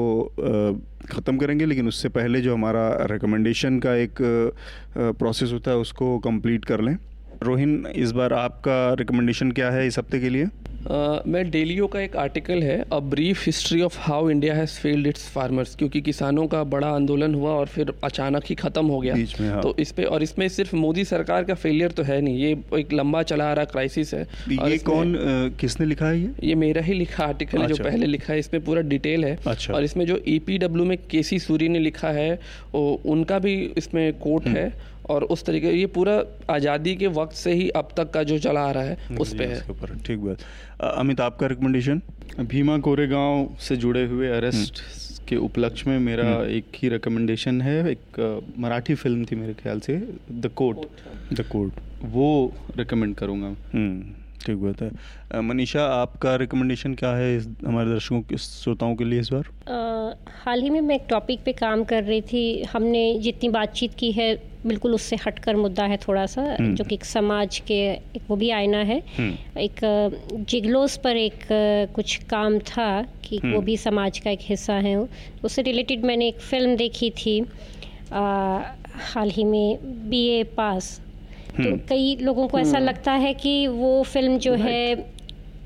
ख़त्म 1.11 1.37
करेंगे, 1.39 1.67
लेकिन 1.67 1.89
उससे 1.89 2.09
पहले 2.09 2.41
जो 2.41 2.55
हमारा 2.55 2.89
रिकमेंडेशन 3.11 3.79
का 3.79 3.95
एक 3.97 4.19
प्रोसेस 4.97 5.53
होता 5.53 5.71
है, 5.71 5.77
उसको 5.79 6.19
कंप्लीट 6.21 6.65
कर 6.65 6.81
लें। 6.81 6.97
रोहिन, 7.43 7.87
इस 7.87 8.13
बार 8.13 8.33
आपका 8.33 8.93
रिकमेंडेशन 8.95 9.51
क्या 9.53 9.71
है 9.71 9.87
इस 9.87 9.99
हफ़्ते 9.99 10.21
के 10.21 10.29
लिए? 10.29 10.47
मैं 10.83 11.51
डेलियो 11.51 11.87
का 11.87 12.01
एक 12.01 12.17
आर्टिकल 12.17 12.63
है 12.63 12.79
a 12.93 12.99
brief 13.01 13.45
history 13.47 13.81
of 13.83 13.97
how 13.99 14.29
India 14.31 14.55
has 14.55 14.79
failed 14.81 15.07
its 15.07 15.29
farmers 15.29 15.75
क्योंकि 15.75 16.01
किसानों 16.01 16.47
का 16.47 16.63
बड़ा 16.65 16.89
आंदोलन 16.89 17.35
हुआ 17.35 17.51
और 17.51 17.67
फिर 17.67 17.93
अचानक 18.05 18.45
ही 18.47 18.55
ख़त्म 18.55 18.87
हो 18.87 19.01
गया 19.01 19.15
हाँ। 19.41 19.61
तो 19.63 19.75
इस 19.79 19.93
पे 19.93 20.05
और 20.05 20.23
इसमें 20.23 20.49
सिर्फ़ 20.49 20.75
मोदी 20.77 21.05
सरकार 21.05 21.45
का 21.45 21.55
फेलियर 21.55 21.91
तो 21.91 22.03
है 22.03 22.21
नहीं 22.21 22.39
ये 22.39 22.57
एक 22.79 22.93
लंबा 22.93 23.23
चला 23.23 23.51
आ 23.51 23.53
रहा 23.53 23.65
क्राइसिस 23.65 24.15
है 24.15 24.27
ये 24.51 24.79
कौन 24.79 25.17
आ, 25.17 25.49
किसने 25.61 25.87
लिखा 25.87 26.07
है 26.07 26.21
ये 26.21 26.31
ये 26.45 26.55
मेरा 26.55 26.83
ही 26.83 26.95
लिखा 26.95 27.25
आर्टिकल 27.25 27.59
अच्छा। 27.59 27.69
है 27.69 27.75
जो। 27.75 27.85
पहले 27.85 28.07
लिखा 28.07 28.33
है 28.33 28.39
इसमें 28.39 28.65
पूरा 28.65 28.83
डिटेल 28.83 29.25
है 29.25 29.39
अच्छा। 29.47 29.75
और 29.75 29.85
इसमें 29.85 30.07
जो 30.07 30.21
ई 30.29 30.41
में 30.85 30.99
के 31.11 31.23
सी 31.23 31.39
सूरी 31.39 31.69
ने 31.69 31.79
लिखा 31.79 32.09
है 32.09 32.31
उनका 32.75 33.39
भी 33.39 33.55
इसमें 33.77 34.13
कोट 34.19 34.47
हम्म। 34.47 34.57
है 34.57 34.91
और 35.11 35.25
उस 35.35 35.45
तरीके 35.45 35.71
ये 35.73 35.87
पूरा 35.95 36.15
आज़ादी 36.51 36.95
के 36.97 37.07
वक्त 37.15 37.37
से 37.37 37.53
ही 37.55 37.69
अब 37.77 37.89
तक 37.97 38.11
का 38.11 38.23
जो 38.23 38.39
चला 38.39 38.61
आ 38.63 38.71
रहा 38.71 38.83
है 38.85 39.17
उस 39.21 39.35
पर 39.35 39.45
है। 39.45 39.99
ठीक 40.07 40.19
बात। 40.21 40.39
अमित 40.95 41.21
आपका 41.21 41.47
रिकमेंडेशन 41.47 42.03
भीमा 42.41 42.79
कोरेगांव 42.81 43.57
से 43.61 43.77
जुड़े 43.77 44.05
हुए 44.07 44.29
अरेस्ट 44.31 44.81
हम्म। 44.81 45.27
के 45.29 45.37
उपलक्ष्य 45.39 45.91
में 45.91 45.99
मेरा 46.01 46.25
हम्म। 46.27 46.51
एक 46.51 46.65
ही 46.77 46.89
रिकमेंडेशन 46.89 47.61
है 47.63 47.77
एक 47.91 48.21
मराठी 48.59 48.95
फ़िल्म 48.95 49.25
थी 49.25 49.37
मेरे 49.37 49.55
ख्याल 49.55 49.81
से 49.81 49.97
द 50.33 50.51
कोर्ट 50.57 51.35
द 51.35 51.45
कोर्ट 51.51 51.73
वो 52.13 52.29
रिकमेंड 52.77 53.15
करूँगा। 53.17 53.55
हम्म। 53.75 54.15
ठीक 54.47 54.57
बात 54.57 54.83
है। 54.83 55.41
मनीषा 55.41 55.85
आपका 55.95 56.35
रिकमेंडेशन 56.37 56.95
क्या 56.95 57.11
है 57.17 57.37
इस 57.37 57.49
हमारे 57.67 57.91
दर्शकों 57.91 58.21
के 58.21 58.37
श्रोताओं 58.37 58.95
के 58.97 59.05
लिए 59.05 59.21
इस 59.21 59.29
बार? 59.33 59.49
आ, 59.69 60.15
हाल 60.45 60.63
ही 60.63 60.71
में 60.71 60.81
मैं 60.81 60.95
एक 60.95 61.07
टॉपिक 61.11 61.41
पे 61.45 61.53
काम 61.53 61.85
कर 61.85 62.05
रही 62.05 62.21
थी। 62.23 62.63
हमने 62.63 63.03
जितनी 63.19 63.49
बातचीत 63.49 63.95
की 63.95 64.11
है 64.13 64.35
बिल्कुल 64.67 64.95
उससे 64.95 65.17
हटकर 65.17 65.57
मुद्दा 65.57 65.85
है 65.85 65.97
थोड़ा 65.97 66.25
सा 66.27 66.43
हम्म। 66.43 66.75
जो 66.75 66.85
कि 66.85 66.95
एक 66.95 67.05
समाज 67.05 67.59
के 67.59 67.81
एक 67.91 68.23
वो 68.29 68.37
भी 68.37 68.51
आईना 68.51 68.79
है। 68.79 68.99
हम्म। 69.19 69.61
एक 69.61 69.81
जिगलोस 70.51 70.97
पर 70.97 71.17
एक 71.17 71.47
कुछ 71.95 72.17
काम 72.31 72.59
था 72.59 72.91
कि 73.25 73.39
वो 73.39 73.49
हम्म। 73.49 73.61
भी 73.61 73.77
समाज 73.77 74.19
का 74.19 74.31
एक 74.31 74.41
हिस्सा 74.43 74.75
है 74.75 74.97
उससे 75.45 75.63
रिलेटेड 75.63 76.05
मैंने 76.05 76.29
एक 76.29 76.41
फ़िल्म 76.41 76.77
देखी 76.77 77.11
थी। 77.11 77.41
आ, 78.13 78.23
हाल 79.15 79.31
ही 79.31 79.45
में 79.45 79.79
बी 80.11 80.27
ए 80.29 80.43
पास। 80.57 81.01
तो 81.63 81.71
हम्म। 81.71 81.81
कई 81.89 82.17
लोगों 82.21 82.47
को 82.49 82.59
ऐसा 82.59 82.77
हम्म। 82.77 82.87
लगता 82.87 83.13
है 83.15 83.33
कि 83.35 83.67
वो 83.69 84.03
फ़िल्म 84.05 84.39
जो 84.39 84.55
है 84.57 84.95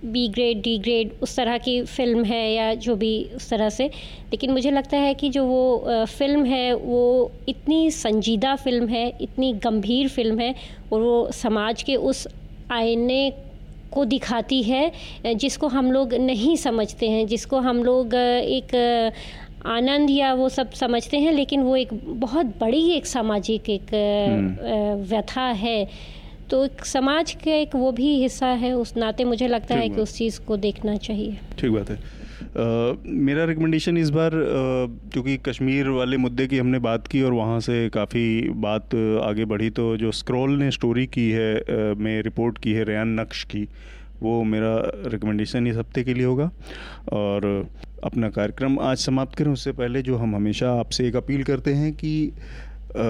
बी 0.05 0.26
ग्रेड 0.28 0.61
डी 0.62 0.76
ग्रेड 0.78 1.12
उस 1.22 1.36
तरह 1.36 1.59
की 1.59 1.80
फ़िल्म 1.82 2.24
है 2.24 2.42
या 2.53 2.72
जो 2.76 2.97
भी 2.97 3.12
उस 3.36 3.49
तरह 3.51 3.68
से 3.68 3.86
लेकिन 4.30 4.51
मुझे 4.53 4.70
लगता 4.70 4.97
है 4.97 5.14
कि 5.14 5.28
जो 5.28 5.45
वो 5.45 6.05
फ़िल्म 6.09 6.45
है 6.45 6.74
वो 6.74 7.30
इतनी 7.49 7.90
संजीदा 7.90 8.55
फ़िल्म 8.57 8.88
है 8.88 9.07
इतनी 9.20 9.53
गंभीर 9.64 10.09
फ़िल्म 10.09 10.38
है 10.40 10.55
और 10.92 11.01
वो 11.01 11.30
समाज 11.32 11.82
के 11.82 11.97
उस 11.97 12.26
आईने 12.72 13.32
को 13.92 14.05
दिखाती 14.05 14.62
है 14.62 15.34
जिसको 15.34 15.68
हम 15.68 15.90
लोग 15.92 16.14
नहीं 16.20 16.57
समझते 16.57 17.09
हैं 17.11 17.26
जिसको 17.26 17.59
हम 17.61 17.82
लोग 17.84 18.14
एक 18.14 18.74
आनंद 19.67 20.11
या 20.11 20.33
वो 20.35 20.49
सब 20.49 20.71
समझते 20.71 21.19
हैं 21.19 21.33
लेकिन 21.33 21.61
वो 21.61 21.77
एक 21.77 21.89
बहुत 22.21 22.47
बड़ी 22.47 22.91
एक 22.91 23.07
सामाजिक 23.07 23.71
एक 23.71 23.95
हम्म। 23.95 25.05
व्यथा 25.11 25.47
है। 25.62 25.89
तो 26.51 26.65
एक 26.65 26.85
समाज 26.85 27.33
का 27.33 27.55
एक 27.55 27.75
वो 27.75 27.93
भी 27.93 28.21
हिस्सा 28.23 28.47
है 28.47 28.73
उस 28.73 28.97
नाते 28.97 29.25
मुझे 29.25 29.49
लगता 29.49 29.75
है 29.75 29.89
कि 29.89 30.01
उस 30.01 30.17
चीज़ 30.17 30.41
को 30.41 30.57
देखना 30.57 30.97
चाहिए। 30.97 31.39
ठीक 31.59 31.71
बात 31.71 31.91
है। 31.91 32.25
Uh, 32.45 32.97
मेरा 33.07 33.45
रिकमेंडेशन 33.45 33.97
इस 33.97 34.11
बार 34.11 34.31
क्योंकि 35.12 35.37
कश्मीर 35.37 35.89
वाले 35.89 36.17
मुद्दे 36.17 36.47
की 36.47 36.59
हमने 36.59 36.79
बात 36.79 37.07
की 37.07 37.23
और 37.23 37.33
वहाँ 37.33 37.61
से 37.61 37.89
काफ़ी 37.89 38.49
बात 38.49 38.95
आगे 39.25 39.45
बढ़ी 39.45 39.71
तो 39.71 39.97
जो 39.97 40.12
स्क्रॉल 40.12 40.51
ने 40.51 40.71
स्टोरी 40.71 41.07
की 41.07 41.31
है 41.31 41.61
uh, 41.61 41.99
में 41.99 42.23
रिपोर्ट 42.23 42.59
की 42.59 42.73
है 42.73 42.85
रेयान 42.85 43.21
नक्श 43.21 43.45
की 43.45 43.69
वो 44.23 44.43
मेरा 44.45 44.75
रिकमेंडेशन 45.11 45.67
इस 45.67 45.77
हफ़्ते 45.77 46.05
के 46.05 46.15
लिए 46.15 46.27
होगा। 46.27 46.51
और 47.12 47.67
अपना 48.05 48.29
कार्यक्रम 48.31 48.79
आज 48.81 48.97
समाप्त 48.99 49.39
करें 49.39 49.51
उससे 49.53 49.73
पहले 49.73 50.03
जो 50.03 50.17
हम 50.17 50.35
हमेशा 50.37 50.73
आपसे 50.79 51.09
एक 51.09 51.17
अपील 51.17 51.43
करते 51.45 51.75
हैं 51.75 51.93
कि 51.95 52.33
आ, 52.87 53.03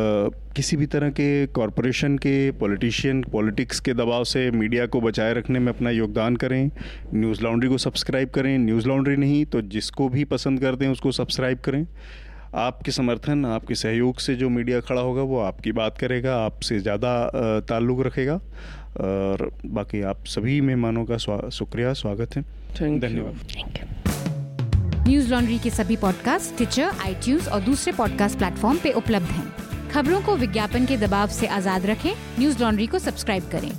किसी 0.57 0.77
भी 0.77 0.87
तरह 0.87 1.11
के 1.11 1.47
कॉरपोरेशन 1.49 2.17
के 2.19 2.51
पॉलिटिशियन 2.61 3.23
पॉलिटिक्स 3.23 3.81
के 3.81 3.95
दबाव 3.95 4.25
से 4.25 4.51
मीडिया 4.51 4.87
को 4.87 5.01
बचाए 5.01 5.33
रखने 5.35 5.59
में 5.59 5.73
अपना 5.73 5.91
योगदान 5.91 6.37
करें। 6.37 6.71
न्यूज़ 7.15 7.43
लॉन्ड्री 7.43 7.69
को 7.69 7.79
सब्सक्राइब 7.79 8.29
करें। 8.35 8.57
न्यूज़ 8.59 8.89
लॉन्ड्री 8.89 9.17
नहीं 9.17 9.45
तो 9.47 9.61
जिसको 9.75 10.09
भी 10.09 10.25
पसंद 10.27 10.61
करते 10.61 10.85
हैं 10.85 10.93
उसको 10.93 11.13
सब्सक्राइब 11.13 11.59
करें। 11.65 11.87
आपके 12.57 12.91
समर्थन 12.93 13.45
आपके 13.47 13.75
सहयोग 13.75 14.19
से 14.19 14.35
जो 14.35 14.49
मीडिया 14.49 14.81
खड़ा 14.81 15.01
होगा 15.01 15.23
वो 15.25 15.41
आपकी 15.41 15.73
बात 15.75 15.99
करेगा 15.99 16.37
आपसे 16.45 16.79
ज़्यादा 16.81 17.61
ताल्लुक़ 17.69 18.01
रखेगा। 18.07 18.41
और 19.01 19.51
बाकी 19.67 20.03
आप 20.03 20.25
सभी 20.27 20.61
मेहमानों 20.61 21.05
का 21.05 21.17
शुक्रिया 21.51 21.93
स्वागत 21.93 22.37
है। 22.37 22.43
धन्यवाद। 23.01 23.35
न्यूज़ 25.09 25.31
लॉन्ड्री 25.31 25.59
के 25.59 25.71
सभी 25.71 25.97
पॉडकास्ट 25.97 26.57
ट्विटर 26.57 26.83
आई 26.83 27.39
और 27.53 27.61
दूसरे 27.61 27.93
पॉडकास्ट 27.93 28.39
प्लेटफॉर्म 28.39 28.79
पे 28.79 28.93
उपलब्ध 28.93 29.27
हैं। 29.27 29.53
खबरों 29.91 30.21
को 30.23 30.37
विज्ञापन 30.37 30.87
के 30.87 30.97
दबाव 30.97 31.29
से 31.29 31.47
आज़ाद 31.47 31.87
रखें। 31.87 32.13
न्यूज़ 32.39 32.63
लॉन्ड्री 32.63 32.87
को 32.87 32.99
सब्सक्राइब 32.99 33.49
करें। 33.53 33.73